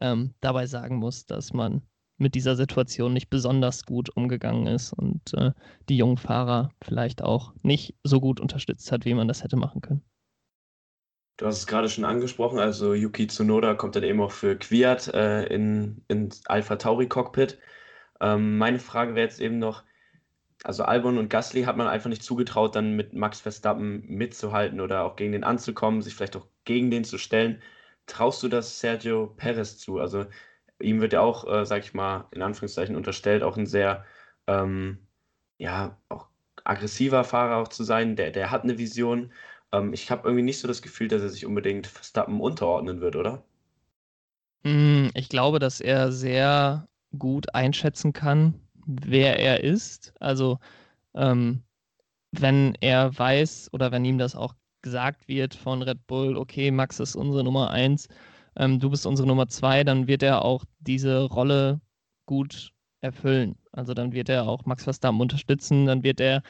ähm, 0.00 0.34
dabei 0.40 0.66
sagen 0.66 0.96
muss, 0.96 1.26
dass 1.26 1.52
man 1.52 1.82
mit 2.18 2.34
dieser 2.34 2.56
Situation 2.56 3.12
nicht 3.12 3.30
besonders 3.30 3.84
gut 3.84 4.08
umgegangen 4.16 4.66
ist 4.66 4.92
und 4.92 5.34
äh, 5.34 5.52
die 5.88 5.96
jungen 5.96 6.16
Fahrer 6.16 6.70
vielleicht 6.82 7.22
auch 7.22 7.52
nicht 7.62 7.96
so 8.04 8.20
gut 8.20 8.40
unterstützt 8.40 8.92
hat, 8.92 9.04
wie 9.04 9.14
man 9.14 9.28
das 9.28 9.42
hätte 9.42 9.56
machen 9.56 9.80
können. 9.80 10.02
Du 11.36 11.46
hast 11.46 11.58
es 11.58 11.66
gerade 11.66 11.88
schon 11.88 12.04
angesprochen, 12.04 12.58
also 12.58 12.94
Yuki 12.94 13.26
Tsunoda 13.26 13.74
kommt 13.74 13.96
dann 13.96 14.04
eben 14.04 14.20
auch 14.20 14.30
für 14.30 14.56
Quiat 14.56 15.08
äh, 15.08 15.46
in, 15.46 16.04
ins 16.08 16.46
Alpha 16.46 16.76
Tauri 16.76 17.08
Cockpit. 17.08 17.58
Ähm, 18.20 18.58
meine 18.58 18.78
Frage 18.78 19.14
wäre 19.14 19.26
jetzt 19.26 19.40
eben 19.40 19.58
noch, 19.58 19.82
also 20.62 20.84
Albon 20.84 21.18
und 21.18 21.30
Gasly 21.30 21.64
hat 21.64 21.76
man 21.76 21.88
einfach 21.88 22.10
nicht 22.10 22.22
zugetraut, 22.22 22.76
dann 22.76 22.94
mit 22.94 23.14
Max 23.14 23.40
Verstappen 23.40 24.04
mitzuhalten 24.06 24.80
oder 24.80 25.04
auch 25.04 25.16
gegen 25.16 25.32
den 25.32 25.42
anzukommen, 25.42 26.02
sich 26.02 26.14
vielleicht 26.14 26.36
auch 26.36 26.46
gegen 26.64 26.90
den 26.90 27.02
zu 27.02 27.18
stellen. 27.18 27.60
Traust 28.06 28.42
du 28.42 28.48
das 28.48 28.80
Sergio 28.80 29.26
Perez 29.28 29.78
zu? 29.78 29.98
Also 29.98 30.26
ihm 30.80 31.00
wird 31.00 31.12
ja 31.12 31.20
auch, 31.20 31.46
äh, 31.46 31.64
sag 31.66 31.82
ich 31.84 31.94
mal, 31.94 32.28
in 32.32 32.42
Anführungszeichen 32.42 32.96
unterstellt, 32.96 33.42
auch 33.42 33.56
ein 33.56 33.66
sehr, 33.66 34.04
ähm, 34.46 35.06
ja, 35.58 35.98
auch 36.08 36.28
aggressiver 36.64 37.24
Fahrer 37.24 37.56
auch 37.58 37.68
zu 37.68 37.84
sein. 37.84 38.16
Der, 38.16 38.30
der 38.32 38.50
hat 38.50 38.64
eine 38.64 38.78
Vision. 38.78 39.32
Ähm, 39.72 39.92
ich 39.92 40.10
habe 40.10 40.28
irgendwie 40.28 40.44
nicht 40.44 40.60
so 40.60 40.68
das 40.68 40.82
Gefühl, 40.82 41.08
dass 41.08 41.22
er 41.22 41.30
sich 41.30 41.46
unbedingt 41.46 41.86
Verstappen 41.86 42.40
unterordnen 42.40 43.00
wird, 43.00 43.16
oder? 43.16 43.44
Hm, 44.64 45.10
ich 45.14 45.28
glaube, 45.28 45.58
dass 45.58 45.80
er 45.80 46.12
sehr 46.12 46.88
gut 47.18 47.54
einschätzen 47.54 48.12
kann, 48.12 48.60
wer 48.86 49.38
er 49.38 49.62
ist. 49.64 50.14
Also 50.20 50.58
ähm, 51.14 51.64
wenn 52.32 52.76
er 52.80 53.16
weiß 53.18 53.70
oder 53.72 53.92
wenn 53.92 54.04
ihm 54.04 54.18
das 54.18 54.36
auch 54.36 54.54
gesagt 54.82 55.28
wird 55.28 55.54
von 55.54 55.82
Red 55.82 56.06
Bull, 56.06 56.36
okay, 56.36 56.70
Max 56.70 57.00
ist 57.00 57.16
unsere 57.16 57.44
Nummer 57.44 57.70
eins, 57.70 58.08
ähm, 58.56 58.80
du 58.80 58.90
bist 58.90 59.06
unsere 59.06 59.28
Nummer 59.28 59.48
zwei, 59.48 59.84
dann 59.84 60.06
wird 60.06 60.22
er 60.22 60.44
auch 60.44 60.64
diese 60.80 61.22
Rolle 61.24 61.80
gut 62.26 62.72
erfüllen. 63.00 63.56
Also 63.72 63.94
dann 63.94 64.12
wird 64.12 64.28
er 64.28 64.48
auch 64.48 64.66
Max 64.66 64.84
Verstappen 64.84 65.20
unterstützen, 65.20 65.86
dann 65.86 66.02
wird 66.02 66.20
er 66.20 66.42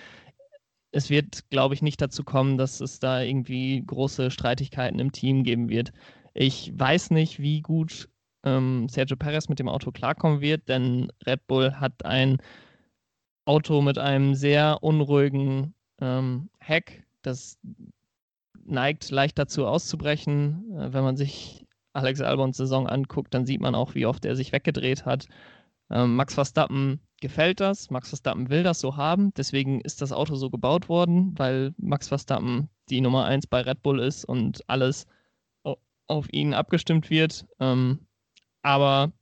es 0.93 1.09
wird, 1.09 1.49
glaube 1.51 1.75
ich, 1.75 1.83
nicht 1.83 2.01
dazu 2.01 2.23
kommen, 2.23 2.59
dass 2.59 2.81
es 2.81 3.01
da 3.01 3.23
irgendwie 3.23 3.83
große 3.85 4.31
Streitigkeiten 4.31 4.99
im 4.99 5.11
Team 5.11 5.43
geben 5.43 5.71
wird. 5.71 5.93
Ich 6.35 6.73
weiß 6.79 7.11
nicht, 7.11 7.41
wie 7.41 7.63
gut 7.63 8.09
ähm, 8.45 8.89
Sergio 8.89 9.17
Perez 9.17 9.49
mit 9.49 9.59
dem 9.59 9.69
Auto 9.69 9.91
klarkommen 9.91 10.41
wird, 10.41 10.69
denn 10.69 11.11
Red 11.27 11.47
Bull 11.47 11.73
hat 11.75 12.05
ein 12.05 12.39
Auto 13.47 13.81
mit 13.81 13.99
einem 13.99 14.35
sehr 14.35 14.83
unruhigen 14.83 15.75
ähm, 16.01 16.51
Heck, 16.59 17.05
das 17.23 17.59
neigt 18.65 19.11
leicht 19.11 19.39
dazu 19.39 19.67
auszubrechen. 19.67 20.73
Äh, 20.77 20.93
wenn 20.93 21.05
man 21.05 21.17
sich 21.17 21.67
Alex 21.93 22.21
Albons 22.21 22.57
Saison 22.57 22.87
anguckt, 22.89 23.35
dann 23.35 23.47
sieht 23.47 23.61
man 23.61 23.75
auch, 23.75 23.95
wie 23.95 24.07
oft 24.07 24.25
er 24.25 24.37
sich 24.37 24.53
weggedreht 24.53 25.05
hat. 25.05 25.27
Ähm, 25.91 26.17
Max 26.17 26.35
Verstappen 26.35 27.01
gefällt 27.21 27.61
das. 27.61 27.91
Max 27.91 28.09
Verstappen 28.09 28.51
will 28.51 28.63
das 28.63 28.81
so 28.81 28.97
haben. 28.97 29.33
Deswegen 29.35 29.81
ist 29.81 30.01
das 30.01 30.13
Auto 30.13 30.35
so 30.35 30.51
gebaut 30.51 30.89
worden, 30.89 31.35
weil 31.37 31.75
Max 31.77 32.09
Verstappen 32.09 32.69
die 32.89 33.01
Nummer 33.01 33.25
1 33.25 33.47
bei 33.47 33.61
Red 33.61 33.83
Bull 33.83 34.01
ist 34.01 34.25
und 34.25 34.63
alles 34.69 35.07
auf 36.13 36.33
ihn 36.33 36.55
abgestimmt 36.55 37.11
wird. 37.11 37.47
Ähm, 37.59 38.07
aber 38.63 39.13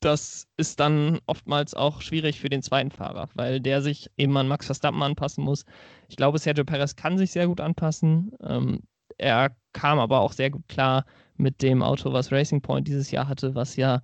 das 0.00 0.46
ist 0.56 0.80
dann 0.80 1.20
oftmals 1.26 1.74
auch 1.74 2.00
schwierig 2.02 2.40
für 2.40 2.48
den 2.48 2.62
zweiten 2.62 2.90
Fahrer, 2.90 3.28
weil 3.34 3.60
der 3.60 3.82
sich 3.82 4.10
eben 4.16 4.36
an 4.36 4.48
Max 4.48 4.66
Verstappen 4.66 5.02
anpassen 5.02 5.44
muss. 5.44 5.64
Ich 6.08 6.16
glaube, 6.16 6.38
Sergio 6.38 6.64
Perez 6.64 6.94
kann 6.96 7.18
sich 7.18 7.32
sehr 7.32 7.48
gut 7.48 7.60
anpassen. 7.60 8.32
Ähm, 8.40 8.82
er 9.18 9.56
kam 9.72 9.98
aber 9.98 10.20
auch 10.20 10.32
sehr 10.32 10.50
gut 10.50 10.68
klar 10.68 11.04
mit 11.36 11.62
dem 11.62 11.82
Auto, 11.82 12.12
was 12.12 12.30
Racing 12.30 12.62
Point 12.62 12.86
dieses 12.86 13.10
Jahr 13.10 13.28
hatte, 13.28 13.54
was 13.54 13.76
ja 13.76 14.02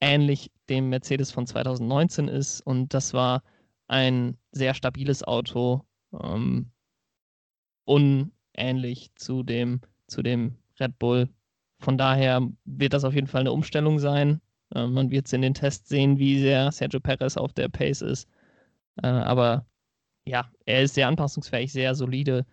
ähnlich 0.00 0.50
dem 0.68 0.88
Mercedes 0.88 1.30
von 1.30 1.46
2019 1.46 2.28
ist. 2.28 2.60
Und 2.62 2.94
das 2.94 3.12
war 3.12 3.42
ein 3.88 4.38
sehr 4.52 4.74
stabiles 4.74 5.22
Auto, 5.22 5.84
ähm, 6.12 6.70
unähnlich 7.84 9.10
zu 9.16 9.42
dem, 9.42 9.80
zu 10.06 10.22
dem 10.22 10.56
Red 10.80 10.98
Bull. 10.98 11.28
Von 11.78 11.98
daher 11.98 12.40
wird 12.64 12.94
das 12.94 13.04
auf 13.04 13.14
jeden 13.14 13.26
Fall 13.26 13.42
eine 13.42 13.52
Umstellung 13.52 13.98
sein. 13.98 14.40
Äh, 14.74 14.86
man 14.86 15.10
wird 15.10 15.26
es 15.26 15.32
in 15.32 15.42
den 15.42 15.54
Tests 15.54 15.88
sehen, 15.88 16.18
wie 16.18 16.40
sehr 16.40 16.70
Sergio 16.72 17.00
Perez 17.00 17.36
auf 17.36 17.52
der 17.52 17.68
Pace 17.68 18.02
ist. 18.02 18.28
Äh, 19.02 19.08
aber 19.08 19.66
ja, 20.24 20.50
er 20.64 20.82
ist 20.82 20.94
sehr 20.94 21.08
anpassungsfähig, 21.08 21.72
sehr 21.72 21.94
solide. 21.94 22.46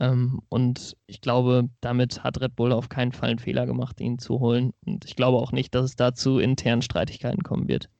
Ähm, 0.00 0.40
und 0.48 0.96
ich 1.06 1.20
glaube, 1.20 1.68
damit 1.80 2.22
hat 2.24 2.40
Red 2.40 2.56
Bull 2.56 2.72
auf 2.72 2.88
keinen 2.88 3.12
Fall 3.12 3.30
einen 3.30 3.38
Fehler 3.38 3.66
gemacht, 3.66 4.00
ihn 4.00 4.18
zu 4.18 4.40
holen. 4.40 4.72
Und 4.86 5.04
ich 5.04 5.16
glaube 5.16 5.38
auch 5.38 5.52
nicht, 5.52 5.74
dass 5.74 5.84
es 5.84 5.96
dazu 5.96 6.38
internen 6.38 6.82
Streitigkeiten 6.82 7.42
kommen 7.42 7.68
wird. 7.68 7.90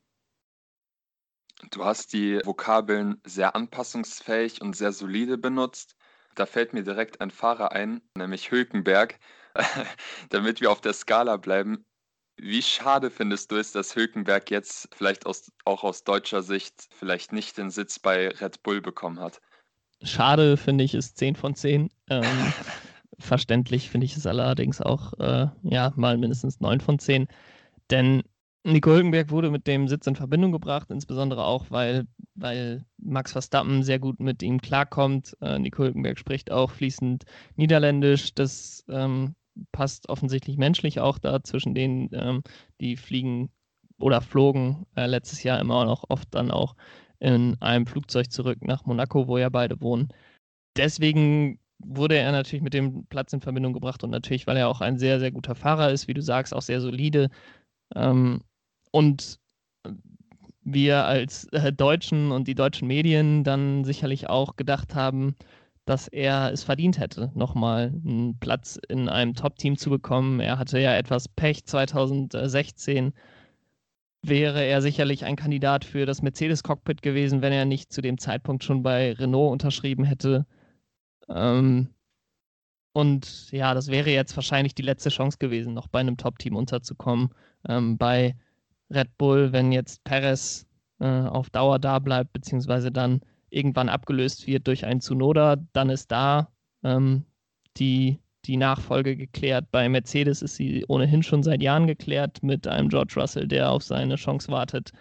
Du 1.71 1.85
hast 1.85 2.13
die 2.13 2.41
Vokabeln 2.45 3.21
sehr 3.25 3.55
anpassungsfähig 3.55 4.61
und 4.61 4.75
sehr 4.75 4.93
solide 4.93 5.39
benutzt. 5.39 5.97
Da 6.35 6.47
fällt 6.47 6.73
mir 6.73 6.83
direkt 6.83 7.21
ein 7.21 7.31
Fahrer 7.31 7.73
ein, 7.73 8.01
nämlich 8.17 8.51
Hülkenberg. 8.51 9.19
Damit 10.31 10.61
wir 10.61 10.73
auf 10.73 10.81
der 10.81 10.95
Skala 10.95 11.37
bleiben, 11.37 11.85
wie 12.37 12.63
schade 12.63 13.11
findest 13.11 13.51
du 13.51 13.57
es, 13.57 13.73
dass 13.73 13.95
Hülkenberg 13.95 14.51
jetzt 14.51 14.89
vielleicht 14.95 15.27
aus, 15.27 15.53
auch 15.65 15.85
aus 15.85 16.05
deutscher 16.05 16.43
Sicht 16.43 16.89
vielleicht 16.91 17.33
nicht 17.33 17.59
den 17.59 17.71
Sitz 17.71 17.99
bei 17.99 18.29
Red 18.29 18.63
Bull 18.63 18.81
bekommen 18.81 19.21
hat? 19.21 19.41
Schade 20.03 20.57
finde 20.57 20.85
ich 20.85 20.95
ist 20.95 21.19
10 21.19 21.37
von 21.37 21.55
10. 21.55 21.91
Ähm, 22.09 22.25
verständlich 23.19 23.91
finde 23.91 24.07
ich 24.07 24.17
es 24.17 24.27
allerdings 24.27 24.81
auch 24.81 25.13
äh, 25.19 25.47
ja, 25.63 25.93
mal 25.97 26.19
mindestens 26.19 26.61
9 26.61 26.81
von 26.81 26.99
10. 26.99 27.29
Denn 27.91 28.23
Nico 28.65 28.91
Hülkenberg 28.91 29.31
wurde 29.31 29.51
mit 29.51 29.67
dem 29.67 29.89
Sitz 29.89 30.07
in 30.07 30.17
Verbindung 30.17 30.53
gebracht, 30.53 30.91
insbesondere 30.91 31.45
auch, 31.45 31.67
weil, 31.71 32.07
weil 32.35 32.85
Max 32.99 33.33
Verstappen 33.33 33.83
sehr 33.83 33.99
gut 33.99 34.21
mit 34.21 34.43
ihm 34.43 34.61
klarkommt. 34.61 35.37
Äh, 35.41 35.59
Nico 35.59 35.83
Hülkenberg 35.83 36.19
spricht 36.19 36.51
auch 36.51 36.71
fließend 36.71 37.25
Niederländisch. 37.57 38.35
Das 38.35 38.85
ähm, 38.89 39.35
passt 39.73 40.09
offensichtlich 40.09 40.57
menschlich 40.57 41.01
auch 41.01 41.19
da 41.19 41.43
zwischen 41.43 41.75
denen, 41.75 42.11
ähm, 42.13 42.43
die 42.81 42.97
fliegen 42.97 43.51
oder 43.99 44.21
flogen 44.21 44.87
äh, 44.97 45.07
letztes 45.07 45.43
Jahr 45.43 45.61
immer 45.61 45.85
noch 45.85 46.05
oft 46.09 46.29
dann 46.35 46.51
auch 46.51 46.75
in 47.21 47.57
einem 47.61 47.87
Flugzeug 47.87 48.33
zurück 48.33 48.59
nach 48.63 48.85
Monaco, 48.85 49.29
wo 49.29 49.39
ja 49.39 49.49
beide 49.49 49.81
wohnen. 49.81 50.09
Deswegen 50.77 51.61
wurde 51.79 52.17
er 52.17 52.33
natürlich 52.33 52.63
mit 52.63 52.75
dem 52.75 53.07
Platz 53.07 53.33
in 53.33 53.41
Verbindung 53.41 53.73
gebracht 53.73 54.03
und 54.05 54.11
natürlich, 54.11 54.47
weil 54.47 54.57
er 54.57 54.69
auch 54.69 54.81
ein 54.81 54.99
sehr, 54.99 55.21
sehr 55.21 55.31
guter 55.31 55.55
Fahrer 55.55 55.91
ist, 55.91 56.09
wie 56.09 56.15
du 56.15 56.23
sagst, 56.23 56.55
auch 56.55 56.63
sehr 56.63 56.81
solide. 56.81 57.29
Ähm, 57.95 58.43
und 58.91 59.39
wir 60.65 61.05
als 61.05 61.45
äh, 61.53 61.73
Deutschen 61.73 62.31
und 62.31 62.47
die 62.49 62.55
deutschen 62.55 62.89
Medien 62.89 63.45
dann 63.45 63.85
sicherlich 63.85 64.29
auch 64.29 64.57
gedacht 64.57 64.95
haben, 64.95 65.35
dass 65.93 66.09
er 66.09 66.53
es 66.53 66.65
verdient 66.65 66.99
hätte, 66.99 67.31
nochmal 67.35 67.93
einen 68.05 68.39
Platz 68.39 68.81
in 68.89 69.11
einem 69.11 69.35
Top-Team 69.35 69.77
zu 69.77 69.91
bekommen. 69.91 70.41
Er 70.41 70.59
hatte 70.59 70.79
ja 70.81 70.97
etwas 70.97 71.29
Pech 71.29 71.67
2016 71.67 73.13
wäre 74.23 74.65
er 74.65 74.81
sicherlich 74.81 75.25
ein 75.25 75.37
Kandidat 75.37 75.85
für 75.85 76.07
das 76.07 76.23
Mercedes-Cockpit 76.23 77.03
gewesen, 77.03 77.43
wenn 77.43 77.53
er 77.53 77.67
nicht 77.67 77.93
zu 77.93 78.01
dem 78.01 78.17
Zeitpunkt 78.19 78.65
schon 78.65 78.83
bei 78.83 79.13
Renault 79.13 79.53
unterschrieben 79.53 80.05
hätte. 80.05 80.47
Ähm, 81.29 81.89
und 82.95 83.51
ja, 83.51 83.75
das 83.75 83.89
wäre 83.89 84.11
jetzt 84.11 84.35
wahrscheinlich 84.37 84.75
die 84.75 84.83
letzte 84.83 85.11
Chance 85.11 85.37
gewesen, 85.39 85.75
noch 85.75 85.89
bei 85.89 86.01
einem 86.01 86.17
Top-Team 86.17 86.57
unterzukommen. 86.57 87.35
Ähm, 87.69 87.99
bei 87.99 88.35
Red 88.91 89.19
Bull, 89.19 89.53
wenn 89.53 89.73
jetzt 89.73 90.05
Perez 90.05 90.67
äh, 91.01 91.07
auf 91.07 91.51
Dauer 91.51 91.79
da 91.79 91.99
bleibt, 91.99 92.33
beziehungsweise 92.33 92.91
dann 92.91 93.21
irgendwann 93.53 93.89
abgelöst 93.89 94.47
wird 94.47 94.67
durch 94.67 94.85
einen 94.85 95.01
Tsunoda, 95.01 95.57
dann 95.73 95.91
ist 95.91 96.11
da 96.11 96.49
ähm, 96.83 97.25
die 97.77 98.19
die 98.45 98.57
Nachfolge 98.57 99.17
geklärt. 99.17 99.71
Bei 99.71 99.89
Mercedes 99.89 100.43
ist 100.43 100.57
sie 100.57 100.85
ohnehin 100.89 101.23
schon 101.23 101.43
seit 101.43 101.63
Jahren 101.63 101.87
geklärt 101.87 102.43
mit 102.43 102.67
einem 102.67 102.89
George 102.89 103.15
Russell, 103.17 103.47
der 103.47 103.71
auf 103.71 103.83
seine 103.85 104.17
Chance 104.17 104.51
wartet. 104.51 104.93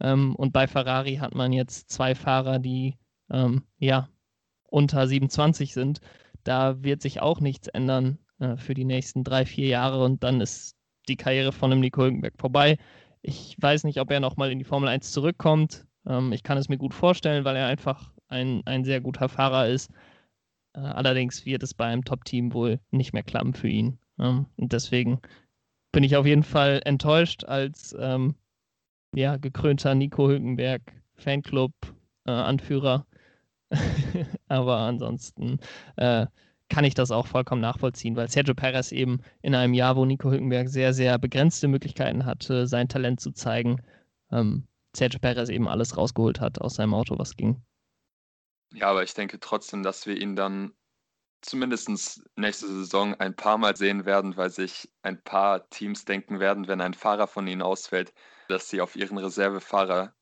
Ähm, 0.00 0.34
und 0.36 0.52
bei 0.52 0.66
Ferrari 0.66 1.16
hat 1.16 1.34
man 1.34 1.52
jetzt 1.52 1.90
zwei 1.90 2.14
Fahrer, 2.14 2.58
die 2.58 2.96
ähm, 3.30 3.62
ja 3.78 4.08
unter 4.68 5.06
27 5.06 5.72
sind. 5.72 6.00
Da 6.44 6.82
wird 6.82 7.02
sich 7.02 7.20
auch 7.20 7.40
nichts 7.40 7.68
ändern 7.68 8.18
äh, 8.38 8.56
für 8.56 8.74
die 8.74 8.84
nächsten 8.84 9.24
drei, 9.24 9.46
vier 9.46 9.66
Jahre 9.66 10.04
und 10.04 10.22
dann 10.22 10.40
ist 10.40 10.76
die 11.08 11.16
Karriere 11.16 11.52
von 11.52 11.72
einem 11.72 11.80
Nico 11.80 12.02
Hülkenberg 12.02 12.34
vorbei. 12.38 12.78
Ich 13.22 13.56
weiß 13.58 13.84
nicht, 13.84 14.00
ob 14.00 14.10
er 14.10 14.20
nochmal 14.20 14.52
in 14.52 14.58
die 14.58 14.64
Formel 14.64 14.88
1 14.88 15.12
zurückkommt. 15.12 15.86
Ähm, 16.06 16.32
ich 16.32 16.42
kann 16.42 16.58
es 16.58 16.68
mir 16.68 16.78
gut 16.78 16.94
vorstellen, 16.94 17.44
weil 17.44 17.56
er 17.56 17.66
einfach 17.66 18.12
ein, 18.28 18.62
ein 18.66 18.84
sehr 18.84 19.00
guter 19.00 19.28
Fahrer 19.28 19.68
ist. 19.68 19.90
Äh, 20.74 20.80
allerdings 20.80 21.46
wird 21.46 21.62
es 21.62 21.74
bei 21.74 21.86
einem 21.86 22.04
Top-Team 22.04 22.52
wohl 22.52 22.80
nicht 22.90 23.12
mehr 23.12 23.22
klappen 23.22 23.54
für 23.54 23.68
ihn. 23.68 23.98
Ähm, 24.18 24.46
und 24.56 24.72
deswegen 24.72 25.20
bin 25.92 26.04
ich 26.04 26.16
auf 26.16 26.26
jeden 26.26 26.42
Fall 26.42 26.80
enttäuscht 26.84 27.44
als 27.44 27.94
ähm, 27.98 28.34
ja, 29.14 29.36
gekrönter 29.36 29.94
Nico 29.94 30.28
Hülkenberg 30.28 30.82
Fanclub-Anführer. 31.14 33.06
Äh, 33.06 33.14
Aber 34.48 34.78
ansonsten 34.78 35.58
äh, 35.96 36.26
kann 36.68 36.84
ich 36.84 36.94
das 36.94 37.10
auch 37.10 37.26
vollkommen 37.26 37.60
nachvollziehen, 37.60 38.16
weil 38.16 38.28
Sergio 38.28 38.54
Perez 38.54 38.92
eben 38.92 39.20
in 39.42 39.54
einem 39.54 39.74
Jahr, 39.74 39.96
wo 39.96 40.04
Nico 40.04 40.30
Hülkenberg 40.30 40.68
sehr, 40.68 40.92
sehr 40.92 41.18
begrenzte 41.18 41.68
Möglichkeiten 41.68 42.24
hatte, 42.24 42.66
sein 42.66 42.88
Talent 42.88 43.20
zu 43.20 43.32
zeigen, 43.32 43.82
ähm, 44.32 44.66
Sergio 44.96 45.20
Perez 45.20 45.48
eben 45.48 45.68
alles 45.68 45.96
rausgeholt 45.96 46.40
hat 46.40 46.60
aus 46.60 46.74
seinem 46.74 46.94
Auto, 46.94 47.18
was 47.18 47.36
ging. 47.36 47.62
Ja, 48.72 48.88
aber 48.88 49.02
ich 49.02 49.14
denke 49.14 49.38
trotzdem, 49.40 49.82
dass 49.82 50.06
wir 50.06 50.20
ihn 50.20 50.36
dann 50.36 50.74
zumindest 51.42 52.22
nächste 52.36 52.66
Saison 52.66 53.14
ein 53.14 53.36
paar 53.36 53.58
Mal 53.58 53.76
sehen 53.76 54.04
werden, 54.04 54.36
weil 54.36 54.50
sich 54.50 54.90
ein 55.02 55.22
paar 55.22 55.68
Teams 55.70 56.04
denken 56.04 56.40
werden, 56.40 56.68
wenn 56.68 56.80
ein 56.80 56.94
Fahrer 56.94 57.26
von 57.26 57.46
ihnen 57.46 57.62
ausfällt, 57.62 58.12
dass 58.48 58.68
sie 58.68 58.80
auf 58.80 58.96
ihren 58.96 59.18
Reservefahrer 59.18 60.14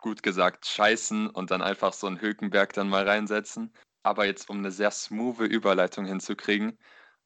gut 0.00 0.22
gesagt 0.22 0.66
scheißen 0.66 1.28
und 1.28 1.50
dann 1.50 1.62
einfach 1.62 1.92
so 1.92 2.06
einen 2.06 2.20
Hülkenberg 2.20 2.72
dann 2.72 2.88
mal 2.88 3.08
reinsetzen. 3.08 3.72
Aber 4.02 4.26
jetzt, 4.26 4.48
um 4.48 4.58
eine 4.58 4.70
sehr 4.70 4.90
smooth 4.90 5.40
Überleitung 5.40 6.04
hinzukriegen, 6.04 6.78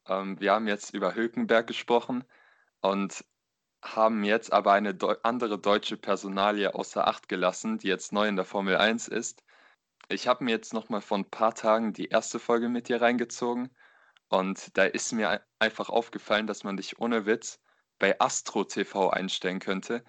ähm, 0.06 0.40
wir 0.40 0.52
haben 0.52 0.68
jetzt 0.68 0.94
über 0.94 1.14
Hülkenberg 1.14 1.66
gesprochen 1.66 2.24
und 2.80 3.24
haben 3.82 4.24
jetzt 4.24 4.52
aber 4.52 4.72
eine 4.72 4.94
Deu 4.94 5.16
andere 5.22 5.58
deutsche 5.58 5.96
Personalie 5.96 6.74
außer 6.74 7.06
Acht 7.06 7.28
gelassen, 7.28 7.78
die 7.78 7.88
jetzt 7.88 8.12
neu 8.12 8.28
in 8.28 8.36
der 8.36 8.44
Formel 8.44 8.76
1 8.76 9.08
ist. 9.08 9.42
Ich 10.08 10.28
habe 10.28 10.44
mir 10.44 10.52
jetzt 10.52 10.72
noch 10.72 10.88
mal 10.88 11.00
vor 11.00 11.18
ein 11.18 11.30
paar 11.30 11.54
Tagen 11.54 11.92
die 11.92 12.06
erste 12.06 12.38
Folge 12.38 12.68
mit 12.68 12.88
dir 12.88 13.00
reingezogen 13.00 13.70
und 14.28 14.76
da 14.76 14.84
ist 14.84 15.12
mir 15.12 15.44
einfach 15.58 15.88
aufgefallen, 15.88 16.46
dass 16.46 16.64
man 16.64 16.76
dich 16.76 16.98
ohne 16.98 17.26
Witz 17.26 17.60
bei 17.98 18.18
Astro 18.20 18.64
TV 18.64 19.10
einstellen 19.10 19.58
könnte. 19.58 20.04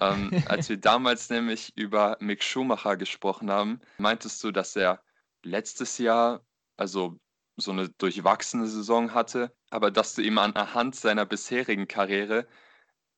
Ähm, 0.00 0.30
als 0.48 0.68
wir 0.68 0.78
damals 0.78 1.30
nämlich 1.30 1.76
über 1.76 2.16
Mick 2.20 2.42
Schumacher 2.42 2.96
gesprochen 2.96 3.50
haben, 3.50 3.80
meintest 3.98 4.42
du, 4.44 4.50
dass 4.50 4.76
er 4.76 5.02
letztes 5.42 5.98
Jahr, 5.98 6.44
also 6.76 7.18
so 7.56 7.72
eine 7.72 7.88
durchwachsene 7.88 8.66
Saison 8.66 9.14
hatte, 9.14 9.54
aber 9.70 9.90
dass 9.90 10.14
du 10.14 10.22
ihm 10.22 10.38
anhand 10.38 10.94
seiner 10.94 11.24
bisherigen 11.24 11.88
Karriere 11.88 12.46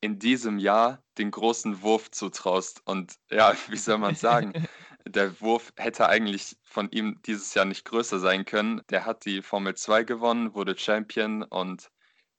in 0.00 0.18
diesem 0.18 0.58
Jahr 0.58 1.02
den 1.18 1.30
großen 1.30 1.82
Wurf 1.82 2.10
zutraust. 2.10 2.82
Und 2.84 3.14
ja, 3.30 3.54
wie 3.68 3.76
soll 3.76 3.98
man 3.98 4.14
sagen, 4.14 4.52
der 5.06 5.40
Wurf 5.40 5.72
hätte 5.76 6.08
eigentlich 6.08 6.56
von 6.64 6.90
ihm 6.90 7.20
dieses 7.26 7.54
Jahr 7.54 7.64
nicht 7.64 7.84
größer 7.84 8.18
sein 8.18 8.44
können. 8.44 8.82
Der 8.90 9.06
hat 9.06 9.24
die 9.24 9.42
Formel 9.42 9.74
2 9.74 10.04
gewonnen, 10.04 10.54
wurde 10.54 10.76
Champion 10.76 11.42
und 11.42 11.90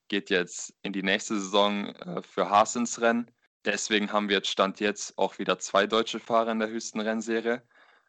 geht 0.07 0.29
jetzt 0.29 0.73
in 0.81 0.93
die 0.93 1.03
nächste 1.03 1.39
Saison 1.39 1.87
äh, 1.87 2.21
für 2.21 2.49
Haas 2.49 2.75
ins 2.75 2.99
Rennen. 3.01 3.31
Deswegen 3.65 4.11
haben 4.11 4.29
wir 4.29 4.37
jetzt 4.37 4.49
Stand 4.49 4.79
jetzt 4.79 5.17
auch 5.17 5.37
wieder 5.37 5.59
zwei 5.59 5.85
deutsche 5.85 6.19
Fahrer 6.19 6.51
in 6.51 6.59
der 6.59 6.69
höchsten 6.69 6.99
Rennserie. 6.99 7.61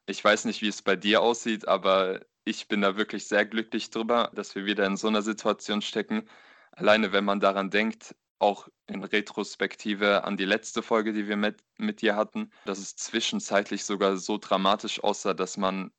Ich 0.07 0.24
weiß 0.24 0.44
nicht, 0.44 0.62
wie 0.62 0.68
es 0.68 0.82
bei 0.82 0.96
dir 0.96 1.20
aussieht, 1.20 1.66
aber 1.68 2.20
ich 2.44 2.68
bin 2.68 2.80
da 2.80 2.96
wirklich 2.96 3.26
sehr 3.26 3.44
glücklich 3.44 3.90
drüber, 3.90 4.30
dass 4.34 4.55
wir 4.55 4.64
wieder 4.64 4.86
in 4.86 4.96
so 4.96 5.09
einer 5.09 5.22
Situation 5.22 5.82
stecken. 5.82 6.28
Alleine 6.72 7.12
wenn 7.12 7.24
man 7.24 7.40
daran 7.40 7.70
denkt, 7.70 8.14
auch 8.41 8.68
in 8.86 9.05
Retrospektive 9.05 10.24
an 10.24 10.36
die 10.36 10.45
letzte 10.45 10.82
Folge, 10.82 11.12
die 11.12 11.28
wir 11.28 11.36
mit, 11.36 11.62
mit 11.78 12.03
dir 12.03 12.16
hatten, 12.16 12.51
dass 12.64 12.78
es 12.78 12.97
zwischenzeitlich 12.97 13.84
sogar 13.84 14.16
so 14.16 14.38
dramatisch 14.38 15.03
aussah, 15.03 15.34
dass 15.34 15.57
man 15.57 15.93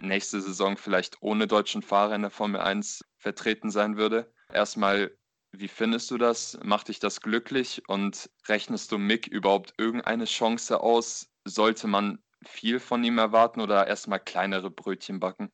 nächste 0.00 0.40
Saison 0.40 0.76
vielleicht 0.76 1.22
ohne 1.22 1.46
deutschen 1.46 1.82
Fahrer 1.82 2.14
in 2.14 2.22
der 2.22 2.30
Formel 2.30 2.60
1 2.60 3.04
vertreten 3.16 3.70
sein 3.70 3.96
würde. 3.96 4.32
Erstmal, 4.52 5.16
wie 5.52 5.68
findest 5.68 6.10
du 6.10 6.18
das? 6.18 6.58
Macht 6.62 6.88
dich 6.88 6.98
das 6.98 7.20
glücklich 7.20 7.82
und 7.88 8.30
rechnest 8.46 8.92
du 8.92 8.98
Mick 8.98 9.26
überhaupt 9.26 9.74
irgendeine 9.78 10.26
Chance 10.26 10.80
aus? 10.80 11.28
Sollte 11.44 11.86
man 11.86 12.22
viel 12.44 12.80
von 12.80 13.02
ihm 13.04 13.18
erwarten 13.18 13.60
oder 13.60 13.86
erstmal 13.86 14.20
kleinere 14.20 14.70
Brötchen 14.70 15.20
backen? 15.20 15.50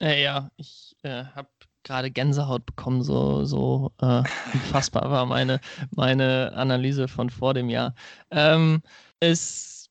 Äh, 0.00 0.22
ja, 0.22 0.50
ich 0.56 0.94
äh, 1.02 1.24
habe 1.24 1.48
gerade 1.84 2.10
Gänsehaut 2.10 2.66
bekommen, 2.66 3.02
so, 3.02 3.44
so 3.44 3.92
äh, 4.00 4.22
unfassbar 4.54 5.10
war 5.10 5.26
meine, 5.26 5.60
meine 5.94 6.52
Analyse 6.54 7.08
von 7.08 7.30
vor 7.30 7.54
dem 7.54 7.68
Jahr. 7.68 7.94
Ähm, 8.30 8.82
es 9.20 9.90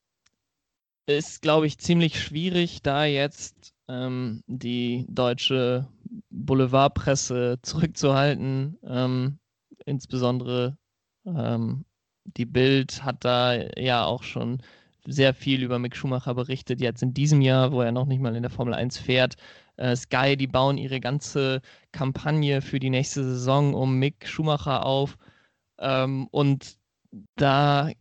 ist, 1.08 1.42
glaube 1.42 1.68
ich, 1.68 1.78
ziemlich 1.78 2.22
schwierig, 2.22 2.82
da 2.82 3.06
jetzt 3.06 3.74
ähm, 3.88 4.44
die 4.48 5.06
deutsche 5.10 5.88
Boulevardpresse 6.30 7.60
zurückzuhalten. 7.62 8.78
Ähm, 8.84 9.40
insbesondere 9.86 10.78
ähm, 11.26 11.86
die 12.26 12.46
Bild 12.46 13.04
hat 13.04 13.24
da 13.24 13.56
ja 13.78 14.06
auch 14.06 14.24
schon 14.24 14.62
sehr 15.08 15.34
viel 15.34 15.64
über 15.64 15.80
Mick 15.80 15.96
Schumacher 15.96 16.36
berichtet, 16.36 16.82
jetzt 16.82 17.02
in 17.02 17.14
diesem 17.14 17.42
Jahr, 17.42 17.72
wo 17.72 17.82
er 17.82 17.92
noch 17.92 18.06
nicht 18.06 18.22
mal 18.22 18.36
in 18.36 18.44
der 18.44 18.52
Formel 18.52 18.74
1 18.74 18.98
fährt. 18.98 19.36
Äh, 19.78 19.96
Sky, 19.96 20.36
die 20.36 20.48
bauen 20.48 20.78
ihre 20.78 21.00
ganze 21.00 21.62
Kampagne 21.94 22.62
für 22.62 22.80
die 22.80 22.90
nächste 22.90 23.24
Saison 23.24 23.74
um 23.74 23.98
Mick 24.00 24.28
Schumacher 24.28 24.86
auf. 24.86 25.18
Ähm, 25.80 26.28
und 26.32 26.78
da 27.36 27.92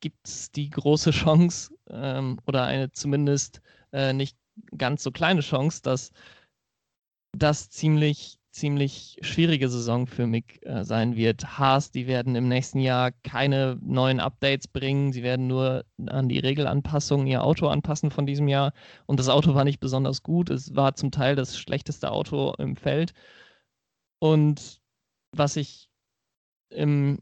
gibt 0.00 0.26
es 0.26 0.50
die 0.50 0.70
große 0.70 1.10
Chance 1.10 1.72
ähm, 1.90 2.38
oder 2.46 2.64
eine 2.64 2.90
zumindest 2.90 3.60
äh, 3.92 4.12
nicht 4.12 4.36
ganz 4.78 5.02
so 5.02 5.10
kleine 5.10 5.42
Chance, 5.42 5.82
dass 5.82 6.10
das 7.32 7.68
ziemlich 7.68 8.38
ziemlich 8.56 9.18
schwierige 9.20 9.68
Saison 9.68 10.06
für 10.06 10.26
Mick 10.26 10.64
äh, 10.64 10.82
sein 10.82 11.14
wird. 11.14 11.58
Haas, 11.58 11.90
die 11.90 12.06
werden 12.06 12.34
im 12.34 12.48
nächsten 12.48 12.80
Jahr 12.80 13.12
keine 13.12 13.78
neuen 13.82 14.18
Updates 14.18 14.66
bringen. 14.66 15.12
Sie 15.12 15.22
werden 15.22 15.46
nur 15.46 15.84
an 16.06 16.28
die 16.30 16.38
Regelanpassungen 16.38 17.26
ihr 17.26 17.44
Auto 17.44 17.68
anpassen 17.68 18.10
von 18.10 18.26
diesem 18.26 18.48
Jahr. 18.48 18.72
Und 19.04 19.20
das 19.20 19.28
Auto 19.28 19.54
war 19.54 19.64
nicht 19.64 19.78
besonders 19.78 20.22
gut. 20.22 20.48
Es 20.48 20.74
war 20.74 20.94
zum 20.94 21.10
Teil 21.10 21.36
das 21.36 21.58
schlechteste 21.58 22.10
Auto 22.10 22.54
im 22.58 22.76
Feld. 22.76 23.12
Und 24.20 24.80
was 25.32 25.56
ich 25.56 25.90
im 26.70 27.20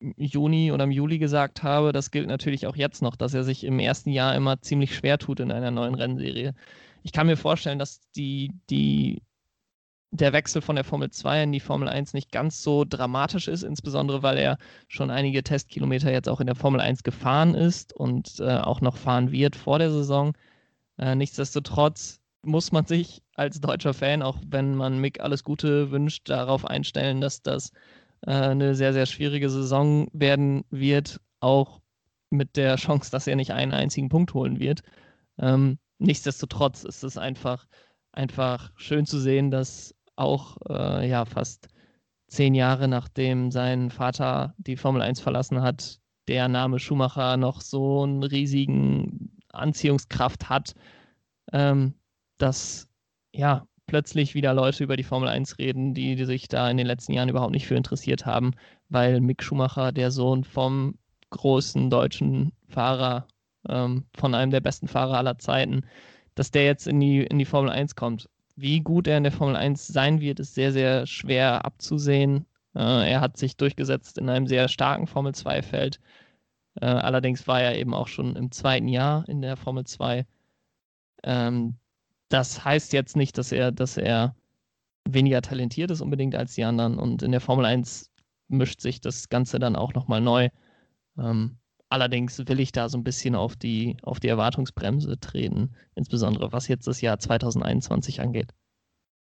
Juni 0.00 0.70
oder 0.70 0.84
im 0.84 0.92
Juli 0.92 1.18
gesagt 1.18 1.64
habe, 1.64 1.90
das 1.90 2.12
gilt 2.12 2.28
natürlich 2.28 2.68
auch 2.68 2.76
jetzt 2.76 3.02
noch, 3.02 3.16
dass 3.16 3.34
er 3.34 3.42
sich 3.42 3.64
im 3.64 3.80
ersten 3.80 4.10
Jahr 4.10 4.36
immer 4.36 4.60
ziemlich 4.62 4.94
schwer 4.94 5.18
tut 5.18 5.40
in 5.40 5.50
einer 5.50 5.72
neuen 5.72 5.96
Rennserie. 5.96 6.54
Ich 7.02 7.10
kann 7.10 7.26
mir 7.26 7.36
vorstellen, 7.36 7.80
dass 7.80 8.00
die, 8.12 8.52
die 8.70 9.22
der 10.10 10.32
Wechsel 10.32 10.62
von 10.62 10.76
der 10.76 10.84
Formel 10.84 11.10
2 11.10 11.42
in 11.44 11.52
die 11.52 11.60
Formel 11.60 11.88
1 11.88 12.14
nicht 12.14 12.32
ganz 12.32 12.62
so 12.62 12.84
dramatisch 12.84 13.48
ist, 13.48 13.62
insbesondere 13.62 14.22
weil 14.22 14.38
er 14.38 14.58
schon 14.88 15.10
einige 15.10 15.42
Testkilometer 15.42 16.10
jetzt 16.10 16.28
auch 16.28 16.40
in 16.40 16.46
der 16.46 16.56
Formel 16.56 16.80
1 16.80 17.02
gefahren 17.02 17.54
ist 17.54 17.92
und 17.92 18.40
äh, 18.40 18.58
auch 18.58 18.80
noch 18.80 18.96
fahren 18.96 19.32
wird 19.32 19.54
vor 19.56 19.78
der 19.78 19.90
Saison. 19.90 20.32
Äh, 20.98 21.14
nichtsdestotrotz 21.14 22.20
muss 22.42 22.72
man 22.72 22.86
sich 22.86 23.22
als 23.34 23.60
deutscher 23.60 23.94
Fan, 23.94 24.22
auch 24.22 24.38
wenn 24.46 24.74
man 24.74 24.98
Mick 25.00 25.20
alles 25.20 25.44
Gute 25.44 25.90
wünscht, 25.90 26.28
darauf 26.28 26.64
einstellen, 26.64 27.20
dass 27.20 27.42
das 27.42 27.72
äh, 28.26 28.32
eine 28.32 28.74
sehr, 28.74 28.92
sehr 28.92 29.06
schwierige 29.06 29.50
Saison 29.50 30.08
werden 30.12 30.64
wird, 30.70 31.20
auch 31.40 31.80
mit 32.30 32.56
der 32.56 32.76
Chance, 32.76 33.10
dass 33.10 33.26
er 33.26 33.36
nicht 33.36 33.52
einen 33.52 33.72
einzigen 33.72 34.08
Punkt 34.08 34.34
holen 34.34 34.58
wird. 34.58 34.80
Ähm, 35.38 35.78
nichtsdestotrotz 35.98 36.84
ist 36.84 37.04
es 37.04 37.18
einfach, 37.18 37.66
einfach 38.12 38.72
schön 38.76 39.06
zu 39.06 39.18
sehen, 39.18 39.50
dass 39.50 39.94
auch 40.18 40.56
äh, 40.68 41.08
ja 41.08 41.24
fast 41.24 41.68
zehn 42.28 42.54
Jahre 42.54 42.88
nachdem 42.88 43.50
sein 43.50 43.90
Vater 43.90 44.54
die 44.58 44.76
Formel 44.76 45.02
1 45.02 45.20
verlassen 45.20 45.62
hat, 45.62 45.98
der 46.28 46.48
Name 46.48 46.78
Schumacher 46.78 47.36
noch 47.36 47.60
so 47.60 48.02
einen 48.02 48.22
riesigen 48.22 49.32
Anziehungskraft 49.52 50.48
hat, 50.48 50.74
ähm, 51.52 51.94
dass 52.36 52.88
ja 53.32 53.66
plötzlich 53.86 54.34
wieder 54.34 54.52
Leute 54.52 54.84
über 54.84 54.96
die 54.96 55.04
Formel 55.04 55.28
1 55.28 55.58
reden, 55.58 55.94
die, 55.94 56.14
die 56.16 56.24
sich 56.26 56.48
da 56.48 56.70
in 56.70 56.76
den 56.76 56.86
letzten 56.86 57.14
Jahren 57.14 57.30
überhaupt 57.30 57.52
nicht 57.52 57.66
für 57.66 57.76
interessiert 57.76 58.26
haben, 58.26 58.52
weil 58.90 59.20
Mick 59.20 59.42
Schumacher, 59.42 59.92
der 59.92 60.10
Sohn 60.10 60.44
vom 60.44 60.98
großen 61.30 61.88
deutschen 61.88 62.52
Fahrer, 62.68 63.26
ähm, 63.68 64.04
von 64.14 64.34
einem 64.34 64.50
der 64.50 64.60
besten 64.60 64.88
Fahrer 64.88 65.16
aller 65.16 65.38
Zeiten, 65.38 65.86
dass 66.34 66.50
der 66.50 66.66
jetzt 66.66 66.86
in 66.86 67.00
die, 67.00 67.22
in 67.22 67.38
die 67.38 67.46
Formel 67.46 67.70
1 67.70 67.94
kommt 67.94 68.28
wie 68.60 68.80
gut 68.80 69.06
er 69.06 69.16
in 69.18 69.22
der 69.22 69.32
Formel 69.32 69.54
1 69.56 69.86
sein 69.86 70.20
wird, 70.20 70.40
ist 70.40 70.54
sehr, 70.54 70.72
sehr 70.72 71.06
schwer 71.06 71.64
abzusehen. 71.64 72.44
Äh, 72.74 73.12
er 73.12 73.20
hat 73.20 73.36
sich 73.36 73.56
durchgesetzt 73.56 74.18
in 74.18 74.28
einem 74.28 74.48
sehr 74.48 74.66
starken 74.68 75.06
Formel 75.06 75.32
2-Feld. 75.32 76.00
Äh, 76.80 76.86
allerdings 76.86 77.46
war 77.46 77.60
er 77.62 77.78
eben 77.78 77.94
auch 77.94 78.08
schon 78.08 78.34
im 78.34 78.50
zweiten 78.50 78.88
Jahr 78.88 79.28
in 79.28 79.42
der 79.42 79.56
Formel 79.56 79.84
2. 79.84 80.26
Ähm, 81.22 81.76
das 82.28 82.64
heißt 82.64 82.92
jetzt 82.92 83.16
nicht, 83.16 83.38
dass 83.38 83.52
er, 83.52 83.70
dass 83.70 83.96
er 83.96 84.34
weniger 85.08 85.40
talentiert 85.40 85.92
ist 85.92 86.00
unbedingt 86.00 86.34
als 86.34 86.54
die 86.54 86.64
anderen. 86.64 86.98
Und 86.98 87.22
in 87.22 87.30
der 87.30 87.40
Formel 87.40 87.64
1 87.64 88.10
mischt 88.48 88.80
sich 88.80 89.00
das 89.00 89.28
Ganze 89.28 89.60
dann 89.60 89.76
auch 89.76 89.94
nochmal 89.94 90.20
neu. 90.20 90.48
Ähm, 91.16 91.58
allerdings 91.88 92.38
will 92.46 92.60
ich 92.60 92.72
da 92.72 92.88
so 92.88 92.98
ein 92.98 93.04
bisschen 93.04 93.34
auf 93.34 93.56
die, 93.56 93.96
auf 94.02 94.20
die 94.20 94.28
Erwartungsbremse 94.28 95.18
treten, 95.18 95.74
insbesondere 95.94 96.52
was 96.52 96.68
jetzt 96.68 96.86
das 96.86 97.00
Jahr 97.00 97.18
2021 97.18 98.20
angeht. 98.20 98.52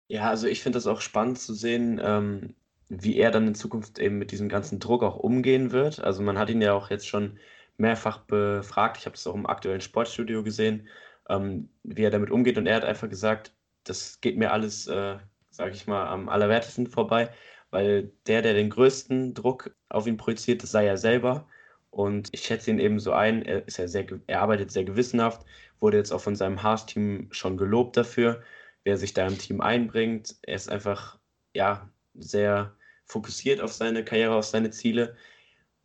Ja, 0.07 0.29
also 0.29 0.47
ich 0.47 0.61
finde 0.61 0.77
das 0.77 0.87
auch 0.87 1.01
spannend 1.01 1.39
zu 1.39 1.53
sehen, 1.53 1.99
ähm, 2.03 2.55
wie 2.89 3.17
er 3.17 3.31
dann 3.31 3.47
in 3.47 3.55
Zukunft 3.55 3.99
eben 3.99 4.17
mit 4.17 4.31
diesem 4.31 4.49
ganzen 4.49 4.79
Druck 4.79 5.03
auch 5.03 5.15
umgehen 5.15 5.71
wird. 5.71 5.99
Also 5.99 6.21
man 6.21 6.37
hat 6.37 6.49
ihn 6.49 6.61
ja 6.61 6.73
auch 6.73 6.89
jetzt 6.89 7.07
schon 7.07 7.39
mehrfach 7.77 8.19
befragt. 8.19 8.97
Ich 8.97 9.05
habe 9.05 9.15
das 9.15 9.25
auch 9.27 9.35
im 9.35 9.47
aktuellen 9.47 9.81
Sportstudio 9.81 10.43
gesehen, 10.43 10.87
ähm, 11.29 11.69
wie 11.83 12.03
er 12.03 12.11
damit 12.11 12.29
umgeht. 12.31 12.57
Und 12.57 12.67
er 12.67 12.75
hat 12.75 12.85
einfach 12.85 13.09
gesagt, 13.09 13.53
das 13.83 14.21
geht 14.21 14.37
mir 14.37 14.51
alles, 14.51 14.87
äh, 14.87 15.17
sage 15.49 15.71
ich 15.71 15.87
mal, 15.87 16.07
am 16.07 16.29
allerwertesten 16.29 16.87
vorbei, 16.87 17.29
weil 17.71 18.11
der, 18.27 18.41
der 18.41 18.53
den 18.53 18.69
größten 18.69 19.33
Druck 19.33 19.75
auf 19.89 20.05
ihn 20.07 20.17
projiziert, 20.17 20.63
das 20.63 20.71
sei 20.71 20.85
er 20.85 20.97
selber. 20.97 21.47
Und 21.93 22.29
ich 22.31 22.41
schätze 22.41 22.71
ihn 22.71 22.79
eben 22.79 22.99
so 22.99 23.13
ein, 23.13 23.43
er, 23.43 23.67
ist 23.67 23.77
ja 23.77 23.87
sehr, 23.87 24.05
er 24.25 24.41
arbeitet 24.41 24.71
sehr 24.71 24.83
gewissenhaft, 24.83 25.45
wurde 25.79 25.97
jetzt 25.97 26.11
auch 26.11 26.21
von 26.21 26.35
seinem 26.35 26.63
Haas-Team 26.63 27.27
schon 27.31 27.55
gelobt 27.55 27.95
dafür, 27.95 28.41
wer 28.83 28.97
sich 28.97 29.13
da 29.13 29.27
im 29.27 29.37
Team 29.37 29.61
einbringt. 29.61 30.35
Er 30.41 30.55
ist 30.55 30.69
einfach, 30.71 31.19
ja, 31.53 31.87
sehr 32.15 32.75
fokussiert 33.05 33.61
auf 33.61 33.71
seine 33.73 34.03
Karriere, 34.03 34.33
auf 34.33 34.45
seine 34.45 34.71
Ziele. 34.71 35.15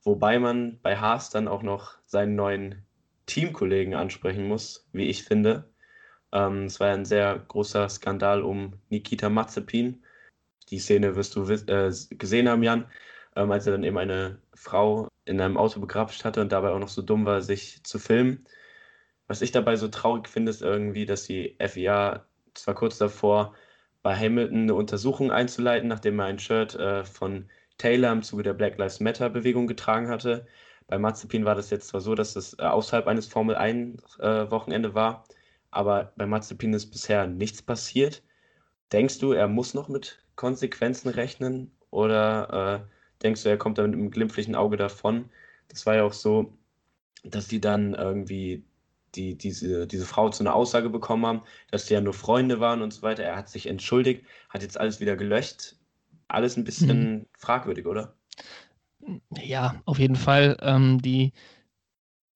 Wobei 0.02 0.38
man 0.38 0.80
bei 0.80 0.96
Haas 0.96 1.28
dann 1.28 1.46
auch 1.46 1.62
noch 1.62 1.98
seinen 2.06 2.36
neuen 2.36 2.86
Teamkollegen 3.26 3.92
ansprechen 3.92 4.48
muss, 4.48 4.88
wie 4.92 5.08
ich 5.08 5.24
finde. 5.24 5.68
Ähm, 6.32 6.64
es 6.64 6.80
war 6.80 6.88
ein 6.88 7.04
sehr 7.04 7.38
großer 7.48 7.86
Skandal 7.90 8.42
um 8.42 8.72
Nikita 8.88 9.28
Mazepin. 9.28 10.02
Die 10.70 10.78
Szene 10.78 11.16
wirst 11.16 11.36
du 11.36 11.42
äh, 11.50 11.92
gesehen 12.10 12.48
haben, 12.48 12.62
Jan, 12.62 12.86
ähm, 13.36 13.50
als 13.50 13.66
er 13.66 13.72
dann 13.72 13.84
eben 13.84 13.98
eine 13.98 14.38
Frau 14.54 15.08
in 15.28 15.40
einem 15.40 15.56
Auto 15.56 15.80
begrapscht 15.80 16.24
hatte 16.24 16.40
und 16.40 16.52
dabei 16.52 16.70
auch 16.70 16.78
noch 16.78 16.88
so 16.88 17.02
dumm 17.02 17.26
war, 17.26 17.42
sich 17.42 17.84
zu 17.84 17.98
filmen. 17.98 18.44
Was 19.26 19.42
ich 19.42 19.52
dabei 19.52 19.76
so 19.76 19.88
traurig 19.88 20.28
finde, 20.28 20.50
ist 20.50 20.62
irgendwie, 20.62 21.06
dass 21.06 21.24
die 21.24 21.56
FIA 21.58 22.26
zwar 22.54 22.74
kurz 22.74 22.98
davor 22.98 23.54
bei 24.02 24.16
Hamilton 24.16 24.62
eine 24.62 24.74
Untersuchung 24.74 25.30
einzuleiten, 25.30 25.88
nachdem 25.88 26.18
er 26.20 26.26
ein 26.26 26.38
Shirt 26.38 26.74
äh, 26.74 27.04
von 27.04 27.50
Taylor 27.78 28.12
im 28.12 28.22
Zuge 28.22 28.42
der 28.42 28.54
Black 28.54 28.78
Lives 28.78 29.00
Matter 29.00 29.30
Bewegung 29.30 29.66
getragen 29.66 30.08
hatte. 30.08 30.46
Bei 30.86 30.98
Mazepin 30.98 31.44
war 31.44 31.54
das 31.54 31.70
jetzt 31.70 31.88
zwar 31.88 32.00
so, 32.00 32.14
dass 32.14 32.34
das 32.34 32.54
äh, 32.58 32.62
außerhalb 32.62 33.06
eines 33.06 33.26
Formel 33.26 33.56
1 33.56 34.18
äh, 34.20 34.50
Wochenende 34.50 34.94
war, 34.94 35.24
aber 35.70 36.12
bei 36.16 36.26
Mazepin 36.26 36.72
ist 36.74 36.90
bisher 36.90 37.26
nichts 37.26 37.62
passiert. 37.62 38.22
Denkst 38.92 39.18
du, 39.18 39.32
er 39.32 39.48
muss 39.48 39.74
noch 39.74 39.88
mit 39.88 40.24
Konsequenzen 40.36 41.10
rechnen 41.10 41.76
oder 41.90 42.86
äh, 42.88 42.97
denkst 43.22 43.42
du, 43.42 43.48
er 43.48 43.58
kommt 43.58 43.78
da 43.78 43.82
mit 43.82 43.94
einem 43.94 44.10
glimpflichen 44.10 44.54
Auge 44.54 44.76
davon? 44.76 45.30
Das 45.68 45.86
war 45.86 45.96
ja 45.96 46.04
auch 46.04 46.12
so, 46.12 46.52
dass 47.24 47.48
die 47.48 47.60
dann 47.60 47.94
irgendwie 47.94 48.64
die, 49.14 49.36
diese, 49.36 49.86
diese 49.86 50.06
Frau 50.06 50.28
zu 50.30 50.42
einer 50.42 50.54
Aussage 50.54 50.90
bekommen 50.90 51.26
haben, 51.26 51.42
dass 51.70 51.86
die 51.86 51.94
ja 51.94 52.00
nur 52.00 52.14
Freunde 52.14 52.60
waren 52.60 52.82
und 52.82 52.92
so 52.92 53.02
weiter. 53.02 53.24
Er 53.24 53.36
hat 53.36 53.48
sich 53.48 53.66
entschuldigt, 53.66 54.24
hat 54.48 54.62
jetzt 54.62 54.78
alles 54.78 55.00
wieder 55.00 55.16
gelöscht. 55.16 55.76
Alles 56.28 56.56
ein 56.56 56.64
bisschen 56.64 57.12
mhm. 57.12 57.26
fragwürdig, 57.38 57.86
oder? 57.86 58.14
Ja, 59.42 59.80
auf 59.86 59.98
jeden 59.98 60.16
Fall. 60.16 60.56
Ähm, 60.60 61.00
die 61.00 61.32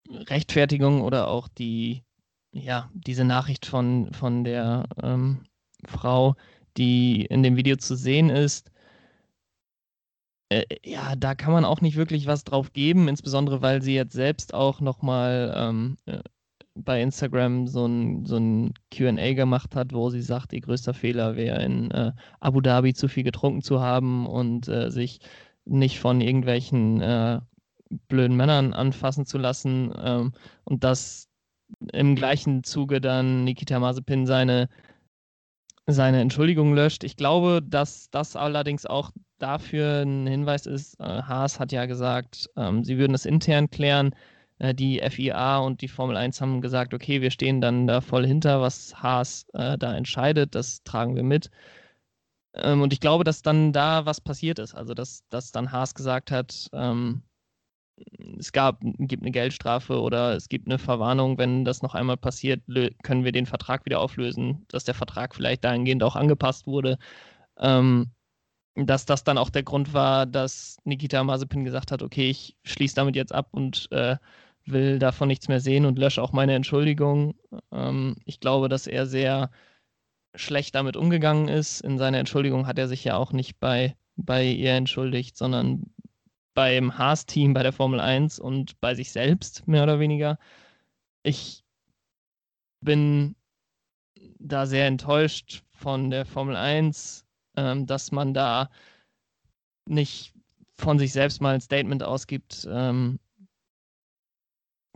Rechtfertigung 0.09 1.03
oder 1.03 1.29
auch 1.29 1.49
die, 1.49 2.03
ja, 2.53 2.91
diese 2.95 3.25
Nachricht 3.25 3.67
von, 3.67 4.13
von 4.13 4.45
der 4.45 4.85
ähm, 5.03 5.45
Frau, 5.87 6.35
die 6.77 7.27
in 7.27 7.43
dem 7.43 7.57
Video 7.57 7.77
zu 7.77 7.97
sehen 7.97 8.31
ist, 8.31 8.72
äh, 10.61 10.65
ja, 10.85 11.15
da 11.17 11.35
kann 11.35 11.53
man 11.53 11.65
auch 11.65 11.81
nicht 11.81 11.97
wirklich 11.97 12.27
was 12.27 12.45
drauf 12.45 12.73
geben, 12.73 13.09
insbesondere 13.09 13.63
weil 13.63 13.83
sie 13.83 13.95
jetzt 13.95 14.13
selbst 14.13 14.55
auch 14.55 14.81
nochmal 14.81 15.55
ähm, 15.57 15.97
äh, 16.07 16.21
bei 16.75 17.03
Instagram 17.03 17.67
so 17.67 17.87
ein, 17.87 18.25
so 18.27 18.37
ein 18.37 18.75
QA 18.91 19.35
gemacht 19.35 19.77
hat, 19.77 19.93
wo 19.93 20.11
sie 20.11 20.23
sagt, 20.23 20.53
ihr 20.53 20.61
größter 20.61 20.95
Fehler 20.95 21.37
wäre 21.37 21.63
in 21.63 21.91
äh, 21.91 22.13
Abu 22.41 22.61
Dhabi 22.61 22.95
zu 22.95 23.09
viel 23.09 23.25
getrunken 23.25 23.63
zu 23.63 23.81
haben 23.81 24.27
und 24.27 24.69
äh, 24.69 24.91
sich 24.91 25.21
nicht 25.65 26.01
von 26.01 26.21
irgendwelchen 26.21 27.01
äh, 27.01 27.41
blöden 28.09 28.37
Männern 28.37 28.73
anfassen 28.73 29.27
zu 29.27 29.39
lassen. 29.39 29.93
Ähm, 30.03 30.33
und 30.65 30.85
dass 30.85 31.29
im 31.93 32.15
gleichen 32.17 32.65
Zuge 32.65 33.01
dann 33.01 33.45
Nikita 33.45 33.79
Mazepin 33.79 34.27
seine, 34.27 34.69
seine 35.87 36.21
Entschuldigung 36.21 36.75
löscht. 36.75 37.05
Ich 37.05 37.17
glaube, 37.17 37.61
dass 37.63 38.11
das 38.11 38.37
allerdings 38.37 38.87
auch 38.87 39.11
dafür 39.43 40.03
ein 40.03 40.27
Hinweis 40.27 40.67
ist. 40.67 40.99
Äh, 41.01 41.05
Haas 41.05 41.61
hat 41.61 41.73
ja 41.73 41.87
gesagt, 41.87 42.49
ähm, 42.57 42.85
sie 42.85 42.99
würden 42.99 43.15
es 43.15 43.27
intern 43.27 43.71
klären. 43.71 44.15
Äh, 44.59 44.75
die 44.75 45.01
FIA 45.01 45.59
und 45.59 45.83
die 45.83 45.89
Formel 45.89 46.17
1 46.17 46.41
haben 46.41 46.61
gesagt, 46.61 46.95
okay, 46.95 47.21
wir 47.21 47.31
stehen 47.31 47.61
dann 47.61 47.87
da 47.87 48.01
voll 48.01 48.27
hinter, 48.27 48.61
was 48.61 48.95
Haas 49.03 49.47
äh, 49.55 49.77
da 49.79 49.97
entscheidet, 49.97 50.55
das 50.55 50.83
tragen 50.85 51.17
wir 51.17 51.25
mit. 51.25 51.51
Ähm, 52.55 52.83
und 52.83 52.93
ich 52.93 53.01
glaube, 53.01 53.25
dass 53.25 53.43
dann 53.43 53.73
da 53.73 54.07
was 54.07 54.21
passiert 54.21 54.59
ist. 54.59 54.75
Also, 54.75 54.95
dass, 54.95 55.25
dass 55.31 55.53
dann 55.53 55.73
Haas 55.73 55.95
gesagt 55.95 56.31
hat, 56.31 56.69
ähm, 56.73 57.23
es 58.39 58.53
gab, 58.53 58.81
gibt 58.81 59.23
eine 59.23 59.33
Geldstrafe 59.33 60.01
oder 60.01 60.35
es 60.35 60.49
gibt 60.49 60.67
eine 60.67 60.79
Verwarnung, 60.79 61.39
wenn 61.39 61.65
das 61.65 61.83
noch 61.83 61.95
einmal 61.95 62.17
passiert, 62.17 62.63
können 63.03 63.25
wir 63.25 63.33
den 63.33 63.47
Vertrag 63.47 63.85
wieder 63.85 64.01
auflösen, 64.01 64.65
dass 64.69 64.85
der 64.85 64.95
Vertrag 64.95 65.35
vielleicht 65.35 65.65
dahingehend 65.65 66.03
auch 66.03 66.17
angepasst 66.17 66.67
wurde. 66.67 66.99
Ähm, 67.59 68.11
dass 68.75 69.05
das 69.05 69.25
dann 69.25 69.39
auch 69.39 69.51
der 69.51 69.63
Grund 69.63 69.93
war, 69.93 70.27
dass 70.27 70.79
Nikita 70.85 71.23
Mazepin 71.23 71.65
gesagt 71.65 71.93
hat, 71.93 72.03
okay, 72.03 72.31
ich 72.31 72.57
schließe 72.65 72.95
damit 72.95 73.17
jetzt 73.17 73.35
ab 73.35 73.49
und 73.53 73.89
äh, 73.93 74.17
will 74.65 74.99
davon 74.99 75.29
nichts 75.29 75.49
mehr 75.49 75.61
sehen 75.61 75.85
und 75.85 75.99
lösche 75.99 76.23
auch 76.23 76.33
meine 76.33 76.55
Entschuldigung. 76.55 77.35
Ähm, 77.71 78.17
ich 78.25 78.41
glaube, 78.41 78.69
dass 78.69 78.87
er 78.87 79.07
sehr 79.07 79.51
schlecht 80.35 80.75
damit 80.75 80.97
umgegangen 80.97 81.49
ist. 81.49 81.81
In 81.81 81.99
seiner 81.99 82.19
Entschuldigung 82.19 82.67
hat 82.67 82.79
er 82.79 82.89
sich 82.89 83.05
ja 83.05 83.17
auch 83.17 83.33
nicht 83.33 83.61
bei, 83.61 83.97
bei 84.17 84.45
ihr 84.45 84.73
entschuldigt, 84.73 85.37
sondern 85.37 85.85
beim 86.55 86.97
Haas-Team, 86.97 87.55
bei 87.55 87.63
der 87.63 87.73
Formel 87.73 88.01
1 88.01 88.39
und 88.39 88.81
bei 88.81 88.95
sich 88.95 89.13
selbst, 89.13 89.67
mehr 89.69 89.83
oder 89.83 89.99
weniger. 90.01 90.39
Ich 91.23 91.65
bin 92.81 93.37
da 94.39 94.67
sehr 94.67 94.87
enttäuscht 94.87 95.63
von 95.71 96.11
der 96.11 96.27
Formel 96.27 96.57
1, 96.57 97.22
ähm, 97.57 97.87
dass 97.87 98.13
man 98.13 98.35
da 98.35 98.71
nicht 99.87 100.33
von 100.75 100.99
sich 100.99 101.13
selbst 101.13 101.41
mal 101.41 101.55
ein 101.55 101.61
Statement 101.61 102.03
ausgibt, 102.03 102.67
ähm, 102.71 103.19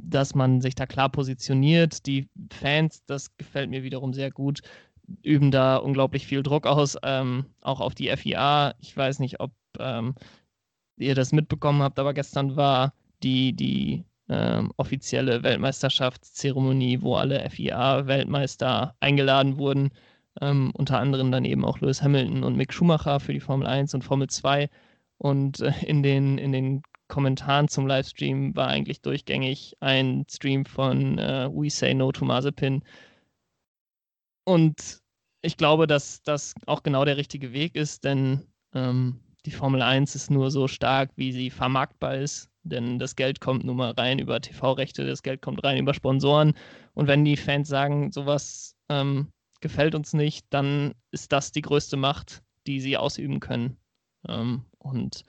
dass 0.03 0.35
man 0.35 0.61
sich 0.61 0.75
da 0.75 0.87
klar 0.87 1.09
positioniert. 1.09 2.07
Die 2.07 2.29
Fans, 2.53 3.05
das 3.07 3.37
gefällt 3.37 3.71
mir 3.71 3.83
wiederum 3.83 4.13
sehr 4.13 4.31
gut, 4.31 4.61
üben 5.23 5.51
da 5.51 5.77
unglaublich 5.77 6.27
viel 6.27 6.43
Druck 6.43 6.67
aus, 6.67 6.97
ähm, 7.03 7.47
auch 7.63 7.81
auf 7.81 7.95
die 7.95 8.15
FIA. 8.15 8.75
Ich 8.81 8.97
weiß 8.97 9.21
nicht, 9.21 9.41
ob 9.41 9.53
ähm, 9.79 10.15
ihr 10.97 11.15
das 11.15 11.33
mitbekommen 11.33 11.83
habt, 11.83 11.99
aber 11.99 12.15
gestern 12.15 12.57
war 12.57 12.93
die, 13.23 13.53
die 13.53 14.05
ähm, 14.29 14.73
offizielle 14.77 15.43
Weltmeisterschaftszeremonie, 15.43 17.03
wo 17.03 17.17
alle 17.17 17.49
FIA-Weltmeister 17.49 18.97
eingeladen 19.01 19.59
wurden. 19.59 19.91
Ähm, 20.41 20.71
unter 20.75 20.99
anderem 20.99 21.31
dann 21.31 21.45
eben 21.45 21.65
auch 21.65 21.81
Lewis 21.81 22.03
Hamilton 22.03 22.45
und 22.45 22.57
Mick 22.57 22.73
Schumacher 22.73 23.21
für 23.21 23.33
die 23.33 23.41
Formel 23.41 23.67
1 23.67 23.95
und 23.95 24.03
Formel 24.03 24.29
2. 24.29 24.69
Und 25.19 25.61
äh, 25.61 25.73
in, 25.87 26.03
den, 26.03 26.39
in 26.39 26.53
den 26.53 26.83
Kommentaren 27.09 27.69
zum 27.69 27.87
Livestream 27.87 28.55
war 28.57 28.69
eigentlich 28.69 29.01
durchgängig 29.01 29.77
ein 29.81 30.27
Stream 30.31 30.67
von 30.67 31.19
äh, 31.19 31.49
We 31.53 31.71
Say 31.71 31.95
No 31.95 32.13
to 32.13 32.25
Mazepin. 32.25 32.83
Und 34.45 35.01
ich 35.43 35.57
glaube, 35.57 35.87
dass 35.87 36.23
das 36.23 36.55
auch 36.67 36.83
genau 36.83 37.05
der 37.05 37.17
richtige 37.17 37.53
Weg 37.53 37.77
ist, 37.77 38.05
denn 38.05 38.47
ähm, 38.75 39.21
die 39.45 39.53
Formel 39.53 39.81
1 39.81 40.15
ist 40.17 40.31
nur 40.31 40.51
so 40.51 40.67
stark, 40.69 41.11
wie 41.17 41.33
sie 41.33 41.51
vermarktbar 41.51 42.17
ist. 42.17 42.51
Denn 42.65 42.99
das 42.99 43.15
Geld 43.15 43.41
kommt 43.41 43.65
nun 43.65 43.77
mal 43.77 43.93
rein 43.93 44.19
über 44.19 44.41
TV-Rechte, 44.41 45.07
das 45.07 45.23
Geld 45.23 45.41
kommt 45.41 45.63
rein 45.63 45.79
über 45.79 45.95
Sponsoren. 45.95 46.55
Und 46.95 47.07
wenn 47.07 47.25
die 47.25 47.37
Fans 47.37 47.69
sagen, 47.69 48.11
sowas 48.11 48.75
ähm, 48.89 49.29
gefällt 49.61 49.95
uns 49.95 50.13
nicht, 50.13 50.47
dann 50.51 50.95
ist 51.11 51.33
das 51.33 51.53
die 51.53 51.63
größte 51.63 51.97
Macht, 51.97 52.43
die 52.67 52.81
sie 52.81 52.97
ausüben 52.97 53.41
können. 53.41 53.77
Ähm, 54.29 54.65
und 54.79 55.25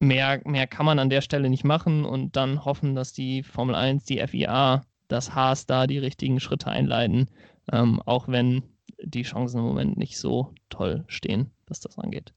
mehr, 0.00 0.40
mehr 0.44 0.66
kann 0.66 0.86
man 0.86 0.98
an 0.98 1.10
der 1.10 1.20
Stelle 1.20 1.50
nicht 1.50 1.64
machen 1.64 2.04
und 2.04 2.36
dann 2.36 2.64
hoffen, 2.64 2.94
dass 2.94 3.12
die 3.12 3.42
Formel 3.42 3.74
1, 3.74 4.04
die 4.04 4.24
FIA, 4.26 4.84
das 5.08 5.34
Haas 5.34 5.66
da 5.66 5.86
die 5.86 5.98
richtigen 5.98 6.40
Schritte 6.40 6.70
einleiten, 6.70 7.30
ähm, 7.72 8.00
auch 8.02 8.28
wenn 8.28 8.62
die 9.02 9.22
Chancen 9.22 9.58
im 9.58 9.64
Moment 9.64 9.96
nicht 9.96 10.18
so 10.18 10.54
toll 10.68 11.04
stehen, 11.08 11.52
was 11.66 11.80
das 11.80 11.98
angeht. 11.98 12.32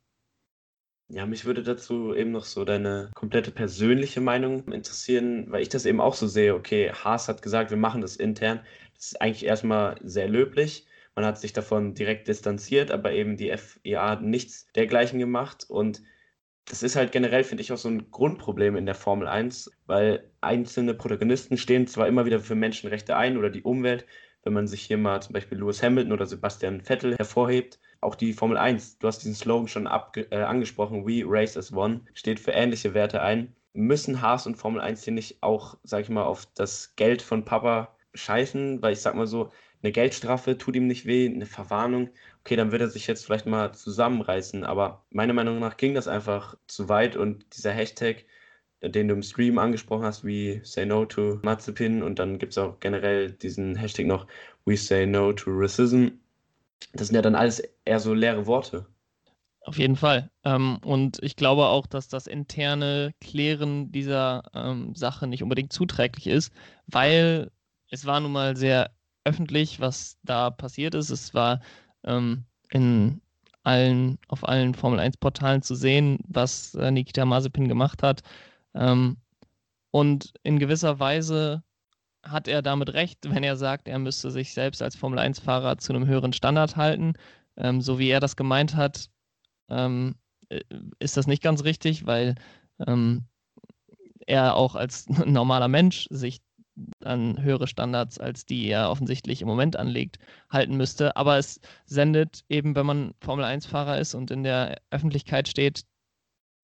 Ja, 1.11 1.25
mich 1.25 1.45
würde 1.45 1.63
dazu 1.63 2.13
eben 2.13 2.31
noch 2.31 2.45
so 2.45 2.65
deine 2.65 3.09
komplette 3.15 3.49
persönliche 3.49 4.21
Meinung 4.21 4.71
interessieren, 4.71 5.47
weil 5.49 5.63
ich 5.63 5.69
das 5.69 5.87
eben 5.87 5.99
auch 5.99 6.13
so 6.13 6.27
sehe. 6.27 6.53
Okay, 6.53 6.91
Haas 6.91 7.27
hat 7.27 7.41
gesagt, 7.41 7.71
wir 7.71 7.77
machen 7.77 8.01
das 8.01 8.15
intern. 8.15 8.59
Ist 8.99 9.21
eigentlich 9.21 9.45
erstmal 9.45 9.97
sehr 10.03 10.27
löblich. 10.27 10.85
Man 11.15 11.25
hat 11.25 11.39
sich 11.39 11.53
davon 11.53 11.93
direkt 11.95 12.27
distanziert, 12.27 12.91
aber 12.91 13.13
eben 13.13 13.37
die 13.37 13.55
FIA 13.57 14.09
hat 14.09 14.21
nichts 14.21 14.67
dergleichen 14.73 15.19
gemacht. 15.19 15.65
Und 15.69 16.01
das 16.65 16.83
ist 16.83 16.95
halt 16.95 17.11
generell, 17.11 17.43
finde 17.43 17.61
ich, 17.61 17.71
auch 17.71 17.77
so 17.77 17.89
ein 17.89 18.11
Grundproblem 18.11 18.75
in 18.75 18.85
der 18.85 18.95
Formel 18.95 19.27
1, 19.27 19.71
weil 19.85 20.29
einzelne 20.41 20.93
Protagonisten 20.93 21.57
stehen 21.57 21.87
zwar 21.87 22.07
immer 22.07 22.25
wieder 22.25 22.39
für 22.39 22.55
Menschenrechte 22.55 23.15
ein 23.15 23.37
oder 23.37 23.49
die 23.49 23.63
Umwelt, 23.63 24.05
wenn 24.43 24.53
man 24.53 24.67
sich 24.67 24.81
hier 24.81 24.97
mal 24.97 25.21
zum 25.21 25.33
Beispiel 25.33 25.57
Lewis 25.57 25.81
Hamilton 25.81 26.13
oder 26.13 26.25
Sebastian 26.25 26.81
Vettel 26.81 27.15
hervorhebt. 27.15 27.79
Auch 28.01 28.15
die 28.15 28.33
Formel 28.33 28.57
1, 28.57 28.99
du 28.99 29.07
hast 29.07 29.19
diesen 29.19 29.35
Slogan 29.35 29.67
schon 29.67 29.87
äh, 29.87 30.35
angesprochen, 30.35 31.05
We 31.05 31.23
Race 31.25 31.57
as 31.57 31.73
One, 31.73 32.01
steht 32.13 32.39
für 32.39 32.51
ähnliche 32.51 32.93
Werte 32.93 33.21
ein. 33.21 33.55
Müssen 33.73 34.21
Haas 34.21 34.45
und 34.45 34.55
Formel 34.55 34.81
1 34.81 35.03
hier 35.03 35.13
nicht 35.13 35.41
auch, 35.41 35.77
sag 35.83 36.01
ich 36.01 36.09
mal, 36.09 36.23
auf 36.23 36.47
das 36.53 36.95
Geld 36.95 37.21
von 37.21 37.45
Papa 37.45 37.95
scheißen? 38.13 38.81
Weil 38.81 38.93
ich 38.93 39.01
sag 39.01 39.15
mal 39.15 39.27
so, 39.27 39.51
eine 39.81 39.91
Geldstrafe 39.91 40.57
tut 40.57 40.75
ihm 40.75 40.87
nicht 40.87 41.05
weh, 41.05 41.27
eine 41.27 41.45
Verwarnung, 41.45 42.09
okay, 42.41 42.55
dann 42.55 42.71
wird 42.71 42.81
er 42.81 42.89
sich 42.89 43.07
jetzt 43.07 43.25
vielleicht 43.25 43.45
mal 43.45 43.73
zusammenreißen. 43.73 44.63
Aber 44.63 45.05
meiner 45.09 45.33
Meinung 45.33 45.59
nach 45.59 45.77
ging 45.77 45.93
das 45.93 46.07
einfach 46.07 46.57
zu 46.67 46.89
weit 46.89 47.15
und 47.15 47.45
dieser 47.55 47.71
Hashtag, 47.71 48.25
den 48.81 49.07
du 49.07 49.13
im 49.13 49.23
Stream 49.23 49.57
angesprochen 49.57 50.03
hast, 50.03 50.25
wie 50.25 50.61
Say 50.63 50.85
No 50.85 51.05
to 51.05 51.39
Mazepin 51.43 52.03
und 52.03 52.19
dann 52.19 52.39
gibt 52.39 52.53
es 52.53 52.57
auch 52.57 52.79
generell 52.79 53.31
diesen 53.31 53.75
Hashtag 53.75 54.05
noch 54.05 54.27
We 54.65 54.77
Say 54.77 55.05
No 55.05 55.33
to 55.33 55.51
Racism. 55.51 56.07
Das 56.93 57.07
sind 57.07 57.15
ja 57.15 57.21
dann 57.21 57.35
alles 57.35 57.61
eher 57.85 57.99
so 57.99 58.13
leere 58.13 58.47
Worte. 58.47 58.85
Auf 59.61 59.77
jeden 59.77 59.97
Fall. 59.97 60.31
Ähm, 60.45 60.79
und 60.83 61.19
ich 61.21 61.35
glaube 61.35 61.67
auch, 61.67 61.85
dass 61.85 62.07
das 62.07 62.27
interne 62.27 63.13
Klären 63.21 63.91
dieser 63.91 64.43
ähm, 64.53 64.95
Sache 64.95 65.27
nicht 65.27 65.43
unbedingt 65.43 65.73
zuträglich 65.73 66.27
ist, 66.27 66.53
weil 66.87 67.51
es 67.89 68.05
war 68.05 68.19
nun 68.19 68.31
mal 68.31 68.55
sehr 68.55 68.91
öffentlich, 69.23 69.79
was 69.79 70.17
da 70.23 70.49
passiert 70.49 70.95
ist. 70.95 71.09
Es 71.09 71.33
war 71.33 71.61
ähm, 72.03 72.45
in 72.71 73.21
allen, 73.63 74.17
auf 74.27 74.47
allen 74.47 74.73
Formel 74.73 74.99
1-Portalen 74.99 75.61
zu 75.61 75.75
sehen, 75.75 76.19
was 76.27 76.73
äh, 76.75 76.91
Nikita 76.91 77.25
Mazepin 77.25 77.67
gemacht 77.67 78.03
hat. 78.03 78.21
Ähm, 78.73 79.17
und 79.91 80.33
in 80.43 80.59
gewisser 80.59 80.99
Weise 80.99 81.63
hat 82.23 82.47
er 82.47 82.61
damit 82.61 82.93
recht, 82.93 83.19
wenn 83.29 83.43
er 83.43 83.55
sagt, 83.55 83.87
er 83.87 83.99
müsste 83.99 84.31
sich 84.31 84.53
selbst 84.53 84.81
als 84.81 84.95
Formel 84.95 85.19
1-Fahrer 85.19 85.77
zu 85.77 85.93
einem 85.93 86.07
höheren 86.07 86.33
Standard 86.33 86.75
halten. 86.75 87.13
Ähm, 87.57 87.81
so 87.81 87.99
wie 87.99 88.09
er 88.09 88.19
das 88.19 88.35
gemeint 88.35 88.75
hat, 88.75 89.09
ähm, 89.69 90.15
äh, 90.49 90.61
ist 90.99 91.17
das 91.17 91.27
nicht 91.27 91.43
ganz 91.43 91.63
richtig, 91.63 92.05
weil 92.05 92.35
ähm, 92.87 93.25
er 94.25 94.55
auch 94.55 94.75
als 94.75 95.07
normaler 95.25 95.67
Mensch 95.67 96.07
sich 96.09 96.41
an 97.03 97.41
höhere 97.41 97.67
Standards, 97.67 98.19
als 98.19 98.45
die 98.45 98.67
er 98.69 98.89
offensichtlich 98.89 99.41
im 99.41 99.47
Moment 99.47 99.75
anlegt, 99.75 100.19
halten 100.49 100.77
müsste. 100.77 101.15
Aber 101.15 101.37
es 101.37 101.59
sendet 101.85 102.43
eben, 102.49 102.75
wenn 102.75 102.85
man 102.85 103.13
Formel 103.21 103.45
1-Fahrer 103.45 103.99
ist 103.99 104.13
und 104.13 104.31
in 104.31 104.43
der 104.43 104.77
Öffentlichkeit 104.91 105.47
steht, 105.47 105.85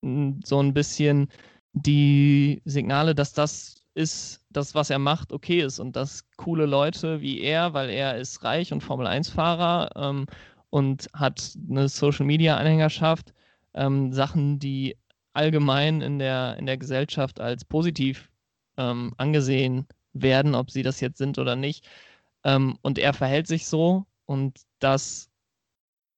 so 0.02 0.60
ein 0.60 0.74
bisschen 0.74 1.28
die 1.72 2.62
Signale, 2.64 3.14
dass 3.14 3.32
das 3.32 3.82
ist, 3.94 4.42
das, 4.50 4.74
was 4.74 4.90
er 4.90 4.98
macht, 4.98 5.32
okay 5.32 5.62
ist 5.62 5.78
und 5.78 5.96
dass 5.96 6.24
coole 6.36 6.66
Leute 6.66 7.20
wie 7.22 7.40
er, 7.40 7.72
weil 7.72 7.90
er 7.90 8.16
ist 8.18 8.44
reich 8.44 8.72
und 8.72 8.82
Formel 8.82 9.06
1-Fahrer 9.06 9.90
ähm, 9.96 10.26
und 10.70 11.08
hat 11.14 11.56
eine 11.68 11.88
Social-Media-Anhängerschaft, 11.88 13.32
ähm, 13.74 14.12
Sachen, 14.12 14.58
die 14.58 14.96
allgemein 15.32 16.00
in 16.02 16.18
der, 16.18 16.56
in 16.58 16.66
der 16.66 16.76
Gesellschaft 16.76 17.40
als 17.40 17.64
positiv 17.64 18.30
ähm, 18.76 19.14
angesehen 19.16 19.86
werden, 20.22 20.54
ob 20.54 20.70
sie 20.70 20.82
das 20.82 21.00
jetzt 21.00 21.18
sind 21.18 21.38
oder 21.38 21.56
nicht. 21.56 21.86
Ähm, 22.44 22.78
und 22.82 22.98
er 22.98 23.12
verhält 23.12 23.46
sich 23.46 23.66
so 23.66 24.06
und 24.26 24.60
das 24.78 25.30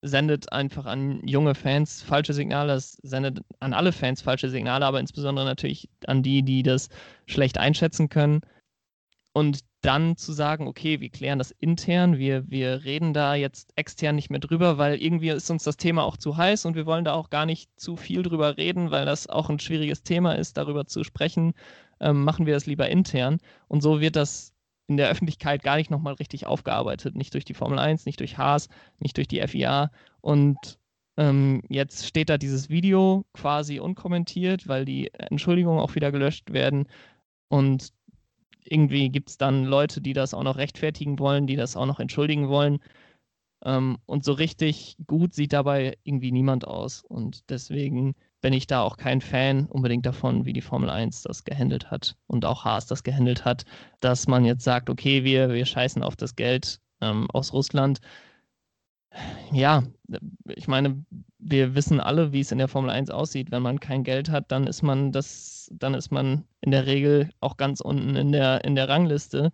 sendet 0.01 0.51
einfach 0.53 0.85
an 0.85 1.27
junge 1.27 1.55
Fans 1.55 2.01
falsche 2.01 2.33
Signale, 2.33 2.73
es 2.73 2.93
sendet 3.03 3.41
an 3.59 3.73
alle 3.73 3.91
Fans 3.91 4.21
falsche 4.21 4.49
Signale, 4.49 4.85
aber 4.85 4.99
insbesondere 4.99 5.45
natürlich 5.45 5.89
an 6.07 6.23
die, 6.23 6.43
die 6.43 6.63
das 6.63 6.89
schlecht 7.25 7.57
einschätzen 7.57 8.09
können. 8.09 8.41
Und 9.33 9.59
dann 9.81 10.17
zu 10.17 10.33
sagen, 10.33 10.67
okay, 10.67 10.99
wir 10.99 11.09
klären 11.09 11.39
das 11.39 11.51
intern, 11.51 12.17
wir, 12.17 12.49
wir 12.49 12.83
reden 12.83 13.13
da 13.13 13.35
jetzt 13.35 13.71
extern 13.75 14.15
nicht 14.15 14.29
mehr 14.29 14.39
drüber, 14.39 14.77
weil 14.77 15.01
irgendwie 15.01 15.29
ist 15.29 15.49
uns 15.49 15.63
das 15.63 15.77
Thema 15.77 16.03
auch 16.03 16.17
zu 16.17 16.35
heiß 16.35 16.65
und 16.65 16.75
wir 16.75 16.85
wollen 16.85 17.05
da 17.05 17.13
auch 17.13 17.29
gar 17.29 17.45
nicht 17.45 17.69
zu 17.79 17.95
viel 17.95 18.23
drüber 18.23 18.57
reden, 18.57 18.91
weil 18.91 19.05
das 19.05 19.27
auch 19.27 19.49
ein 19.49 19.59
schwieriges 19.59 20.03
Thema 20.03 20.33
ist, 20.33 20.57
darüber 20.57 20.85
zu 20.85 21.03
sprechen 21.03 21.53
ähm, 21.99 22.23
machen 22.23 22.45
wir 22.45 22.53
das 22.53 22.65
lieber 22.65 22.89
intern. 22.89 23.39
Und 23.67 23.81
so 23.81 24.01
wird 24.01 24.15
das 24.15 24.53
in 24.87 24.97
der 24.97 25.09
Öffentlichkeit 25.09 25.63
gar 25.63 25.77
nicht 25.77 25.91
nochmal 25.91 26.15
richtig 26.15 26.45
aufgearbeitet. 26.45 27.15
Nicht 27.15 27.33
durch 27.33 27.45
die 27.45 27.53
Formel 27.53 27.79
1, 27.79 28.05
nicht 28.05 28.19
durch 28.19 28.37
Haas, 28.37 28.69
nicht 28.97 29.17
durch 29.17 29.27
die 29.27 29.45
FIA. 29.47 29.91
Und 30.21 30.79
ähm, 31.17 31.61
jetzt 31.69 32.07
steht 32.07 32.29
da 32.29 32.37
dieses 32.37 32.69
Video 32.69 33.25
quasi 33.33 33.79
unkommentiert, 33.79 34.67
weil 34.67 34.85
die 34.85 35.13
Entschuldigungen 35.13 35.79
auch 35.79 35.95
wieder 35.95 36.11
gelöscht 36.11 36.51
werden. 36.51 36.87
Und 37.49 37.93
irgendwie 38.63 39.09
gibt 39.09 39.29
es 39.29 39.37
dann 39.37 39.65
Leute, 39.65 40.01
die 40.01 40.13
das 40.13 40.33
auch 40.33 40.43
noch 40.43 40.57
rechtfertigen 40.57 41.19
wollen, 41.19 41.45
die 41.45 41.55
das 41.55 41.75
auch 41.75 41.85
noch 41.85 41.99
entschuldigen 41.99 42.49
wollen. 42.49 42.79
Ähm, 43.63 43.97
und 44.05 44.23
so 44.23 44.33
richtig 44.33 44.97
gut 45.05 45.33
sieht 45.33 45.53
dabei 45.53 45.97
irgendwie 46.03 46.31
niemand 46.31 46.65
aus. 46.65 47.03
Und 47.03 47.49
deswegen 47.49 48.15
bin 48.41 48.53
ich 48.53 48.67
da 48.67 48.81
auch 48.81 48.97
kein 48.97 49.21
Fan 49.21 49.65
unbedingt 49.65 50.05
davon, 50.05 50.45
wie 50.45 50.53
die 50.53 50.61
Formel 50.61 50.89
1 50.89 51.23
das 51.23 51.43
gehandelt 51.43 51.91
hat 51.91 52.15
und 52.27 52.45
auch 52.45 52.65
Haas 52.65 52.85
das 52.87 53.03
gehandelt 53.03 53.45
hat, 53.45 53.65
dass 53.99 54.27
man 54.27 54.45
jetzt 54.45 54.63
sagt, 54.63 54.89
okay, 54.89 55.23
wir, 55.23 55.49
wir 55.49 55.65
scheißen 55.65 56.03
auf 56.03 56.15
das 56.15 56.35
Geld 56.35 56.79
ähm, 57.01 57.27
aus 57.31 57.53
Russland. 57.53 57.99
Ja, 59.51 59.83
ich 60.47 60.67
meine, 60.67 61.03
wir 61.39 61.75
wissen 61.75 61.99
alle, 61.99 62.31
wie 62.31 62.41
es 62.41 62.51
in 62.51 62.59
der 62.59 62.67
Formel 62.67 62.91
1 62.91 63.09
aussieht. 63.09 63.51
Wenn 63.51 63.63
man 63.63 63.79
kein 63.79 64.03
Geld 64.03 64.29
hat, 64.29 64.51
dann 64.51 64.67
ist 64.67 64.83
man 64.83 65.11
das, 65.11 65.69
dann 65.73 65.93
ist 65.93 66.11
man 66.11 66.45
in 66.61 66.71
der 66.71 66.85
Regel 66.85 67.31
auch 67.39 67.57
ganz 67.57 67.81
unten 67.81 68.15
in 68.15 68.31
der, 68.31 68.63
in 68.63 68.75
der 68.75 68.87
Rangliste. 68.87 69.51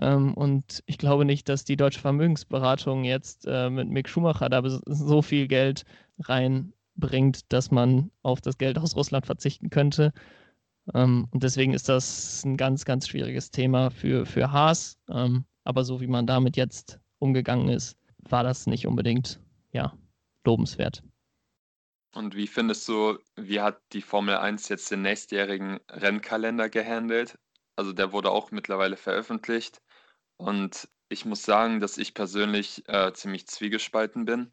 Ähm, 0.00 0.34
und 0.34 0.82
ich 0.86 0.98
glaube 0.98 1.24
nicht, 1.24 1.48
dass 1.48 1.64
die 1.64 1.76
deutsche 1.76 2.00
Vermögensberatung 2.00 3.04
jetzt 3.04 3.46
äh, 3.46 3.70
mit 3.70 3.88
Mick 3.88 4.08
Schumacher 4.08 4.48
da 4.48 4.62
so 4.64 5.22
viel 5.22 5.46
Geld 5.48 5.84
rein 6.18 6.72
bringt, 6.96 7.52
dass 7.52 7.70
man 7.70 8.10
auf 8.22 8.40
das 8.40 8.58
Geld 8.58 8.78
aus 8.78 8.96
Russland 8.96 9.26
verzichten 9.26 9.70
könnte. 9.70 10.12
Ähm, 10.94 11.28
und 11.30 11.42
deswegen 11.42 11.74
ist 11.74 11.88
das 11.88 12.44
ein 12.44 12.56
ganz, 12.56 12.84
ganz 12.84 13.08
schwieriges 13.08 13.50
Thema 13.50 13.90
für, 13.90 14.26
für 14.26 14.52
Haas. 14.52 14.98
Ähm, 15.08 15.44
aber 15.64 15.84
so 15.84 16.00
wie 16.00 16.06
man 16.06 16.26
damit 16.26 16.56
jetzt 16.56 17.00
umgegangen 17.18 17.68
ist, 17.68 17.96
war 18.28 18.42
das 18.42 18.66
nicht 18.66 18.86
unbedingt 18.86 19.40
ja, 19.72 19.96
lobenswert. 20.44 21.02
Und 22.14 22.36
wie 22.36 22.46
findest 22.46 22.86
du, 22.88 23.18
wie 23.36 23.60
hat 23.60 23.80
die 23.92 24.02
Formel 24.02 24.36
1 24.36 24.68
jetzt 24.68 24.90
den 24.90 25.02
nächstjährigen 25.02 25.80
Rennkalender 25.88 26.68
gehandelt? 26.68 27.38
Also 27.76 27.92
der 27.92 28.12
wurde 28.12 28.30
auch 28.30 28.50
mittlerweile 28.50 28.96
veröffentlicht. 28.96 29.80
Und 30.36 30.88
ich 31.08 31.24
muss 31.24 31.44
sagen, 31.44 31.80
dass 31.80 31.96
ich 31.96 32.12
persönlich 32.14 32.86
äh, 32.88 33.12
ziemlich 33.14 33.46
zwiegespalten 33.46 34.24
bin. 34.24 34.52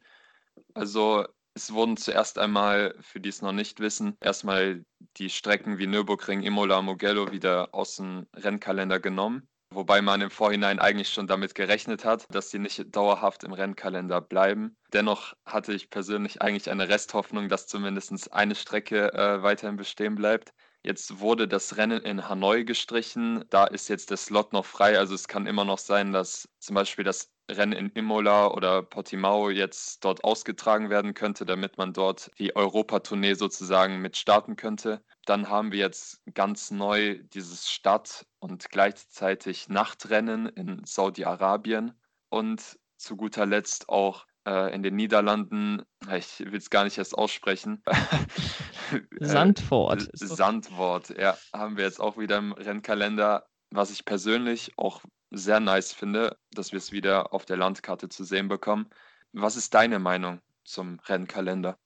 Also 0.74 1.26
es 1.54 1.72
wurden 1.72 1.96
zuerst 1.96 2.38
einmal, 2.38 2.94
für 3.00 3.20
die 3.20 3.28
es 3.28 3.42
noch 3.42 3.52
nicht 3.52 3.80
wissen, 3.80 4.16
erstmal 4.20 4.84
die 5.16 5.30
Strecken 5.30 5.78
wie 5.78 5.86
Nürburgring, 5.86 6.42
Imola, 6.42 6.80
Mugello 6.82 7.32
wieder 7.32 7.74
aus 7.74 7.96
dem 7.96 8.26
Rennkalender 8.34 9.00
genommen. 9.00 9.48
Wobei 9.72 10.02
man 10.02 10.20
im 10.20 10.30
Vorhinein 10.30 10.80
eigentlich 10.80 11.10
schon 11.10 11.28
damit 11.28 11.54
gerechnet 11.54 12.04
hat, 12.04 12.26
dass 12.34 12.50
sie 12.50 12.58
nicht 12.58 12.84
dauerhaft 12.94 13.44
im 13.44 13.52
Rennkalender 13.52 14.20
bleiben. 14.20 14.76
Dennoch 14.92 15.34
hatte 15.46 15.72
ich 15.72 15.90
persönlich 15.90 16.42
eigentlich 16.42 16.70
eine 16.70 16.88
Resthoffnung, 16.88 17.48
dass 17.48 17.68
zumindest 17.68 18.32
eine 18.32 18.56
Strecke 18.56 19.12
äh, 19.14 19.42
weiterhin 19.44 19.76
bestehen 19.76 20.16
bleibt. 20.16 20.52
Jetzt 20.82 21.20
wurde 21.20 21.46
das 21.46 21.76
Rennen 21.76 22.02
in 22.02 22.28
Hanoi 22.28 22.64
gestrichen. 22.64 23.44
Da 23.50 23.66
ist 23.66 23.88
jetzt 23.88 24.10
der 24.10 24.16
Slot 24.16 24.52
noch 24.52 24.64
frei. 24.64 24.98
Also 24.98 25.14
es 25.14 25.28
kann 25.28 25.46
immer 25.46 25.64
noch 25.64 25.78
sein, 25.78 26.10
dass 26.10 26.48
zum 26.58 26.74
Beispiel 26.74 27.04
das 27.04 27.30
Rennen 27.50 27.72
in 27.72 27.90
Imola 27.90 28.48
oder 28.48 28.82
Portimao 28.82 29.50
jetzt 29.50 30.04
dort 30.04 30.24
ausgetragen 30.24 30.90
werden 30.90 31.14
könnte, 31.14 31.44
damit 31.44 31.78
man 31.78 31.92
dort 31.92 32.30
die 32.38 32.54
Europatournee 32.56 33.34
sozusagen 33.34 34.00
mit 34.00 34.16
starten 34.16 34.56
könnte. 34.56 35.02
Dann 35.26 35.48
haben 35.48 35.72
wir 35.72 35.78
jetzt 35.78 36.20
ganz 36.34 36.70
neu 36.70 37.18
dieses 37.32 37.70
Stadt- 37.70 38.26
und 38.38 38.70
gleichzeitig 38.70 39.68
Nachtrennen 39.68 40.46
in 40.46 40.82
Saudi-Arabien 40.84 41.92
und 42.28 42.78
zu 42.96 43.16
guter 43.16 43.46
Letzt 43.46 43.88
auch 43.88 44.26
äh, 44.46 44.74
in 44.74 44.82
den 44.82 44.96
Niederlanden, 44.96 45.82
ich 46.16 46.40
will 46.40 46.56
es 46.58 46.70
gar 46.70 46.84
nicht 46.84 46.98
erst 46.98 47.16
aussprechen. 47.16 47.82
Sandwort. 49.20 50.08
Sandwort, 50.12 51.10
ja, 51.18 51.36
haben 51.52 51.76
wir 51.76 51.84
jetzt 51.84 52.00
auch 52.00 52.16
wieder 52.18 52.38
im 52.38 52.52
Rennkalender, 52.52 53.46
was 53.70 53.90
ich 53.90 54.04
persönlich 54.04 54.72
auch 54.76 55.02
sehr 55.30 55.60
nice 55.60 55.92
finde, 55.92 56.36
dass 56.52 56.72
wir 56.72 56.78
es 56.78 56.92
wieder 56.92 57.32
auf 57.32 57.44
der 57.44 57.56
Landkarte 57.56 58.08
zu 58.08 58.24
sehen 58.24 58.48
bekommen. 58.48 58.86
Was 59.32 59.56
ist 59.56 59.74
deine 59.74 59.98
Meinung 59.98 60.40
zum 60.64 60.98
Rennkalender? 61.06 61.78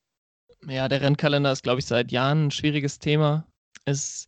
Ja, 0.67 0.89
der 0.89 1.03
Rennkalender 1.03 1.53
ist, 1.53 1.63
glaube 1.63 1.81
ich, 1.81 1.87
seit 1.87 2.11
Jahren 2.11 2.47
ein 2.47 2.51
schwieriges 2.51 2.99
Thema. 2.99 3.47
Es 3.85 4.27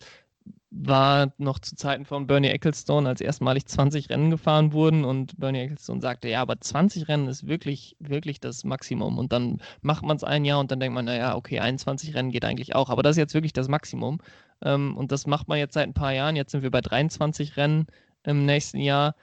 war 0.70 1.32
noch 1.38 1.58
zu 1.58 1.74
Zeiten 1.76 2.04
von 2.04 2.26
Bernie 2.26 2.48
Ecclestone, 2.48 3.08
als 3.08 3.20
erstmalig 3.20 3.66
20 3.66 4.10
Rennen 4.10 4.30
gefahren 4.30 4.72
wurden 4.72 5.04
und 5.04 5.38
Bernie 5.38 5.60
Ecclestone 5.60 6.00
sagte, 6.00 6.28
ja, 6.28 6.42
aber 6.42 6.60
20 6.60 7.08
Rennen 7.08 7.28
ist 7.28 7.46
wirklich, 7.46 7.96
wirklich 7.98 8.40
das 8.40 8.64
Maximum. 8.64 9.16
Und 9.16 9.32
dann 9.32 9.62
macht 9.80 10.04
man 10.04 10.16
es 10.16 10.24
ein 10.24 10.44
Jahr 10.44 10.60
und 10.60 10.70
dann 10.70 10.80
denkt 10.80 10.94
man, 10.94 11.06
naja, 11.06 11.34
okay, 11.34 11.60
21 11.60 12.14
Rennen 12.14 12.30
geht 12.30 12.44
eigentlich 12.44 12.74
auch, 12.74 12.90
aber 12.90 13.02
das 13.02 13.12
ist 13.12 13.18
jetzt 13.18 13.34
wirklich 13.34 13.54
das 13.54 13.68
Maximum. 13.68 14.18
Ähm, 14.62 14.96
und 14.96 15.12
das 15.12 15.26
macht 15.26 15.48
man 15.48 15.58
jetzt 15.58 15.74
seit 15.74 15.86
ein 15.86 15.94
paar 15.94 16.12
Jahren. 16.12 16.36
Jetzt 16.36 16.52
sind 16.52 16.62
wir 16.62 16.70
bei 16.70 16.80
23 16.82 17.56
Rennen 17.56 17.86
im 18.26 18.44
nächsten 18.46 18.78
Jahr. 18.78 19.14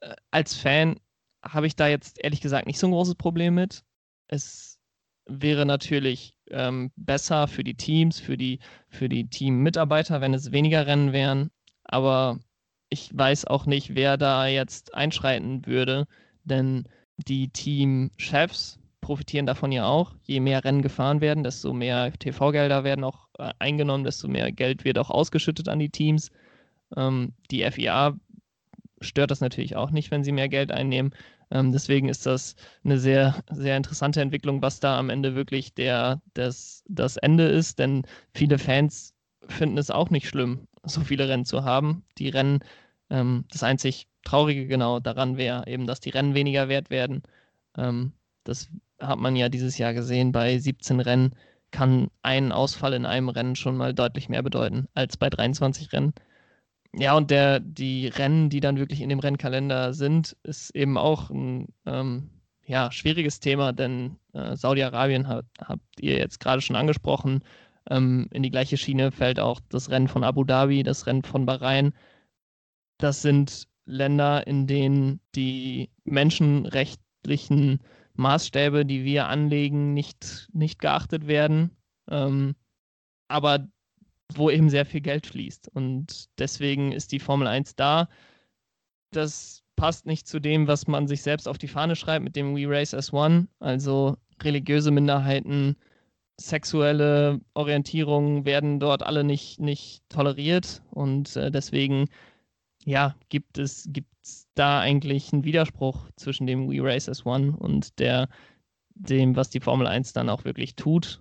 Äh, 0.00 0.14
als 0.30 0.54
Fan 0.54 1.00
habe 1.42 1.66
ich 1.66 1.76
da 1.76 1.88
jetzt 1.88 2.22
ehrlich 2.22 2.40
gesagt 2.40 2.66
nicht 2.66 2.78
so 2.78 2.86
ein 2.86 2.92
großes 2.92 3.14
Problem 3.16 3.54
mit. 3.54 3.84
Es 4.28 4.78
wäre 5.26 5.66
natürlich 5.66 6.34
ähm, 6.50 6.92
besser 6.96 7.48
für 7.48 7.64
die 7.64 7.74
Teams, 7.74 8.20
für 8.20 8.36
die, 8.36 8.60
für 8.88 9.08
die 9.08 9.28
Teammitarbeiter, 9.28 10.20
wenn 10.20 10.34
es 10.34 10.52
weniger 10.52 10.86
Rennen 10.86 11.12
wären. 11.12 11.50
Aber 11.84 12.38
ich 12.88 13.10
weiß 13.16 13.46
auch 13.46 13.66
nicht, 13.66 13.94
wer 13.94 14.16
da 14.16 14.46
jetzt 14.46 14.94
einschreiten 14.94 15.66
würde, 15.66 16.06
denn 16.44 16.88
die 17.16 17.48
Teamchefs 17.48 18.78
profitieren 19.00 19.46
davon 19.46 19.72
ja 19.72 19.86
auch. 19.86 20.14
Je 20.24 20.40
mehr 20.40 20.64
Rennen 20.64 20.82
gefahren 20.82 21.20
werden, 21.20 21.44
desto 21.44 21.72
mehr 21.72 22.12
TV-Gelder 22.12 22.84
werden 22.84 23.04
auch 23.04 23.28
äh, 23.38 23.52
eingenommen, 23.58 24.04
desto 24.04 24.28
mehr 24.28 24.52
Geld 24.52 24.84
wird 24.84 24.98
auch 24.98 25.10
ausgeschüttet 25.10 25.68
an 25.68 25.78
die 25.78 25.90
Teams. 25.90 26.30
Ähm, 26.96 27.32
die 27.50 27.62
FIA 27.70 28.18
stört 29.00 29.30
das 29.30 29.40
natürlich 29.40 29.76
auch 29.76 29.90
nicht, 29.90 30.10
wenn 30.10 30.24
sie 30.24 30.32
mehr 30.32 30.48
Geld 30.48 30.72
einnehmen. 30.72 31.12
Ähm, 31.50 31.72
deswegen 31.72 32.08
ist 32.08 32.26
das 32.26 32.56
eine 32.84 32.98
sehr, 32.98 33.36
sehr 33.50 33.76
interessante 33.76 34.20
Entwicklung, 34.20 34.62
was 34.62 34.80
da 34.80 34.98
am 34.98 35.10
Ende 35.10 35.34
wirklich 35.34 35.74
der, 35.74 36.20
das, 36.34 36.82
das 36.88 37.16
Ende 37.16 37.44
ist, 37.44 37.78
denn 37.78 38.02
viele 38.34 38.58
Fans 38.58 39.14
finden 39.48 39.78
es 39.78 39.90
auch 39.90 40.10
nicht 40.10 40.28
schlimm, 40.28 40.66
so 40.84 41.02
viele 41.02 41.28
Rennen 41.28 41.44
zu 41.44 41.64
haben. 41.64 42.04
Die 42.18 42.28
Rennen, 42.28 42.60
ähm, 43.10 43.44
das 43.50 43.62
einzig 43.62 44.08
Traurige 44.24 44.66
genau 44.66 44.98
daran 44.98 45.36
wäre 45.36 45.66
eben, 45.68 45.86
dass 45.86 46.00
die 46.00 46.10
Rennen 46.10 46.34
weniger 46.34 46.68
wert 46.68 46.90
werden. 46.90 47.22
Ähm, 47.76 48.12
das 48.44 48.68
hat 49.00 49.18
man 49.18 49.36
ja 49.36 49.48
dieses 49.48 49.78
Jahr 49.78 49.94
gesehen. 49.94 50.32
Bei 50.32 50.58
17 50.58 51.00
Rennen 51.00 51.34
kann 51.70 52.08
ein 52.22 52.52
Ausfall 52.52 52.92
in 52.94 53.06
einem 53.06 53.28
Rennen 53.28 53.56
schon 53.56 53.76
mal 53.76 53.94
deutlich 53.94 54.28
mehr 54.28 54.42
bedeuten 54.42 54.88
als 54.94 55.16
bei 55.16 55.30
23 55.30 55.92
Rennen. 55.92 56.14
Ja, 56.98 57.14
und 57.14 57.30
der, 57.30 57.60
die 57.60 58.08
Rennen, 58.08 58.48
die 58.48 58.60
dann 58.60 58.78
wirklich 58.78 59.02
in 59.02 59.10
dem 59.10 59.18
Rennkalender 59.18 59.92
sind, 59.92 60.34
ist 60.44 60.70
eben 60.74 60.96
auch 60.96 61.28
ein 61.28 61.68
ähm, 61.84 62.30
ja, 62.64 62.90
schwieriges 62.90 63.38
Thema, 63.38 63.74
denn 63.74 64.16
äh, 64.32 64.56
Saudi-Arabien 64.56 65.28
hat, 65.28 65.44
habt 65.60 65.84
ihr 66.00 66.16
jetzt 66.16 66.40
gerade 66.40 66.62
schon 66.62 66.74
angesprochen. 66.74 67.42
Ähm, 67.90 68.28
in 68.32 68.42
die 68.42 68.50
gleiche 68.50 68.78
Schiene 68.78 69.12
fällt 69.12 69.38
auch 69.38 69.60
das 69.68 69.90
Rennen 69.90 70.08
von 70.08 70.24
Abu 70.24 70.44
Dhabi, 70.44 70.82
das 70.82 71.06
Rennen 71.06 71.22
von 71.22 71.44
Bahrain. 71.44 71.92
Das 72.98 73.20
sind 73.20 73.68
Länder, 73.84 74.46
in 74.46 74.66
denen 74.66 75.20
die 75.34 75.90
menschenrechtlichen 76.04 77.80
Maßstäbe, 78.14 78.86
die 78.86 79.04
wir 79.04 79.28
anlegen, 79.28 79.92
nicht, 79.92 80.48
nicht 80.54 80.78
geachtet 80.78 81.26
werden. 81.26 81.76
Ähm, 82.08 82.56
aber 83.28 83.68
wo 84.34 84.50
eben 84.50 84.70
sehr 84.70 84.86
viel 84.86 85.00
Geld 85.00 85.26
fließt. 85.26 85.68
Und 85.68 86.28
deswegen 86.38 86.92
ist 86.92 87.12
die 87.12 87.20
Formel 87.20 87.46
1 87.46 87.76
da. 87.76 88.08
Das 89.12 89.62
passt 89.76 90.06
nicht 90.06 90.26
zu 90.26 90.40
dem, 90.40 90.66
was 90.66 90.86
man 90.86 91.06
sich 91.06 91.22
selbst 91.22 91.46
auf 91.46 91.58
die 91.58 91.68
Fahne 91.68 91.96
schreibt 91.96 92.24
mit 92.24 92.36
dem 92.36 92.56
We 92.56 92.68
Race 92.68 92.94
as 92.94 93.12
One. 93.12 93.48
Also 93.60 94.16
religiöse 94.42 94.90
Minderheiten, 94.90 95.76
sexuelle 96.38 97.40
Orientierungen 97.54 98.44
werden 98.44 98.80
dort 98.80 99.02
alle 99.02 99.24
nicht, 99.24 99.60
nicht 99.60 100.02
toleriert. 100.08 100.82
Und 100.90 101.36
äh, 101.36 101.50
deswegen, 101.50 102.08
ja, 102.84 103.14
gibt 103.28 103.58
es, 103.58 103.88
gibt 103.90 104.08
da 104.54 104.80
eigentlich 104.80 105.32
einen 105.32 105.44
Widerspruch 105.44 106.10
zwischen 106.16 106.46
dem 106.46 106.68
We 106.68 106.82
Race 106.82 107.08
as 107.08 107.24
One 107.24 107.56
und 107.56 107.98
der, 107.98 108.28
dem, 108.94 109.36
was 109.36 109.50
die 109.50 109.60
Formel 109.60 109.86
1 109.86 110.14
dann 110.14 110.28
auch 110.28 110.44
wirklich 110.44 110.74
tut. 110.74 111.20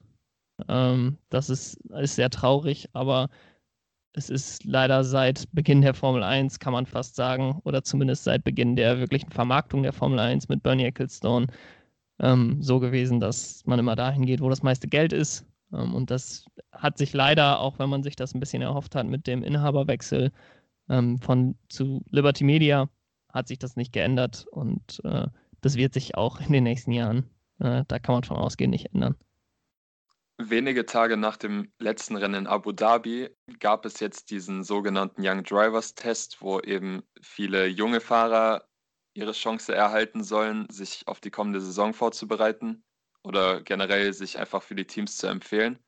Ähm, 0.67 1.17
das 1.29 1.49
ist, 1.49 1.75
ist 1.91 2.15
sehr 2.15 2.29
traurig, 2.29 2.89
aber 2.93 3.29
es 4.13 4.29
ist 4.29 4.63
leider 4.63 5.03
seit 5.03 5.45
Beginn 5.51 5.81
der 5.81 5.93
Formel 5.93 6.23
1, 6.23 6.59
kann 6.59 6.73
man 6.73 6.85
fast 6.85 7.15
sagen, 7.15 7.59
oder 7.65 7.83
zumindest 7.83 8.23
seit 8.23 8.43
Beginn 8.43 8.75
der 8.75 8.99
wirklichen 8.99 9.31
Vermarktung 9.31 9.83
der 9.83 9.93
Formel 9.93 10.19
1 10.19 10.47
mit 10.47 10.63
Bernie 10.63 10.85
Ecclestone 10.85 11.47
ähm, 12.19 12.61
so 12.61 12.79
gewesen, 12.79 13.19
dass 13.19 13.65
man 13.65 13.79
immer 13.79 13.95
dahin 13.95 14.25
geht, 14.25 14.41
wo 14.41 14.49
das 14.49 14.63
meiste 14.63 14.87
Geld 14.87 15.13
ist. 15.13 15.45
Ähm, 15.73 15.93
und 15.93 16.11
das 16.11 16.45
hat 16.71 16.97
sich 16.97 17.13
leider, 17.13 17.59
auch 17.59 17.79
wenn 17.79 17.89
man 17.89 18.03
sich 18.03 18.15
das 18.15 18.33
ein 18.33 18.39
bisschen 18.39 18.61
erhofft 18.61 18.95
hat, 18.95 19.07
mit 19.07 19.27
dem 19.27 19.43
Inhaberwechsel 19.43 20.31
ähm, 20.89 21.19
von 21.19 21.55
zu 21.69 22.03
Liberty 22.09 22.43
Media, 22.43 22.89
hat 23.33 23.47
sich 23.47 23.59
das 23.59 23.75
nicht 23.75 23.91
geändert. 23.91 24.45
Und 24.51 25.01
äh, 25.03 25.27
das 25.61 25.75
wird 25.75 25.93
sich 25.93 26.15
auch 26.15 26.39
in 26.39 26.53
den 26.53 26.63
nächsten 26.63 26.91
Jahren, 26.91 27.29
äh, 27.59 27.83
da 27.87 27.99
kann 27.99 28.15
man 28.15 28.23
von 28.23 28.37
ausgehen, 28.37 28.71
nicht 28.71 28.93
ändern. 28.93 29.15
Wenige 30.37 30.85
Tage 30.85 31.15
nach 31.15 31.37
dem 31.37 31.71
letzten 31.79 32.17
Rennen 32.17 32.41
in 32.41 32.47
Abu 32.47 32.73
Dhabi 32.73 33.29
gab 33.59 33.85
es 33.85 34.01
jetzt 34.01 34.31
diesen 34.31 34.65
sogenannten 34.65 35.21
Young 35.25 35.43
Drivers 35.43 35.95
Test, 35.95 36.41
wo 36.41 36.59
eben 36.59 37.03
viele 37.21 37.67
junge 37.67 38.01
Fahrer 38.01 38.67
ihre 39.13 39.31
Chance 39.31 39.73
erhalten 39.73 40.25
sollen, 40.25 40.67
sich 40.69 41.07
auf 41.07 41.21
die 41.21 41.31
kommende 41.31 41.61
Saison 41.61 41.93
vorzubereiten 41.93 42.83
oder 43.23 43.61
generell 43.61 44.11
sich 44.11 44.37
einfach 44.37 44.61
für 44.61 44.75
die 44.75 44.85
Teams 44.85 45.15
zu 45.15 45.27
empfehlen. 45.27 45.79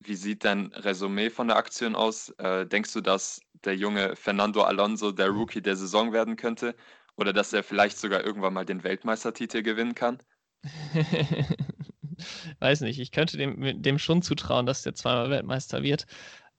Wie 0.00 0.16
sieht 0.16 0.44
dein 0.44 0.72
Resümee 0.72 1.30
von 1.30 1.46
der 1.46 1.56
Aktion 1.56 1.94
aus? 1.94 2.30
Äh, 2.38 2.66
denkst 2.66 2.92
du, 2.92 3.00
dass 3.00 3.40
der 3.64 3.76
junge 3.76 4.16
Fernando 4.16 4.62
Alonso 4.62 5.12
der 5.12 5.28
Rookie 5.28 5.62
der 5.62 5.76
Saison 5.76 6.12
werden 6.12 6.34
könnte 6.34 6.74
oder 7.16 7.32
dass 7.32 7.52
er 7.52 7.62
vielleicht 7.62 7.98
sogar 7.98 8.24
irgendwann 8.24 8.54
mal 8.54 8.66
den 8.66 8.82
Weltmeistertitel 8.82 9.62
gewinnen 9.62 9.94
kann? 9.94 10.18
weiß 12.60 12.82
nicht, 12.82 12.98
ich 13.00 13.12
könnte 13.12 13.36
dem, 13.36 13.82
dem 13.82 13.98
schon 13.98 14.22
zutrauen, 14.22 14.66
dass 14.66 14.82
der 14.82 14.94
zweimal 14.94 15.30
Weltmeister 15.30 15.82
wird. 15.82 16.06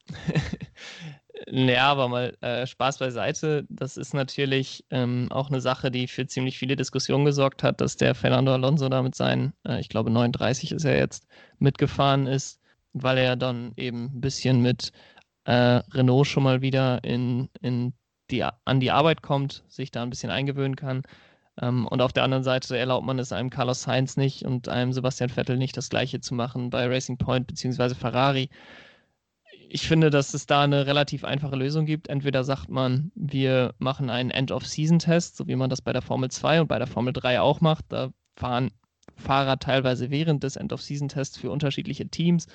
naja, 1.50 1.90
aber 1.90 2.08
mal 2.08 2.36
äh, 2.40 2.66
Spaß 2.66 2.98
beiseite. 2.98 3.66
Das 3.68 3.96
ist 3.96 4.14
natürlich 4.14 4.84
ähm, 4.90 5.28
auch 5.30 5.50
eine 5.50 5.60
Sache, 5.60 5.90
die 5.90 6.08
für 6.08 6.26
ziemlich 6.26 6.58
viele 6.58 6.76
Diskussionen 6.76 7.24
gesorgt 7.24 7.62
hat, 7.62 7.80
dass 7.80 7.96
der 7.96 8.14
Fernando 8.14 8.52
Alonso 8.52 8.88
da 8.88 9.02
mit 9.02 9.14
seinen, 9.14 9.52
äh, 9.66 9.80
ich 9.80 9.88
glaube 9.88 10.10
39 10.10 10.72
ist 10.72 10.84
er 10.84 10.96
jetzt, 10.96 11.26
mitgefahren 11.58 12.26
ist, 12.26 12.60
weil 12.92 13.18
er 13.18 13.36
dann 13.36 13.72
eben 13.76 14.06
ein 14.06 14.20
bisschen 14.20 14.62
mit 14.62 14.92
äh, 15.44 15.52
Renault 15.52 16.26
schon 16.26 16.42
mal 16.42 16.62
wieder 16.62 17.02
in, 17.04 17.48
in 17.60 17.92
die, 18.30 18.42
an 18.42 18.80
die 18.80 18.90
Arbeit 18.90 19.22
kommt, 19.22 19.64
sich 19.68 19.90
da 19.90 20.02
ein 20.02 20.10
bisschen 20.10 20.30
eingewöhnen 20.30 20.76
kann. 20.76 21.02
Ähm, 21.60 21.86
und 21.86 22.02
auf 22.02 22.12
der 22.12 22.24
anderen 22.24 22.44
Seite 22.44 22.76
erlaubt 22.76 23.06
man 23.06 23.18
es 23.18 23.32
einem 23.32 23.50
Carlos 23.50 23.82
Sainz 23.82 24.16
nicht 24.16 24.44
und 24.44 24.68
einem 24.68 24.92
Sebastian 24.92 25.30
Vettel 25.30 25.56
nicht, 25.56 25.76
das 25.76 25.90
Gleiche 25.90 26.20
zu 26.20 26.34
machen 26.34 26.70
bei 26.70 26.86
Racing 26.86 27.18
Point 27.18 27.46
bzw. 27.46 27.94
Ferrari. 27.94 28.50
Ich 29.70 29.86
finde, 29.86 30.10
dass 30.10 30.32
es 30.32 30.46
da 30.46 30.62
eine 30.62 30.86
relativ 30.86 31.24
einfache 31.24 31.56
Lösung 31.56 31.84
gibt. 31.84 32.08
Entweder 32.08 32.42
sagt 32.44 32.70
man, 32.70 33.12
wir 33.14 33.74
machen 33.78 34.08
einen 34.08 34.30
End-of-Season-Test, 34.30 35.36
so 35.36 35.46
wie 35.46 35.56
man 35.56 35.68
das 35.68 35.82
bei 35.82 35.92
der 35.92 36.00
Formel 36.00 36.30
2 36.30 36.62
und 36.62 36.68
bei 36.68 36.78
der 36.78 36.86
Formel 36.86 37.12
3 37.12 37.40
auch 37.40 37.60
macht. 37.60 37.84
Da 37.88 38.10
fahren 38.36 38.70
Fahrer 39.16 39.58
teilweise 39.58 40.10
während 40.10 40.42
des 40.42 40.56
End-of-Season-Tests 40.56 41.36
für 41.36 41.50
unterschiedliche 41.50 42.08
Teams. 42.08 42.46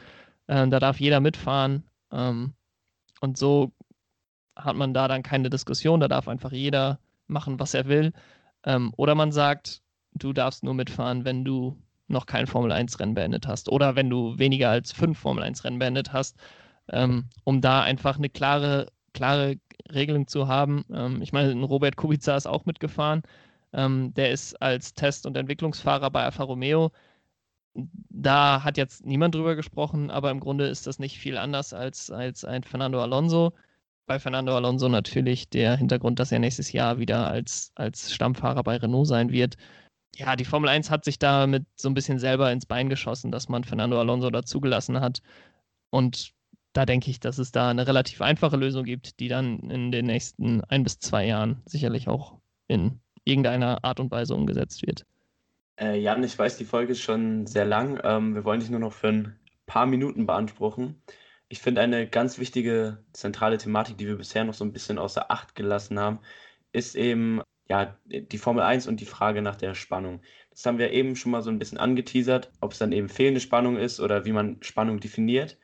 Ähm, 0.47 0.71
da 0.71 0.79
darf 0.79 0.99
jeder 0.99 1.19
mitfahren. 1.19 1.83
Ähm, 2.11 2.53
und 3.21 3.37
so 3.37 3.73
hat 4.55 4.75
man 4.75 4.93
da 4.93 5.07
dann 5.07 5.23
keine 5.23 5.49
Diskussion. 5.49 5.99
Da 5.99 6.07
darf 6.07 6.27
einfach 6.27 6.51
jeder 6.51 6.99
machen, 7.27 7.59
was 7.59 7.73
er 7.73 7.87
will. 7.87 8.13
Ähm, 8.65 8.93
oder 8.97 9.15
man 9.15 9.31
sagt, 9.31 9.81
du 10.13 10.33
darfst 10.33 10.63
nur 10.63 10.73
mitfahren, 10.73 11.25
wenn 11.25 11.43
du 11.45 11.77
noch 12.07 12.25
kein 12.25 12.47
Formel-1-Rennen 12.47 13.15
beendet 13.15 13.47
hast 13.47 13.69
oder 13.69 13.95
wenn 13.95 14.09
du 14.09 14.37
weniger 14.37 14.69
als 14.69 14.91
fünf 14.91 15.19
Formel-1-Rennen 15.19 15.79
beendet 15.79 16.13
hast, 16.13 16.37
ähm, 16.89 17.25
um 17.43 17.61
da 17.61 17.81
einfach 17.81 18.17
eine 18.17 18.29
klare, 18.29 18.87
klare 19.13 19.57
Regelung 19.91 20.27
zu 20.27 20.47
haben. 20.47 20.85
Ähm, 20.93 21.21
ich 21.21 21.33
meine, 21.33 21.53
Robert 21.63 21.95
Kubica 21.95 22.35
ist 22.35 22.47
auch 22.47 22.65
mitgefahren. 22.65 23.23
Ähm, 23.73 24.13
der 24.13 24.31
ist 24.31 24.61
als 24.61 24.93
Test- 24.93 25.25
und 25.25 25.37
Entwicklungsfahrer 25.37 26.11
bei 26.11 26.23
Alfa 26.23 26.43
Romeo. 26.43 26.91
Da 27.75 28.63
hat 28.63 28.77
jetzt 28.77 29.05
niemand 29.05 29.33
drüber 29.35 29.55
gesprochen, 29.55 30.11
aber 30.11 30.29
im 30.31 30.39
Grunde 30.39 30.67
ist 30.67 30.85
das 30.85 30.99
nicht 30.99 31.17
viel 31.17 31.37
anders 31.37 31.73
als, 31.73 32.11
als 32.11 32.45
ein 32.45 32.63
Fernando 32.63 33.01
Alonso 33.01 33.53
bei 34.05 34.19
Fernando 34.19 34.55
Alonso 34.55 34.89
natürlich 34.89 35.49
der 35.49 35.77
Hintergrund, 35.77 36.19
dass 36.19 36.31
er 36.31 36.39
nächstes 36.39 36.71
Jahr 36.71 36.99
wieder 36.99 37.27
als, 37.27 37.71
als 37.75 38.13
Stammfahrer 38.13 38.63
bei 38.63 38.77
Renault 38.77 39.07
sein 39.07 39.31
wird. 39.31 39.55
Ja, 40.15 40.35
die 40.35 40.45
Formel 40.45 40.69
1 40.69 40.91
hat 40.91 41.05
sich 41.05 41.17
damit 41.17 41.65
so 41.75 41.89
ein 41.89 41.93
bisschen 41.93 42.19
selber 42.19 42.51
ins 42.51 42.65
Bein 42.65 42.89
geschossen, 42.89 43.31
dass 43.31 43.49
man 43.49 43.63
Fernando 43.63 43.99
Alonso 43.99 44.29
dazugelassen 44.29 44.99
hat. 45.01 45.21
Und 45.89 46.33
da 46.73 46.85
denke 46.85 47.09
ich, 47.09 47.19
dass 47.19 47.37
es 47.37 47.51
da 47.51 47.69
eine 47.69 47.87
relativ 47.87 48.21
einfache 48.21 48.57
Lösung 48.57 48.83
gibt, 48.83 49.19
die 49.19 49.27
dann 49.27 49.59
in 49.69 49.91
den 49.91 50.05
nächsten 50.05 50.61
ein 50.65 50.83
bis 50.83 50.99
zwei 50.99 51.25
Jahren 51.25 51.61
sicherlich 51.65 52.07
auch 52.07 52.39
in 52.67 52.99
irgendeiner 53.23 53.83
Art 53.83 53.99
und 53.99 54.11
Weise 54.11 54.35
umgesetzt 54.35 54.85
wird. 54.85 55.05
Äh, 55.79 55.99
Jan, 55.99 56.23
ich 56.23 56.37
weiß, 56.37 56.57
die 56.57 56.65
Folge 56.65 56.91
ist 56.91 57.01
schon 57.01 57.47
sehr 57.47 57.65
lang. 57.65 57.99
Ähm, 58.03 58.35
wir 58.35 58.43
wollen 58.43 58.59
dich 58.59 58.69
nur 58.69 58.79
noch 58.79 58.93
für 58.93 59.07
ein 59.07 59.39
paar 59.65 59.85
Minuten 59.85 60.25
beanspruchen. 60.25 61.01
Ich 61.53 61.59
finde, 61.59 61.81
eine 61.81 62.07
ganz 62.07 62.39
wichtige 62.39 62.97
zentrale 63.13 63.59
Thematik, 63.59 63.99
die 63.99 64.07
wir 64.07 64.17
bisher 64.17 64.43
noch 64.43 64.55
so 64.55 64.65
ein 64.65 64.73
bisschen 64.73 64.97
außer 64.97 65.29
Acht 65.29 65.53
gelassen 65.53 65.99
haben, 65.99 66.19
ist 66.71 66.95
eben 66.95 67.43
ja, 67.69 67.95
die 68.05 68.39
Formel 68.39 68.63
1 68.63 68.87
und 68.87 68.99
die 68.99 69.05
Frage 69.05 69.43
nach 69.43 69.55
der 69.55 69.75
Spannung. 69.75 70.23
Das 70.49 70.65
haben 70.65 70.79
wir 70.79 70.91
eben 70.91 71.15
schon 71.15 71.31
mal 71.31 71.43
so 71.43 71.51
ein 71.51 71.59
bisschen 71.59 71.77
angeteasert, 71.77 72.51
ob 72.59 72.71
es 72.71 72.79
dann 72.79 72.91
eben 72.91 73.07
fehlende 73.07 73.39
Spannung 73.39 73.77
ist 73.77 73.99
oder 73.99 74.25
wie 74.25 74.31
man 74.31 74.63
Spannung 74.63 74.99
definiert. 74.99 75.59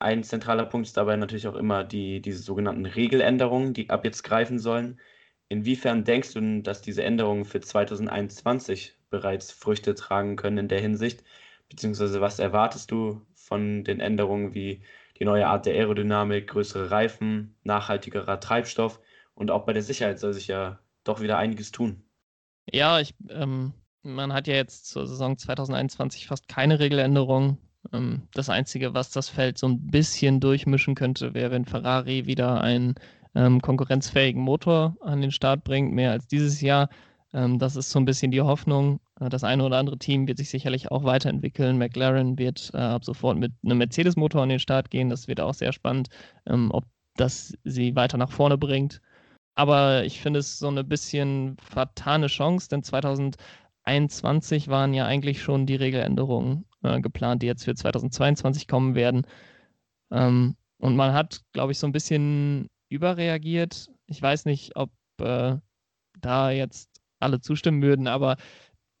Ein 0.00 0.24
zentraler 0.24 0.66
Punkt 0.66 0.88
ist 0.88 0.96
dabei 0.96 1.14
natürlich 1.14 1.46
auch 1.46 1.54
immer 1.54 1.84
die, 1.84 2.20
diese 2.20 2.42
sogenannten 2.42 2.84
Regeländerungen, 2.84 3.72
die 3.72 3.90
ab 3.90 4.04
jetzt 4.04 4.24
greifen 4.24 4.58
sollen. 4.58 5.00
Inwiefern 5.48 6.02
denkst 6.02 6.34
du, 6.34 6.60
dass 6.62 6.82
diese 6.82 7.04
Änderungen 7.04 7.44
für 7.44 7.60
2021 7.60 8.96
bereits 9.10 9.52
Früchte 9.52 9.94
tragen 9.94 10.34
können 10.34 10.58
in 10.58 10.68
der 10.68 10.80
Hinsicht? 10.80 11.22
Beziehungsweise 11.68 12.20
was 12.20 12.40
erwartest 12.40 12.90
du 12.90 13.24
von 13.36 13.84
den 13.84 14.00
Änderungen 14.00 14.54
wie 14.54 14.82
die 15.18 15.24
neue 15.24 15.46
Art 15.46 15.66
der 15.66 15.74
Aerodynamik, 15.74 16.48
größere 16.48 16.90
Reifen, 16.90 17.56
nachhaltigerer 17.62 18.40
Treibstoff 18.40 19.00
und 19.34 19.50
auch 19.50 19.64
bei 19.64 19.72
der 19.72 19.82
Sicherheit 19.82 20.18
soll 20.18 20.32
sich 20.32 20.48
ja 20.48 20.78
doch 21.04 21.20
wieder 21.20 21.38
einiges 21.38 21.70
tun. 21.70 22.02
Ja, 22.70 23.00
ich, 23.00 23.14
ähm, 23.28 23.74
man 24.02 24.32
hat 24.32 24.46
ja 24.46 24.54
jetzt 24.54 24.86
zur 24.86 25.06
Saison 25.06 25.36
2021 25.36 26.26
fast 26.26 26.48
keine 26.48 26.78
Regeländerung. 26.78 27.58
Ähm, 27.92 28.28
das 28.32 28.48
Einzige, 28.48 28.94
was 28.94 29.10
das 29.10 29.28
Feld 29.28 29.58
so 29.58 29.68
ein 29.68 29.86
bisschen 29.86 30.40
durchmischen 30.40 30.94
könnte, 30.94 31.34
wäre, 31.34 31.50
wenn 31.50 31.66
Ferrari 31.66 32.26
wieder 32.26 32.60
einen 32.60 32.94
ähm, 33.34 33.60
konkurrenzfähigen 33.60 34.40
Motor 34.40 34.96
an 35.00 35.20
den 35.20 35.32
Start 35.32 35.64
bringt, 35.64 35.92
mehr 35.92 36.12
als 36.12 36.26
dieses 36.26 36.60
Jahr. 36.60 36.88
Ähm, 37.32 37.58
das 37.58 37.76
ist 37.76 37.90
so 37.90 37.98
ein 37.98 38.04
bisschen 38.04 38.30
die 38.30 38.40
Hoffnung. 38.40 39.00
Äh, 39.20 39.28
das 39.28 39.44
eine 39.44 39.64
oder 39.64 39.78
andere 39.78 39.98
Team 39.98 40.26
wird 40.26 40.38
sich 40.38 40.50
sicherlich 40.50 40.90
auch 40.90 41.04
weiterentwickeln. 41.04 41.78
McLaren 41.78 42.38
wird 42.38 42.70
äh, 42.74 42.78
ab 42.78 43.04
sofort 43.04 43.38
mit 43.38 43.52
einem 43.64 43.78
Mercedes-Motor 43.78 44.42
an 44.42 44.48
den 44.48 44.58
Start 44.58 44.90
gehen. 44.90 45.10
Das 45.10 45.28
wird 45.28 45.40
auch 45.40 45.54
sehr 45.54 45.72
spannend, 45.72 46.08
ähm, 46.46 46.70
ob 46.72 46.84
das 47.16 47.54
sie 47.64 47.94
weiter 47.96 48.18
nach 48.18 48.32
vorne 48.32 48.58
bringt. 48.58 49.00
Aber 49.54 50.04
ich 50.04 50.20
finde 50.20 50.40
es 50.40 50.58
so 50.58 50.68
eine 50.68 50.82
bisschen 50.84 51.56
vertane 51.58 52.26
Chance, 52.26 52.68
denn 52.68 52.82
2021 52.82 54.68
waren 54.68 54.94
ja 54.94 55.06
eigentlich 55.06 55.42
schon 55.42 55.66
die 55.66 55.76
Regeländerungen 55.76 56.64
äh, 56.82 57.00
geplant, 57.00 57.42
die 57.42 57.46
jetzt 57.46 57.64
für 57.64 57.74
2022 57.74 58.66
kommen 58.66 58.94
werden. 58.96 59.26
Ähm, 60.10 60.56
und 60.78 60.96
man 60.96 61.12
hat, 61.12 61.40
glaube 61.52 61.72
ich, 61.72 61.78
so 61.78 61.86
ein 61.86 61.92
bisschen 61.92 62.68
überreagiert. 62.88 63.90
Ich 64.06 64.20
weiß 64.20 64.44
nicht, 64.46 64.76
ob 64.76 64.90
äh, 65.20 65.56
da 66.20 66.50
jetzt 66.50 67.00
alle 67.20 67.40
zustimmen 67.40 67.82
würden, 67.82 68.06
aber 68.06 68.36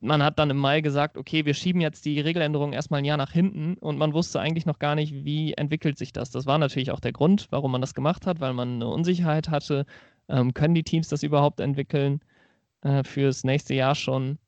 man 0.04 0.22
hat 0.22 0.38
dann 0.38 0.50
im 0.50 0.58
Mai 0.58 0.82
gesagt, 0.82 1.16
okay, 1.16 1.46
wir 1.46 1.54
schieben 1.54 1.80
jetzt 1.80 2.04
die 2.04 2.20
Regeländerung 2.20 2.72
erstmal 2.72 2.98
ein 2.98 3.04
Jahr 3.06 3.16
nach 3.16 3.32
hinten 3.32 3.74
und 3.78 3.96
man 3.96 4.12
wusste 4.12 4.38
eigentlich 4.38 4.66
noch 4.66 4.78
gar 4.78 4.94
nicht, 4.94 5.24
wie 5.24 5.54
entwickelt 5.54 5.98
sich 5.98 6.12
das. 6.12 6.30
Das 6.30 6.46
war 6.46 6.58
natürlich 6.58 6.90
auch 6.90 7.00
der 7.00 7.12
Grund, 7.12 7.46
warum 7.50 7.72
man 7.72 7.80
das 7.80 7.94
gemacht 7.94 8.26
hat, 8.26 8.40
weil 8.40 8.52
man 8.52 8.74
eine 8.74 8.88
Unsicherheit 8.88 9.48
hatte. 9.48 9.86
Ähm, 10.28 10.52
können 10.54 10.74
die 10.74 10.84
Teams 10.84 11.08
das 11.08 11.22
überhaupt 11.22 11.60
entwickeln 11.60 12.20
äh, 12.82 13.02
fürs 13.02 13.44
nächste 13.44 13.74
Jahr 13.74 13.94
schon? 13.94 14.38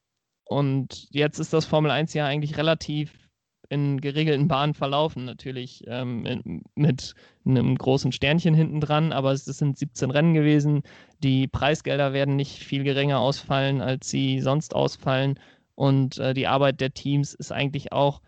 Und 0.44 1.08
jetzt 1.10 1.38
ist 1.38 1.52
das 1.52 1.64
Formel 1.64 1.90
1-Jahr 1.90 2.28
eigentlich 2.28 2.56
relativ 2.58 3.25
in 3.68 4.00
geregelten 4.00 4.48
Bahnen 4.48 4.74
verlaufen. 4.74 5.24
Natürlich 5.24 5.84
ähm, 5.86 6.62
mit 6.74 7.14
einem 7.44 7.76
großen 7.76 8.12
Sternchen 8.12 8.54
hinten 8.54 8.80
dran, 8.80 9.12
aber 9.12 9.32
es 9.32 9.44
sind 9.44 9.78
17 9.78 10.10
Rennen 10.10 10.34
gewesen. 10.34 10.82
Die 11.22 11.48
Preisgelder 11.48 12.12
werden 12.12 12.36
nicht 12.36 12.62
viel 12.62 12.84
geringer 12.84 13.18
ausfallen, 13.18 13.80
als 13.80 14.08
sie 14.10 14.40
sonst 14.40 14.74
ausfallen. 14.74 15.38
Und 15.74 16.18
äh, 16.18 16.34
die 16.34 16.46
Arbeit 16.46 16.80
der 16.80 16.94
Teams 16.94 17.34
ist 17.34 17.52
eigentlich 17.52 17.92
auch 17.92 18.20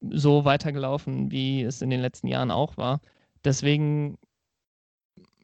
so 0.00 0.44
weitergelaufen, 0.44 1.30
wie 1.30 1.62
es 1.62 1.82
in 1.82 1.90
den 1.90 2.00
letzten 2.00 2.28
Jahren 2.28 2.50
auch 2.50 2.76
war. 2.76 3.00
Deswegen 3.44 4.18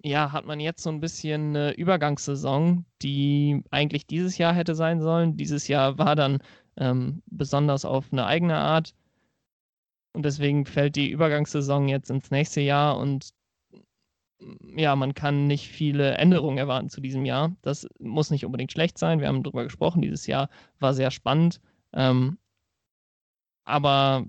ja, 0.05 0.33
hat 0.33 0.45
man 0.45 0.61
jetzt 0.61 0.83
so 0.83 0.91
ein 0.91 1.01
bisschen 1.01 1.57
eine 1.57 1.73
Übergangssaison, 1.73 2.85
die 3.01 3.63
eigentlich 3.71 4.07
dieses 4.07 4.37
Jahr 4.37 4.53
hätte 4.53 4.75
sein 4.75 5.01
sollen. 5.01 5.37
Dieses 5.39 5.67
Jahr 5.67 5.97
war 5.97 6.15
dann 6.15 6.41
ähm, 6.77 7.23
besonders 7.27 7.85
auf 7.85 8.13
eine 8.13 8.27
eigene 8.27 8.57
Art. 8.57 8.95
Und 10.13 10.25
deswegen 10.25 10.65
fällt 10.65 10.97
die 10.97 11.11
Übergangssaison 11.11 11.89
jetzt 11.89 12.11
ins 12.11 12.31
nächste 12.31 12.61
Jahr 12.61 12.99
und 12.99 13.31
mm, 14.41 14.79
ja, 14.79 14.97
man 14.97 15.15
kann 15.15 15.47
nicht 15.47 15.69
viele 15.69 16.15
Änderungen 16.15 16.59
erwarten 16.59 16.89
zu 16.91 17.01
diesem 17.01 17.25
Jahr. 17.25 17.57
Das 17.63 17.89
muss 17.99 18.31
nicht 18.31 18.45
unbedingt 18.45 18.73
schlecht 18.73 18.99
sein. 18.99 19.21
Wir 19.21 19.29
haben 19.29 19.43
darüber 19.43 19.65
gesprochen. 19.65 20.03
Dieses 20.03 20.27
Jahr 20.27 20.49
war 20.79 20.95
sehr 20.95 21.11
spannend. 21.11 21.61
Ähm, 21.93 22.39
aber 23.65 24.27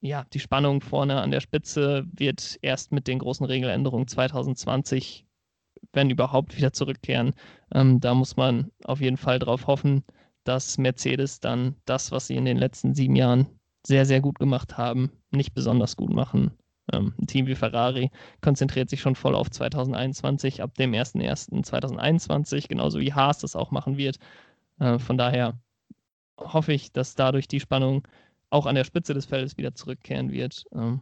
ja, 0.00 0.24
die 0.32 0.40
Spannung 0.40 0.80
vorne 0.80 1.20
an 1.20 1.30
der 1.30 1.40
Spitze 1.40 2.04
wird 2.12 2.58
erst 2.62 2.92
mit 2.92 3.06
den 3.06 3.20
großen 3.20 3.46
Regeländerungen 3.46 4.08
2020, 4.08 5.24
wenn 5.92 6.10
überhaupt, 6.10 6.56
wieder 6.56 6.72
zurückkehren. 6.72 7.34
Ähm, 7.72 8.00
da 8.00 8.14
muss 8.14 8.36
man 8.36 8.72
auf 8.84 9.00
jeden 9.00 9.16
Fall 9.16 9.38
drauf 9.38 9.68
hoffen, 9.68 10.04
dass 10.44 10.78
Mercedes 10.78 11.40
dann 11.40 11.76
das, 11.84 12.12
was 12.12 12.26
sie 12.26 12.36
in 12.36 12.44
den 12.44 12.58
letzten 12.58 12.94
sieben 12.94 13.16
Jahren 13.16 13.46
sehr, 13.86 14.06
sehr 14.06 14.20
gut 14.20 14.38
gemacht 14.38 14.76
haben, 14.76 15.10
nicht 15.30 15.54
besonders 15.54 15.96
gut 15.96 16.12
machen. 16.12 16.52
Ähm, 16.92 17.14
ein 17.20 17.26
Team 17.26 17.46
wie 17.46 17.54
Ferrari 17.54 18.10
konzentriert 18.40 18.90
sich 18.90 19.00
schon 19.00 19.14
voll 19.14 19.34
auf 19.34 19.50
2021, 19.50 20.62
ab 20.62 20.74
dem 20.74 20.92
01.01.2021, 20.92 22.68
genauso 22.68 23.00
wie 23.00 23.12
Haas 23.12 23.38
das 23.38 23.56
auch 23.56 23.70
machen 23.70 23.96
wird. 23.96 24.18
Äh, 24.78 24.98
von 24.98 25.16
daher 25.16 25.58
hoffe 26.38 26.72
ich, 26.72 26.92
dass 26.92 27.14
dadurch 27.14 27.48
die 27.48 27.60
Spannung 27.60 28.06
auch 28.50 28.66
an 28.66 28.74
der 28.74 28.84
Spitze 28.84 29.14
des 29.14 29.26
Feldes 29.26 29.56
wieder 29.56 29.74
zurückkehren 29.74 30.32
wird. 30.32 30.64
Ähm, 30.72 31.00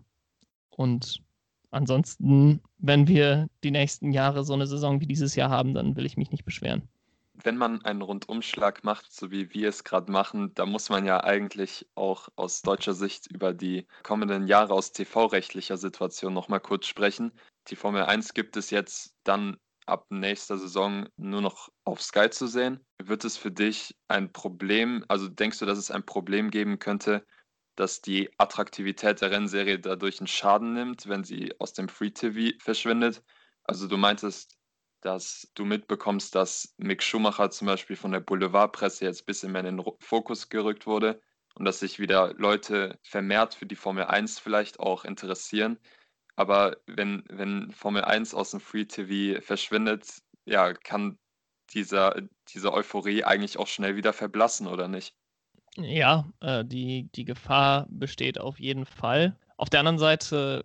und 0.71 1.23
ansonsten, 1.71 2.61
wenn 2.79 3.09
wir 3.09 3.49
die 3.65 3.71
nächsten 3.71 4.13
Jahre 4.13 4.45
so 4.45 4.55
eine 4.55 4.67
Saison 4.67 5.01
wie 5.01 5.07
dieses 5.07 5.35
Jahr 5.35 5.51
haben, 5.51 5.75
dann 5.75 5.97
will 5.97 6.07
ich 6.07 6.17
mich 6.17 6.31
nicht 6.31 6.45
beschweren 6.45 6.89
wenn 7.43 7.57
man 7.57 7.85
einen 7.85 8.03
Rundumschlag 8.03 8.85
macht, 8.85 9.13
so 9.13 9.31
wie 9.31 9.53
wir 9.53 9.69
es 9.69 9.85
gerade 9.85 10.11
machen, 10.11 10.55
da 10.55 10.67
muss 10.67 10.89
man 10.89 11.05
ja 11.07 11.23
eigentlich 11.23 11.89
auch 11.95 12.29
aus 12.37 12.63
deutscher 12.63 12.95
Sicht 12.95 13.27
über 13.27 13.53
die 13.53 13.87
kommenden 14.03 14.47
Jahre 14.47 14.75
aus 14.75 14.93
TV-rechtlicher 14.93 15.77
Situation 15.77 16.35
nochmal 16.35 16.61
kurz 16.61 16.87
sprechen. 16.87 17.33
Die 17.69 17.77
Formel 17.77 18.03
1 18.05 18.35
gibt 18.35 18.57
es 18.57 18.71
jetzt 18.71 19.15
dann 19.25 19.57
ab 19.87 20.07
nächster 20.11 20.57
Saison 20.57 21.09
nur 21.17 21.41
noch 21.41 21.69
auf 21.85 22.01
Sky 22.03 22.31
zu 22.31 22.47
sehen. 22.47 22.85
Wird 23.03 23.25
es 23.25 23.37
für 23.37 23.51
dich 23.51 23.97
ein 24.09 24.33
Problem, 24.33 25.05
also 25.09 25.29
denkst 25.29 25.59
du, 25.59 25.67
dass 25.67 25.79
es 25.79 25.91
ein 25.91 26.05
Problem 26.07 26.51
geben 26.51 26.79
könnte, 26.79 27.27
dass 27.77 28.01
die 28.01 28.31
Attraktivität 28.39 29.21
der 29.21 29.31
Rennserie 29.31 29.79
dadurch 29.79 30.21
einen 30.21 30.27
Schaden 30.27 30.75
nimmt, 30.75 31.09
wenn 31.09 31.25
sie 31.25 31.55
aus 31.59 31.73
dem 31.73 31.89
Free 31.89 32.11
TV 32.11 32.57
verschwindet? 32.63 33.23
Also 33.65 33.89
du 33.89 33.97
meintest, 33.97 34.60
dass 35.01 35.51
du 35.55 35.65
mitbekommst, 35.65 36.35
dass 36.35 36.75
Mick 36.79 37.03
Schumacher 37.03 37.51
zum 37.51 37.67
Beispiel 37.67 37.97
von 37.97 38.13
der 38.13 38.21
Boulevardpresse 38.21 39.05
jetzt 39.05 39.23
ein 39.23 39.27
bisschen 39.27 39.53
mehr 39.53 39.65
in 39.65 39.79
den 39.79 39.87
Fokus 39.99 40.49
gerückt 40.49 40.87
wurde 40.87 41.21
und 41.55 41.65
dass 41.65 41.81
sich 41.81 41.99
wieder 41.99 42.35
Leute 42.35 42.99
vermehrt 43.03 43.55
für 43.55 43.67
die 43.67 43.77
Formel 43.77 44.05
1 44.05 44.39
vielleicht 44.39 44.81
auch 44.81 45.05
interessieren. 45.05 45.79
Aber 46.37 46.77
wenn, 46.87 47.25
wenn 47.29 47.71
Formel 47.73 48.05
1 48.05 48.35
aus 48.35 48.53
dem 48.53 48.61
Free 48.61 48.85
TV 48.85 49.41
verschwindet, 49.41 50.23
ja, 50.45 50.73
kann 50.73 51.19
dieser, 51.71 52.17
diese 52.49 52.73
Euphorie 52.73 53.25
eigentlich 53.25 53.59
auch 53.59 53.67
schnell 53.67 53.97
wieder 53.97 54.13
verblassen, 54.13 54.67
oder 54.67 54.89
nicht? 54.89 55.15
Ja, 55.77 56.29
äh, 56.41 56.65
die, 56.65 57.11
die 57.15 57.25
Gefahr 57.25 57.87
besteht 57.91 58.41
auf 58.41 58.59
jeden 58.59 58.87
Fall. 58.87 59.39
Auf 59.57 59.71
der 59.71 59.81
anderen 59.81 59.99
Seite 59.99 60.63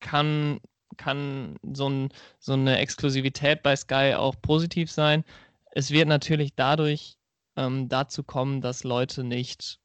kann 0.00 0.60
kann 0.96 1.56
so, 1.72 1.88
ein, 1.88 2.08
so 2.38 2.52
eine 2.52 2.78
Exklusivität 2.78 3.62
bei 3.62 3.76
Sky 3.76 4.14
auch 4.16 4.34
positiv 4.40 4.90
sein. 4.90 5.24
Es 5.72 5.90
wird 5.90 6.08
natürlich 6.08 6.54
dadurch 6.54 7.16
ähm, 7.56 7.88
dazu 7.88 8.22
kommen, 8.22 8.60
dass 8.60 8.84
Leute 8.84 9.24
nicht 9.24 9.80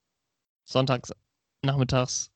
sonntags 0.63 1.11
nachmittags 1.63 2.31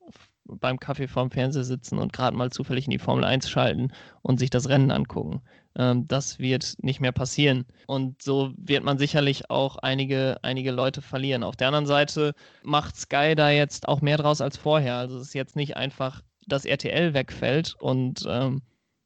beim 0.45 0.79
Kaffee 0.79 1.07
vorm 1.07 1.31
Fernseher 1.31 1.63
sitzen 1.63 1.99
und 1.99 2.13
gerade 2.13 2.35
mal 2.35 2.51
zufällig 2.51 2.85
in 2.85 2.91
die 2.91 2.99
Formel 2.99 3.23
1 3.23 3.49
schalten 3.49 3.91
und 4.21 4.39
sich 4.39 4.49
das 4.49 4.67
Rennen 4.67 4.91
angucken. 4.91 5.41
Ähm, 5.75 6.07
das 6.07 6.39
wird 6.39 6.75
nicht 6.79 6.99
mehr 6.99 7.11
passieren. 7.11 7.65
Und 7.87 8.21
so 8.21 8.51
wird 8.57 8.83
man 8.83 8.97
sicherlich 8.97 9.49
auch 9.49 9.77
einige, 9.77 10.39
einige 10.41 10.71
Leute 10.71 11.01
verlieren. 11.01 11.43
Auf 11.43 11.55
der 11.55 11.67
anderen 11.67 11.85
Seite 11.85 12.33
macht 12.63 12.95
Sky 12.95 13.35
da 13.35 13.49
jetzt 13.51 13.87
auch 13.87 14.01
mehr 14.01 14.17
draus 14.17 14.41
als 14.41 14.57
vorher. 14.57 14.95
Also 14.95 15.17
es 15.17 15.27
ist 15.27 15.33
jetzt 15.33 15.55
nicht 15.55 15.77
einfach 15.77 16.21
dass 16.49 16.65
RTL 16.65 17.13
wegfällt 17.13 17.75
und 17.79 18.25
ähm, 18.27 18.61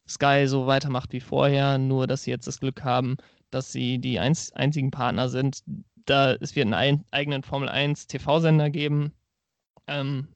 Sky 0.08 0.48
so 0.48 0.68
weitermacht 0.68 1.14
wie 1.14 1.20
vorher, 1.20 1.78
nur 1.78 2.08
dass 2.08 2.24
sie 2.24 2.32
jetzt 2.32 2.48
das 2.48 2.60
Glück 2.60 2.84
haben, 2.84 3.18
dass 3.52 3.72
sie 3.72 4.00
die 4.00 4.20
einz 4.20 4.52
einzigen 4.54 4.92
Partner 4.92 5.30
sind. 5.30 5.64
Da 6.06 6.34
es 6.34 6.56
wird 6.56 6.74
einen 6.74 7.06
eigenen 7.12 7.44
Formel 7.44 7.70
1 7.70 8.08
TV-Sender 8.08 8.70
geben. 8.70 9.14
Ähm, 9.88 10.28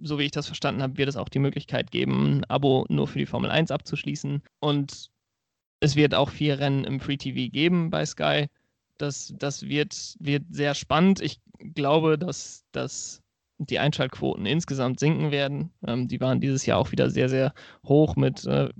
so 0.00 0.18
wie 0.18 0.24
ich 0.24 0.30
das 0.32 0.46
verstanden 0.46 0.82
habe, 0.82 0.96
wird 0.96 1.08
es 1.08 1.16
auch 1.16 1.28
die 1.28 1.38
Möglichkeit 1.38 1.90
geben, 1.90 2.38
ein 2.38 2.44
Abo 2.46 2.86
nur 2.88 3.06
für 3.06 3.18
die 3.18 3.26
Formel 3.26 3.50
1 3.50 3.70
abzuschließen. 3.70 4.42
Und 4.60 5.10
es 5.80 5.96
wird 5.96 6.14
auch 6.14 6.30
vier 6.30 6.58
Rennen 6.58 6.84
im 6.84 7.00
Free 7.00 7.16
TV 7.16 7.50
geben 7.50 7.90
bei 7.90 8.04
Sky. 8.04 8.46
Das, 8.98 9.32
das 9.38 9.62
wird, 9.62 10.16
wird 10.18 10.44
sehr 10.50 10.74
spannend. 10.74 11.20
Ich 11.20 11.40
glaube, 11.74 12.18
dass, 12.18 12.64
dass 12.72 13.22
die 13.66 13.78
Einschaltquoten 13.78 14.46
insgesamt 14.46 15.00
sinken 15.00 15.30
werden. 15.30 15.70
Ähm, 15.86 16.08
die 16.08 16.20
waren 16.20 16.40
dieses 16.40 16.64
Jahr 16.64 16.78
auch 16.78 16.92
wieder 16.92 17.10
sehr, 17.10 17.28
sehr 17.28 17.52
hoch 17.86 18.16
mit 18.16 18.46
äh, 18.46 18.70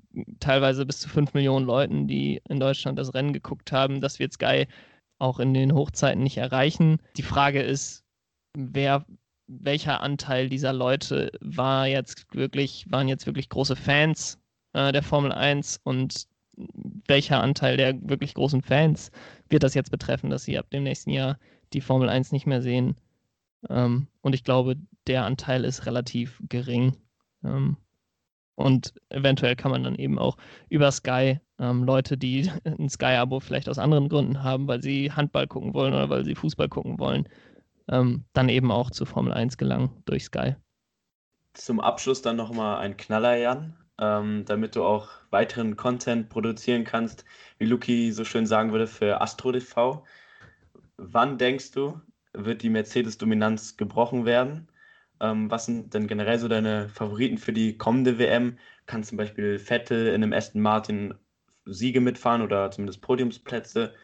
teilweise 0.41 0.87
bis 0.87 1.01
zu 1.01 1.09
5 1.09 1.35
Millionen 1.35 1.67
Leuten, 1.67 2.09
die 2.09 2.41
in 2.49 2.61
Deutschland 2.61 2.99
das 2.99 3.15
Rennen 3.15 3.33
geguckt 3.33 3.73
haben. 3.73 4.01
Das 4.01 4.19
wird 4.19 4.33
Sky 4.33 4.67
auch 5.19 5.39
in 5.39 5.53
den 5.53 5.75
Hochzeiten 5.75 6.23
nicht 6.23 6.39
erreichen. 6.39 6.99
Die 7.19 7.23
Frage 7.23 7.61
ist, 7.61 8.05
wer, 8.57 9.05
welcher 9.47 10.01
Anteil 10.01 10.49
dieser 10.49 10.73
Leute 10.73 11.31
war 11.41 11.87
jetzt 11.87 12.27
wirklich, 12.35 12.87
waren 12.89 13.09
jetzt 13.09 13.27
wirklich 13.27 13.51
große 13.51 13.77
Fans 13.77 14.39
äh, 14.73 14.93
der 14.93 15.03
Formel 15.03 15.33
1 15.33 15.81
und 15.85 16.27
welcher 17.07 17.43
Anteil 17.43 17.77
der 17.77 17.97
wirklich 18.09 18.35
großen 18.35 18.63
Fans 18.63 19.11
wird 19.49 19.63
das 19.63 19.75
jetzt 19.75 19.91
betreffen, 19.91 20.31
dass 20.31 20.45
sie 20.45 20.59
ab 20.59 20.71
dem 20.71 20.85
nächsten 20.85 21.11
Jahr 21.11 21.39
die 21.73 21.81
Formel 21.81 22.09
1 22.09 22.33
nicht 22.33 22.47
mehr 22.47 22.63
sehen. 22.63 22.97
Ähm, 23.69 24.09
und 24.21 24.35
ich 24.35 24.45
glaube, 24.45 24.77
der 25.07 25.25
Anteil 25.25 25.65
ist 25.65 25.87
relativ 25.87 26.43
gering. 26.49 26.97
Ähm, 27.45 27.77
und 28.55 28.93
eventuell 29.09 29.57
kann 29.57 29.71
man 29.71 29.85
dann 29.85 29.95
eben 29.95 30.19
auch 30.19 30.37
über 30.69 30.91
Sky 30.93 31.41
ähm, 31.59 31.85
Leute, 31.85 32.17
die 32.19 32.51
ein 32.65 32.89
Sky-Abo 32.89 33.41
vielleicht 33.41 33.69
aus 33.69 33.79
anderen 33.79 34.09
Gründen 34.09 34.43
haben, 34.43 34.69
weil 34.69 34.83
sie 34.83 35.13
Handball 35.13 35.47
gucken 35.47 35.75
wollen 35.75 35.95
oder 35.95 36.11
weil 36.11 36.25
sie 36.25 36.35
Fußball 36.35 36.69
gucken 36.69 36.99
wollen, 36.99 37.29
ähm, 37.89 38.25
dann 38.33 38.49
eben 38.49 38.71
auch 38.71 38.91
zu 38.91 39.05
Formel 39.05 39.33
1 39.33 39.57
gelangen 39.57 39.91
durch 40.05 40.25
Sky. 40.25 40.57
Zum 41.55 41.81
Abschluss 41.81 42.23
dann 42.23 42.37
nochmal 42.37 42.79
ein 42.79 42.97
Knaller, 42.97 43.37
Jan, 43.37 43.77
ähm, 43.99 44.45
damit 44.47 44.77
du 44.77 44.85
auch 44.85 45.09
weiteren 45.31 45.77
Content 45.77 46.29
produzieren 46.29 46.85
kannst, 46.85 47.25
wie 47.59 47.67
Luki 47.67 48.13
so 48.13 48.25
schön 48.25 48.47
sagen 48.47 48.73
würde, 48.73 48.87
für 48.87 49.21
Astro 49.21 49.53
TV. 49.53 50.05
Wann 50.97 51.39
denkst 51.39 51.73
du, 51.73 52.01
wird 52.33 52.63
die 52.63 52.71
Mercedes-Dominanz 52.71 53.77
gebrochen 53.77 54.25
werden? 54.25 54.69
Ähm, 55.21 55.51
was 55.51 55.67
sind 55.67 55.95
denn 55.95 56.07
generell 56.07 56.39
so 56.39 56.49
deine 56.49 56.89
Favoriten 56.89 57.39
für 57.39 57.53
die 57.53 57.77
kommende 57.77 58.19
WM? 58.19 58.59
Kann 58.87 59.05
zum 59.05 59.19
Beispiel 59.19 59.59
Vettel 59.59 60.09
in 60.09 60.23
einem 60.23 60.33
Aston 60.33 60.63
Martin 60.63 61.15
Siege 61.67 62.01
mitfahren 62.01 62.43
oder 62.43 62.71
zumindest 62.71 63.03
Podiumsplätze? 63.03 63.95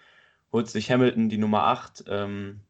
Holt 0.53 0.69
sich 0.69 0.91
Hamilton 0.91 1.29
die 1.29 1.39
Nummer 1.39 1.65
8? 1.65 2.05
Ähm, 2.09 2.61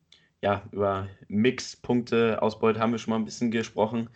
ja, 0.43 0.63
über 0.71 1.09
Mix-Punkte, 1.29 2.41
Ausbeute 2.43 2.79
haben 2.81 2.93
wir 2.93 2.99
schon 2.99 3.11
mal 3.11 3.19
ein 3.19 3.25
bisschen 3.25 3.51
gesprochen. 3.51 4.11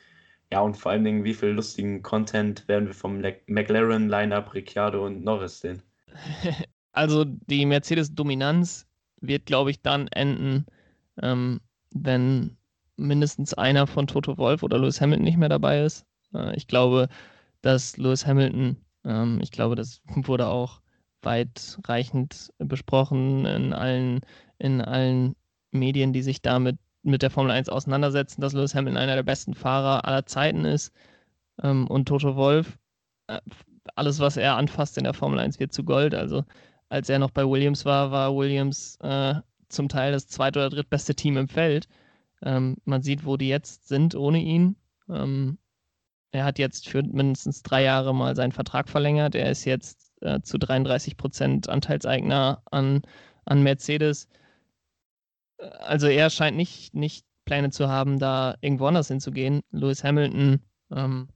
Ja, 0.53 0.61
und 0.61 0.77
vor 0.77 0.93
allen 0.93 1.05
Dingen, 1.05 1.25
wie 1.25 1.35
viel 1.35 1.51
lustigen 1.51 2.03
Content 2.03 2.67
werden 2.69 2.87
wir 2.87 2.95
vom 2.95 3.23
McLaren, 3.47 4.09
Lineup, 4.09 4.53
Ricciardo 4.55 5.07
und 5.07 5.25
Norris 5.25 5.61
sehen? 5.61 5.83
Also 6.93 7.25
die 7.25 7.67
Mercedes-Dominanz 7.67 8.85
wird, 9.21 9.47
glaube 9.47 9.71
ich, 9.71 9.81
dann 9.81 10.09
enden, 10.09 10.67
ähm, 11.23 11.61
wenn 11.93 12.57
mindestens 12.97 13.55
einer 13.55 13.87
von 13.87 14.07
Toto 14.07 14.37
Wolf 14.39 14.63
oder 14.63 14.79
Lewis 14.79 15.01
Hamilton 15.01 15.25
nicht 15.25 15.39
mehr 15.39 15.49
dabei 15.49 15.83
ist. 15.83 16.07
Äh, 16.35 16.55
ich 16.57 16.67
glaube, 16.67 17.09
dass 17.63 17.97
Lewis 17.97 18.27
Hamilton, 18.27 18.77
ähm, 19.05 19.41
ich 19.43 19.51
glaube, 19.51 19.75
das 19.75 20.03
wurde 20.15 20.47
auch 20.49 20.81
weitreichend 21.23 22.51
besprochen 22.59 23.45
in 23.47 23.73
allen, 23.73 24.21
in 24.59 24.81
allen 24.81 25.37
Medien, 25.71 26.13
die 26.13 26.23
sich 26.23 26.43
damit 26.43 26.79
mit 27.03 27.23
der 27.23 27.31
Formel 27.31 27.51
1 27.51 27.69
auseinandersetzen, 27.69 28.41
dass 28.41 28.53
Lewis 28.53 28.75
Hamilton 28.75 28.99
einer 28.99 29.17
der 29.17 29.23
besten 29.23 29.55
Fahrer 29.55 30.05
aller 30.05 30.27
Zeiten 30.27 30.65
ist. 30.65 30.93
Ähm, 31.63 31.87
und 31.89 32.07
Toto 32.07 32.37
Wolf, 32.37 32.79
äh, 33.27 33.41
alles, 33.97 34.21
was 34.21 34.37
er 34.37 34.57
anfasst 34.57 34.99
in 34.99 35.05
der 35.05 35.15
Formel 35.15 35.39
1, 35.39 35.59
wird 35.61 35.73
zu 35.73 35.85
Gold. 35.85 36.15
Also 36.15 36.45
als 36.89 37.09
er 37.09 37.19
noch 37.19 37.31
bei 37.31 37.49
Williams 37.49 37.85
war, 37.85 38.11
war 38.11 38.35
Williams 38.37 38.97
äh, 39.03 39.35
zum 39.73 39.89
Teil 39.89 40.13
das 40.13 40.27
zweit- 40.29 40.57
oder 40.57 40.71
drittbeste 40.71 41.15
Team 41.15 41.37
im 41.37 41.49
Feld. 41.49 41.89
Ähm, 42.43 42.77
man 42.85 43.03
sieht, 43.03 43.25
wo 43.25 43.37
die 43.37 43.49
jetzt 43.49 43.89
sind 43.89 44.15
ohne 44.15 44.39
ihn. 44.39 44.77
Ähm, 45.09 45.59
er 46.33 46.45
hat 46.45 46.59
jetzt 46.59 46.89
für 46.89 47.03
mindestens 47.03 47.63
drei 47.63 47.83
Jahre 47.83 48.15
mal 48.15 48.37
seinen 48.37 48.53
Vertrag 48.53 48.89
verlängert. 48.89 49.35
Er 49.35 49.51
ist 49.51 49.65
jetzt 49.65 50.13
äh, 50.23 50.41
zu 50.43 50.59
33 50.59 51.17
Prozent 51.17 51.69
Anteilseigner 51.69 52.63
an, 52.71 53.03
an 53.45 53.63
Mercedes 53.63 54.29
also 55.61 56.07
er 56.07 56.31
scheint 56.31 56.57
nicht, 56.57 56.95
nicht 56.95 57.27
Pläne 57.45 57.71
zu 57.71 57.89
haben, 57.89 58.19
da 58.19 58.57
irgendwo 58.61 58.87
anders 58.87 59.09
hinzugehen. 59.09 59.63
Lewis 59.71 60.05
Hamilton, 60.05 60.61
ähm, 60.91 61.29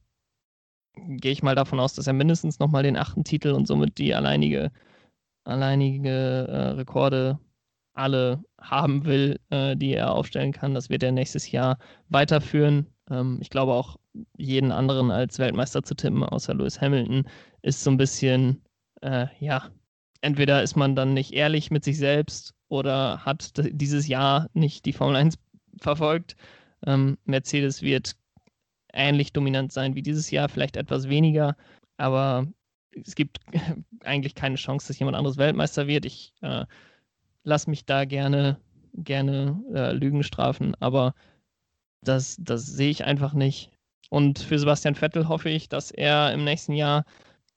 gehe 0.95 1.33
ich 1.33 1.43
mal 1.43 1.55
davon 1.55 1.81
aus, 1.81 1.95
dass 1.95 2.07
er 2.07 2.13
mindestens 2.13 2.59
nochmal 2.59 2.83
den 2.83 2.97
achten 2.97 3.25
Titel 3.25 3.51
und 3.51 3.67
somit 3.67 3.99
die 3.99 4.15
alleinige, 4.15 4.71
alleinige 5.45 6.47
äh, 6.49 6.69
Rekorde 6.71 7.39
alle 7.95 8.43
haben 8.61 9.05
will, 9.05 9.41
äh, 9.51 9.77
die 9.77 9.95
er 9.95 10.13
aufstellen 10.13 10.53
kann. 10.53 10.75
Das 10.75 10.91
wird 10.91 11.03
er 11.03 11.13
nächstes 11.13 11.51
Jahr 11.51 11.79
weiterführen. 12.09 12.87
Ähm, 13.11 13.39
ich 13.41 13.51
glaube 13.51 13.73
auch 13.73 13.97
jeden 14.37 14.73
anderen 14.73 15.11
als 15.11 15.39
Weltmeister 15.39 15.83
zu 15.83 15.95
tippen, 15.95 16.23
außer 16.23 16.55
Lewis 16.55 16.81
Hamilton, 16.81 17.29
ist 17.63 17.83
so 17.83 17.91
ein 17.91 17.97
bisschen, 17.97 18.63
äh, 19.03 19.27
ja, 19.39 19.71
entweder 20.21 20.63
ist 20.63 20.77
man 20.77 20.97
dann 20.97 21.15
nicht 21.15 21.33
ehrlich 21.33 21.71
mit 21.71 21.85
sich 21.85 21.99
selbst 21.99 22.55
oder 22.69 23.25
hat 23.25 23.53
dieses 23.57 24.09
Jahr 24.09 24.49
nicht 24.55 24.85
die 24.87 24.93
Formel 24.93 25.17
1 25.17 25.39
verfolgt. 25.81 26.37
Ähm, 26.87 27.19
Mercedes 27.25 27.83
wird 27.83 28.17
ähnlich 28.93 29.33
dominant 29.33 29.73
sein 29.73 29.95
wie 29.95 30.03
dieses 30.03 30.31
Jahr, 30.31 30.49
vielleicht 30.49 30.77
etwas 30.77 31.09
weniger, 31.09 31.57
aber 31.97 32.47
es 32.93 33.15
gibt 33.15 33.41
eigentlich 34.05 34.35
keine 34.35 34.57
Chance, 34.57 34.89
dass 34.89 34.99
jemand 34.99 35.17
anderes 35.17 35.37
Weltmeister 35.37 35.87
wird. 35.87 36.05
Ich 36.05 36.33
äh, 36.43 36.65
lasse 37.45 37.71
mich 37.71 37.85
da 37.87 38.05
gerne, 38.05 38.59
gerne 38.95 39.63
äh, 39.73 39.93
Lügen 39.93 40.23
strafen, 40.23 40.75
aber 40.81 41.15
das, 42.03 42.37
das 42.41 42.67
sehe 42.67 42.91
ich 42.91 43.05
einfach 43.05 43.33
nicht. 43.33 43.71
Und 44.11 44.39
für 44.39 44.59
Sebastian 44.59 44.95
Vettel 44.95 45.29
hoffe 45.29 45.49
ich, 45.49 45.69
dass 45.69 45.91
er 45.91 46.33
im 46.33 46.45
nächsten 46.45 46.73
Jahr 46.73 47.05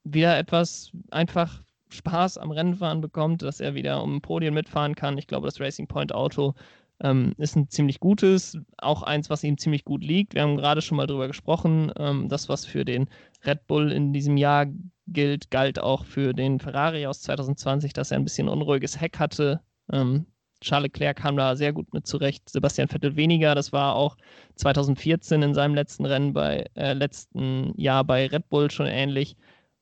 wieder 0.04 0.38
etwas 0.38 0.92
einfach 1.12 1.62
Spaß 1.90 2.38
am 2.38 2.52
Rennfahren 2.52 3.02
bekommt, 3.02 3.42
dass 3.42 3.60
er 3.60 3.76
wieder 3.76 4.02
um 4.04 4.22
Podien 4.22 4.54
mitfahren 4.54 4.96
kann. 4.96 5.18
Ich 5.18 5.28
glaube, 5.28 5.48
das 5.48 5.60
Racing 5.60 5.88
Point 5.88 6.14
Auto 6.14 6.54
ähm, 7.02 7.34
ist 7.38 7.56
ein 7.56 7.70
ziemlich 7.70 8.00
gutes, 8.00 8.58
auch 8.78 9.04
eins, 9.04 9.30
was 9.30 9.44
ihm 9.44 9.58
ziemlich 9.58 9.86
gut 9.86 10.04
liegt. 10.04 10.34
Wir 10.34 10.42
haben 10.42 10.58
gerade 10.58 10.82
schon 10.82 10.98
mal 10.98 11.08
drüber 11.08 11.28
gesprochen. 11.28 11.92
Ähm, 11.98 12.28
das, 12.30 12.50
was 12.50 12.66
für 12.66 12.86
den 12.86 13.08
Red 13.46 13.68
Bull 13.68 13.92
in 13.92 14.14
diesem 14.14 14.38
Jahr 14.38 14.66
gilt, 15.08 15.52
galt 15.52 15.80
auch 15.80 16.06
für 16.06 16.34
den 16.34 16.60
Ferrari 16.60 17.06
aus 17.06 17.22
2020, 17.22 17.94
dass 17.94 18.12
er 18.12 18.18
ein 18.18 18.24
bisschen 18.24 18.50
unruhiges 18.50 19.00
Heck 19.00 19.20
hatte. 19.20 19.62
Ähm, 19.92 20.26
Charles 20.62 20.86
Leclerc 20.86 21.18
kam 21.18 21.38
da 21.38 21.56
sehr 21.56 21.72
gut 21.74 21.94
mit 21.94 22.08
zurecht, 22.08 22.50
Sebastian 22.50 22.88
Vettel 22.88 23.16
weniger. 23.16 23.54
Das 23.56 23.72
war 23.72 23.96
auch 23.96 24.18
2014 24.56 25.42
in 25.42 25.54
seinem 25.54 25.76
letzten 25.76 26.06
Rennen 26.06 26.34
bei 26.34 26.66
äh, 26.76 26.94
letzten 26.94 27.74
Jahr 27.80 28.04
bei 28.04 28.28
Red 28.28 28.50
Bull 28.50 28.72
schon 28.72 28.88
ähnlich. 28.88 29.38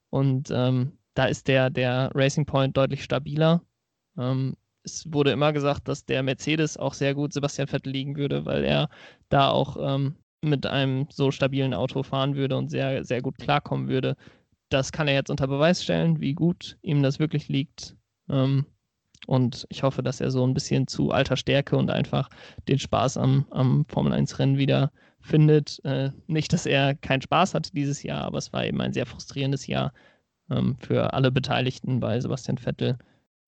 Und 0.09 0.51
ähm, 0.51 0.97
da 1.13 1.25
ist 1.25 1.47
der, 1.47 1.69
der 1.69 2.11
Racing 2.13 2.45
Point 2.45 2.75
deutlich 2.75 3.03
stabiler. 3.03 3.61
Ähm, 4.17 4.55
es 4.83 5.11
wurde 5.11 5.31
immer 5.31 5.53
gesagt, 5.53 5.87
dass 5.87 6.05
der 6.05 6.23
Mercedes 6.23 6.77
auch 6.77 6.93
sehr 6.93 7.15
gut 7.15 7.33
Sebastian 7.33 7.67
Vettel 7.67 7.91
liegen 7.91 8.15
würde, 8.17 8.45
weil 8.45 8.63
er 8.63 8.89
da 9.29 9.49
auch 9.49 9.77
ähm, 9.79 10.15
mit 10.41 10.65
einem 10.65 11.07
so 11.09 11.31
stabilen 11.31 11.73
Auto 11.73 12.03
fahren 12.03 12.35
würde 12.35 12.55
und 12.57 12.69
sehr, 12.69 13.03
sehr 13.03 13.21
gut 13.21 13.37
klarkommen 13.37 13.87
würde. 13.87 14.15
Das 14.69 14.91
kann 14.91 15.07
er 15.07 15.15
jetzt 15.15 15.31
unter 15.31 15.47
Beweis 15.47 15.83
stellen, 15.83 16.19
wie 16.21 16.33
gut 16.33 16.77
ihm 16.81 17.01
das 17.01 17.19
wirklich 17.19 17.47
liegt. 17.49 17.95
Ähm, 18.29 18.65
und 19.27 19.65
ich 19.69 19.83
hoffe, 19.83 20.03
dass 20.03 20.21
er 20.21 20.31
so 20.31 20.45
ein 20.45 20.53
bisschen 20.53 20.87
zu 20.87 21.11
alter 21.11 21.37
Stärke 21.37 21.77
und 21.77 21.89
einfach 21.89 22.29
den 22.67 22.79
Spaß 22.79 23.17
am, 23.17 23.45
am 23.51 23.85
Formel-1-Rennen 23.87 24.57
wieder 24.57 24.91
findet. 25.21 25.83
Äh, 25.83 26.11
nicht, 26.27 26.53
dass 26.53 26.65
er 26.65 26.95
keinen 26.95 27.21
Spaß 27.21 27.53
hatte 27.53 27.71
dieses 27.71 28.03
Jahr, 28.03 28.23
aber 28.23 28.37
es 28.37 28.53
war 28.53 28.65
eben 28.65 28.81
ein 28.81 28.93
sehr 28.93 29.05
frustrierendes 29.05 29.67
Jahr 29.67 29.93
ähm, 30.49 30.77
für 30.79 31.13
alle 31.13 31.31
Beteiligten 31.31 31.99
bei 31.99 32.19
Sebastian 32.19 32.57
Vettel. 32.57 32.97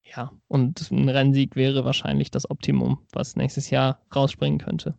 Ja, 0.04 0.32
und 0.48 0.90
ein 0.92 1.10
Rennsieg 1.10 1.56
wäre 1.56 1.86
wahrscheinlich 1.86 2.32
das 2.32 2.50
Optimum, 2.50 3.06
was 3.12 3.36
nächstes 3.36 3.70
Jahr 3.70 4.00
rausspringen 4.16 4.60
könnte. 4.60 4.96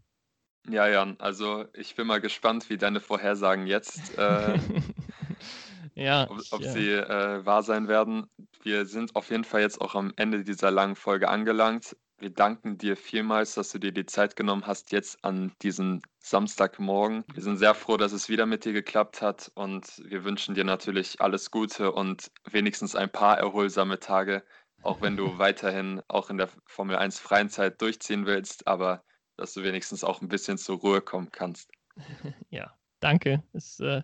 Ja, 0.69 0.87
Jan, 0.87 1.16
also 1.19 1.64
ich 1.73 1.95
bin 1.95 2.07
mal 2.07 2.21
gespannt, 2.21 2.69
wie 2.69 2.77
deine 2.77 3.01
Vorhersagen 3.01 3.66
jetzt, 3.66 4.19
äh, 4.19 4.59
ja, 5.99 6.30
ob, 6.30 6.40
ob 6.53 6.61
ich, 6.61 6.68
sie 6.68 6.90
äh, 6.92 7.44
wahr 7.44 7.62
sein 7.62 7.88
werden. 7.88 8.26
Wir 8.62 8.86
sind 8.86 9.16
auf 9.16 9.30
jeden 9.30 9.44
Fall 9.44 9.62
jetzt 9.62 9.80
auch 9.80 9.94
am 9.94 10.12
Ende 10.16 10.44
dieser 10.44 10.70
langen 10.70 10.96
Folge 10.96 11.28
angelangt. 11.28 11.96
Wir 12.18 12.30
danken 12.30 12.78
dir 12.78 12.96
vielmals, 12.96 13.55
dass 13.55 13.70
du 13.70 13.78
dir 13.78 13.92
die 13.92 14.07
Zeit 14.07 14.34
genommen 14.36 14.66
hast, 14.66 14.92
jetzt 14.92 15.24
an 15.24 15.53
diesem 15.62 16.03
Samstagmorgen. 16.18 17.24
Wir 17.32 17.42
sind 17.42 17.59
sehr 17.59 17.74
froh, 17.74 17.96
dass 17.96 18.12
es 18.12 18.28
wieder 18.28 18.46
mit 18.46 18.64
dir 18.64 18.72
geklappt 18.72 19.22
hat 19.22 19.51
und 19.55 20.03
wir 20.05 20.24
wünschen 20.24 20.55
dir 20.55 20.64
natürlich 20.64 21.20
alles 21.20 21.51
Gute 21.51 21.92
und 21.92 22.30
wenigstens 22.51 22.96
ein 22.96 23.11
paar 23.11 23.38
erholsame 23.38 23.99
Tage, 24.01 24.44
auch 24.82 25.01
wenn 25.01 25.16
du 25.16 25.24
weiterhin 25.38 26.03
auch 26.09 26.30
in 26.30 26.38
der 26.38 26.49
Formel 26.66 26.96
1 26.96 27.18
freien 27.20 27.51
Zeit 27.51 27.80
durchziehen 27.80 28.26
willst, 28.26 28.66
aber 28.66 29.05
dass 29.36 29.55
du 29.55 29.62
wenigstens 29.62 30.03
auch 30.03 30.20
ein 30.20 30.28
bisschen 30.28 30.59
zur 30.59 30.78
Ruhe 30.78 31.01
kommen 31.01 31.30
kannst. 31.30 31.70
ja, 32.51 32.72
danke. 32.99 33.42
Es 33.53 33.78
äh, 33.78 34.03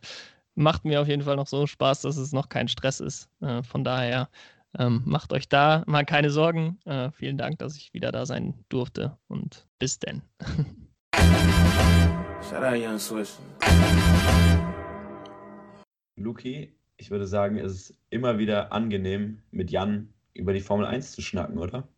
macht 0.55 0.85
mir 0.85 1.01
auf 1.01 1.09
jeden 1.09 1.23
Fall 1.23 1.37
noch 1.37 1.47
so 1.47 1.67
Spaß, 1.67 2.03
dass 2.03 2.17
es 2.17 2.33
noch 2.33 2.49
kein 2.49 2.69
Stress 2.69 3.01
ist. 3.01 3.29
Äh, 3.41 3.63
von 3.63 3.85
daher 3.85 4.29
ähm, 4.79 5.03
macht 5.05 5.33
euch 5.33 5.49
da 5.49 5.85
mal 5.87 6.05
keine 6.05 6.31
Sorgen. 6.31 6.79
Äh, 6.85 7.11
vielen 7.13 7.39
Dank, 7.39 7.59
dass 7.59 7.77
ich 7.77 7.93
wieder 7.93 8.13
da 8.13 8.27
sein 8.27 8.55
durfte 8.69 9.19
und 9.29 9.67
bis 9.79 9.99
denn. 9.99 10.23
Luki, 16.17 16.73
ich 16.97 17.11
würde 17.11 17.27
sagen, 17.27 17.57
es 17.59 17.73
ist 17.73 17.99
immer 18.11 18.39
wieder 18.39 18.73
angenehm, 18.73 19.43
mit 19.51 19.71
Jan 19.71 20.13
über 20.35 20.53
die 20.53 20.61
Formel 20.61 20.87
1 20.87 21.13
zu 21.13 21.23
schnacken, 21.23 21.59
oder? 21.59 21.89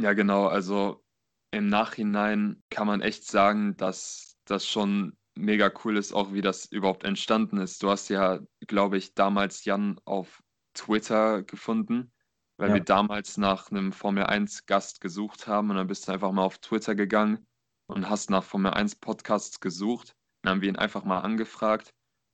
Ja, 0.00 0.12
genau. 0.12 0.46
Also 0.46 1.04
im 1.52 1.68
Nachhinein 1.68 2.62
kann 2.70 2.86
man 2.86 3.00
echt 3.00 3.24
sagen, 3.24 3.76
dass 3.76 4.36
das 4.44 4.66
schon 4.66 5.16
mega 5.36 5.70
cool 5.84 5.96
ist, 5.96 6.12
auch 6.12 6.32
wie 6.32 6.40
das 6.40 6.66
überhaupt 6.66 7.04
entstanden 7.04 7.58
ist. 7.58 7.82
Du 7.82 7.90
hast 7.90 8.08
ja, 8.08 8.40
glaube 8.66 8.96
ich, 8.96 9.14
damals 9.14 9.64
Jan 9.64 9.98
auf 10.04 10.42
Twitter 10.74 11.42
gefunden, 11.42 12.12
weil 12.56 12.68
ja. 12.68 12.74
wir 12.74 12.82
damals 12.82 13.36
nach 13.36 13.70
einem 13.70 13.92
Formel 13.92 14.24
1 14.24 14.66
Gast 14.66 15.00
gesucht 15.00 15.46
haben 15.46 15.70
und 15.70 15.76
dann 15.76 15.86
bist 15.86 16.08
du 16.08 16.12
einfach 16.12 16.32
mal 16.32 16.44
auf 16.44 16.58
Twitter 16.58 16.94
gegangen 16.94 17.46
und 17.86 18.08
hast 18.08 18.30
nach 18.30 18.44
Formel 18.44 18.72
1 18.72 18.96
Podcasts 18.96 19.60
gesucht. 19.60 20.14
Dann 20.42 20.52
haben 20.52 20.60
wir 20.60 20.68
ihn 20.68 20.76
einfach 20.76 21.04
mal 21.04 21.20
angefragt 21.20 21.92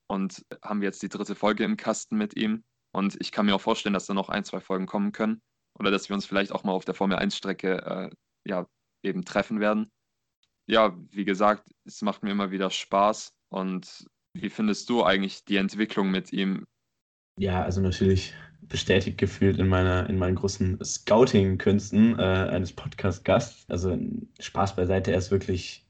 und 0.09 0.45
haben 0.63 0.83
jetzt 0.83 1.03
die 1.03 1.09
dritte 1.09 1.35
Folge 1.35 1.65
im 1.65 1.77
Kasten 1.77 2.17
mit 2.17 2.37
ihm. 2.37 2.65
Und 2.93 3.17
ich 3.21 3.31
kann 3.31 3.47
mir 3.47 3.55
auch 3.55 3.61
vorstellen, 3.61 3.95
dass 3.95 4.07
da 4.07 4.15
noch 4.15 4.29
ein, 4.29 4.45
zwei 4.45 4.61
Folgen 4.61 4.87
kommen 4.87 5.13
können 5.13 5.41
oder 5.79 5.91
dass 5.91 6.09
wir 6.09 6.15
uns 6.15 6.27
vielleicht 6.27 6.53
auch 6.53 6.65
mal 6.65 6.73
auf 6.73 6.85
der 6.85 6.95
Formel 6.95 7.17
1 7.17 7.37
Strecke 7.37 7.79
äh, 7.83 8.11
ja, 8.45 8.67
eben 9.03 9.25
treffen 9.25 9.61
werden. 9.61 9.91
Ja, 10.71 10.97
wie 11.11 11.25
gesagt, 11.25 11.69
es 11.85 12.01
macht 12.01 12.23
mir 12.23 12.31
immer 12.31 12.53
wieder 12.53 12.71
Spaß. 12.71 13.35
Und 13.49 14.07
wie 14.35 14.51
findest 14.51 14.89
du 14.89 15.03
eigentlich 15.03 15.45
die 15.45 15.57
Entwicklung 15.57 16.13
mit 16.13 16.33
ihm? 16.33 16.65
Ja, 17.41 17.65
also 17.65 17.81
natürlich 17.81 18.35
bestätigt 18.61 19.19
gefühlt 19.19 19.59
in 19.59 19.67
meiner 19.67 20.09
in 20.09 20.17
meinen 20.17 20.37
großen 20.37 20.79
Scouting-Künsten 20.85 22.17
äh, 22.21 22.23
eines 22.23 22.73
Podcast-Gasts. 22.73 23.65
Also 23.69 23.99
Spaß 24.39 24.77
beiseite, 24.77 25.11
er 25.11 25.19
ist 25.19 25.33
wirklich 25.33 25.89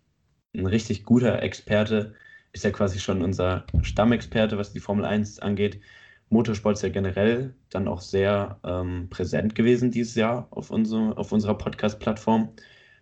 ein 0.56 0.64
richtig 0.64 1.04
guter 1.04 1.42
Experte. 1.42 2.14
Ist 2.52 2.64
ja 2.64 2.70
quasi 2.70 3.00
schon 3.00 3.20
unser 3.20 3.66
Stammexperte, 3.82 4.56
was 4.56 4.72
die 4.72 4.80
Formel 4.80 5.04
1 5.04 5.40
angeht. 5.40 5.82
Motorsport 6.30 6.76
ist 6.76 6.82
ja 6.82 6.88
generell 6.88 7.54
dann 7.68 7.86
auch 7.86 8.00
sehr 8.00 8.58
ähm, 8.64 9.10
präsent 9.10 9.54
gewesen 9.54 9.90
dieses 9.90 10.14
Jahr 10.14 10.48
auf, 10.50 10.70
unsere, 10.70 11.18
auf 11.18 11.32
unserer 11.32 11.58
Podcast-Plattform 11.58 12.54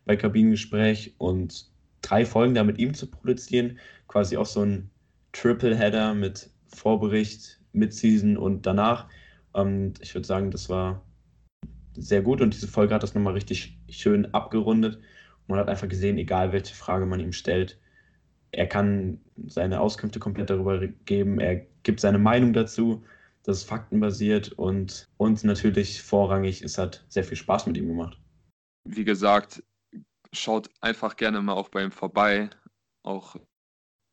bei 0.08 0.16
Kabinengespräch 0.16 1.14
und 1.18 1.70
drei 2.00 2.24
Folgen 2.24 2.54
da 2.54 2.64
mit 2.64 2.78
ihm 2.78 2.94
zu 2.94 3.06
produzieren, 3.08 3.78
quasi 4.08 4.38
auch 4.38 4.46
so 4.46 4.62
ein 4.62 4.90
Triple-Header 5.32 6.14
mit 6.14 6.50
Vorbericht, 6.66 7.60
Mid-Season 7.74 8.38
und 8.38 8.64
danach. 8.64 9.06
Und 9.52 10.00
ich 10.00 10.14
würde 10.14 10.26
sagen, 10.26 10.50
das 10.50 10.70
war 10.70 11.02
sehr 11.94 12.22
gut 12.22 12.40
und 12.40 12.54
diese 12.54 12.68
Folge 12.68 12.94
hat 12.94 13.02
das 13.02 13.14
nochmal 13.14 13.34
richtig 13.34 13.78
schön 13.90 14.32
abgerundet. 14.32 14.98
man 15.46 15.58
hat 15.58 15.68
einfach 15.68 15.88
gesehen, 15.88 16.16
egal 16.16 16.52
welche 16.52 16.74
Frage 16.74 17.04
man 17.04 17.20
ihm 17.20 17.32
stellt, 17.32 17.78
er 18.50 18.66
kann 18.66 19.20
seine 19.46 19.78
Auskünfte 19.78 20.20
komplett 20.20 20.48
darüber 20.48 20.86
geben, 21.04 21.38
er 21.38 21.66
gibt 21.82 22.00
seine 22.00 22.18
Meinung 22.18 22.54
dazu, 22.54 23.04
das 23.42 23.58
ist 23.58 23.64
faktenbasiert 23.64 24.52
und 24.52 25.06
uns 25.18 25.44
natürlich 25.44 26.00
vorrangig, 26.00 26.62
es 26.62 26.78
hat 26.78 27.04
sehr 27.08 27.24
viel 27.24 27.36
Spaß 27.36 27.66
mit 27.66 27.76
ihm 27.76 27.88
gemacht. 27.88 28.18
Wie 28.84 29.04
gesagt, 29.04 29.62
schaut 30.32 30.70
einfach 30.80 31.16
gerne 31.16 31.40
mal 31.40 31.54
auch 31.54 31.68
bei 31.68 31.82
ihm 31.82 31.92
vorbei. 31.92 32.50
Auch 33.02 33.36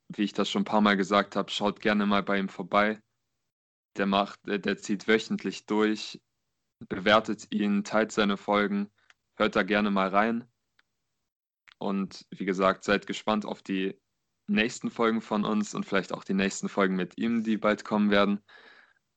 wie 0.09 0.24
ich 0.24 0.34
das 0.34 0.49
schon 0.49 0.61
ein 0.61 0.66
paar 0.66 0.82
Mal 0.82 0.97
gesagt 0.97 1.36
habe, 1.36 1.51
schaut 1.51 1.80
gerne 1.80 2.05
mal 2.05 2.24
bei 2.24 2.38
ihm 2.39 2.49
vorbei. 2.49 3.01
Der 3.97 4.05
macht, 4.05 4.39
der, 4.45 4.59
der 4.59 4.78
zieht 4.78 5.07
wöchentlich 5.07 5.66
durch, 5.66 6.22
bewertet 6.89 7.47
ihn, 7.53 7.84
teilt 7.84 8.11
seine 8.11 8.38
Folgen, 8.38 8.91
hört 9.38 9.55
da 9.55 9.63
gerne 9.63 9.91
mal 9.91 10.09
rein. 10.09 10.45
Und 11.78 12.26
wie 12.30 12.45
gesagt, 12.45 12.84
seid 12.84 13.07
gespannt 13.07 13.45
auf 13.45 13.61
die 13.61 13.99
nächsten 14.47 14.91
Folgen 14.91 15.22
von 15.22 15.43
uns 15.43 15.74
und 15.74 15.86
vielleicht 15.86 16.13
auch 16.13 16.24
die 16.24 16.34
nächsten 16.34 16.70
Folgen 16.70 16.95
mit 16.95 17.18
ihm, 17.18 17.43
die 17.43 17.57
bald 17.57 17.84
kommen 17.84 18.11
werden. 18.11 18.41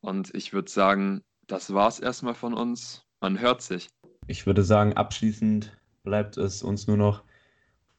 Und 0.00 0.34
ich 0.34 0.52
würde 0.52 0.70
sagen, 0.70 1.24
das 1.46 1.72
war's 1.72 2.00
erstmal 2.00 2.34
von 2.34 2.54
uns. 2.54 3.04
Man 3.20 3.40
hört 3.40 3.62
sich. 3.62 3.88
Ich 4.26 4.46
würde 4.46 4.62
sagen, 4.62 4.94
abschließend 4.94 5.77
bleibt 6.08 6.38
es 6.38 6.62
uns 6.62 6.86
nur 6.86 6.96
noch 6.96 7.22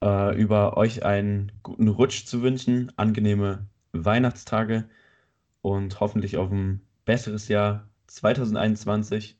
äh, 0.03 0.35
über 0.35 0.77
euch 0.77 1.05
einen 1.05 1.51
guten 1.61 1.87
Rutsch 1.87 2.25
zu 2.25 2.41
wünschen, 2.41 2.91
angenehme 2.95 3.67
Weihnachtstage 3.91 4.89
und 5.61 5.99
hoffentlich 5.99 6.37
auf 6.37 6.51
ein 6.51 6.81
besseres 7.05 7.49
Jahr 7.49 7.87
2021. 8.07 9.37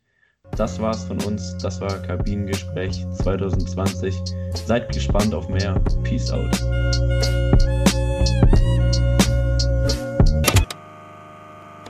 Das 0.56 0.80
war's 0.80 1.04
von 1.04 1.20
uns. 1.24 1.58
Das 1.58 1.82
war 1.82 2.00
Kabinengespräch 2.04 3.06
2020. 3.24 4.16
Seid 4.54 4.94
gespannt 4.94 5.34
auf 5.34 5.50
mehr. 5.50 5.80
Peace 6.04 6.30
out. 6.30 7.39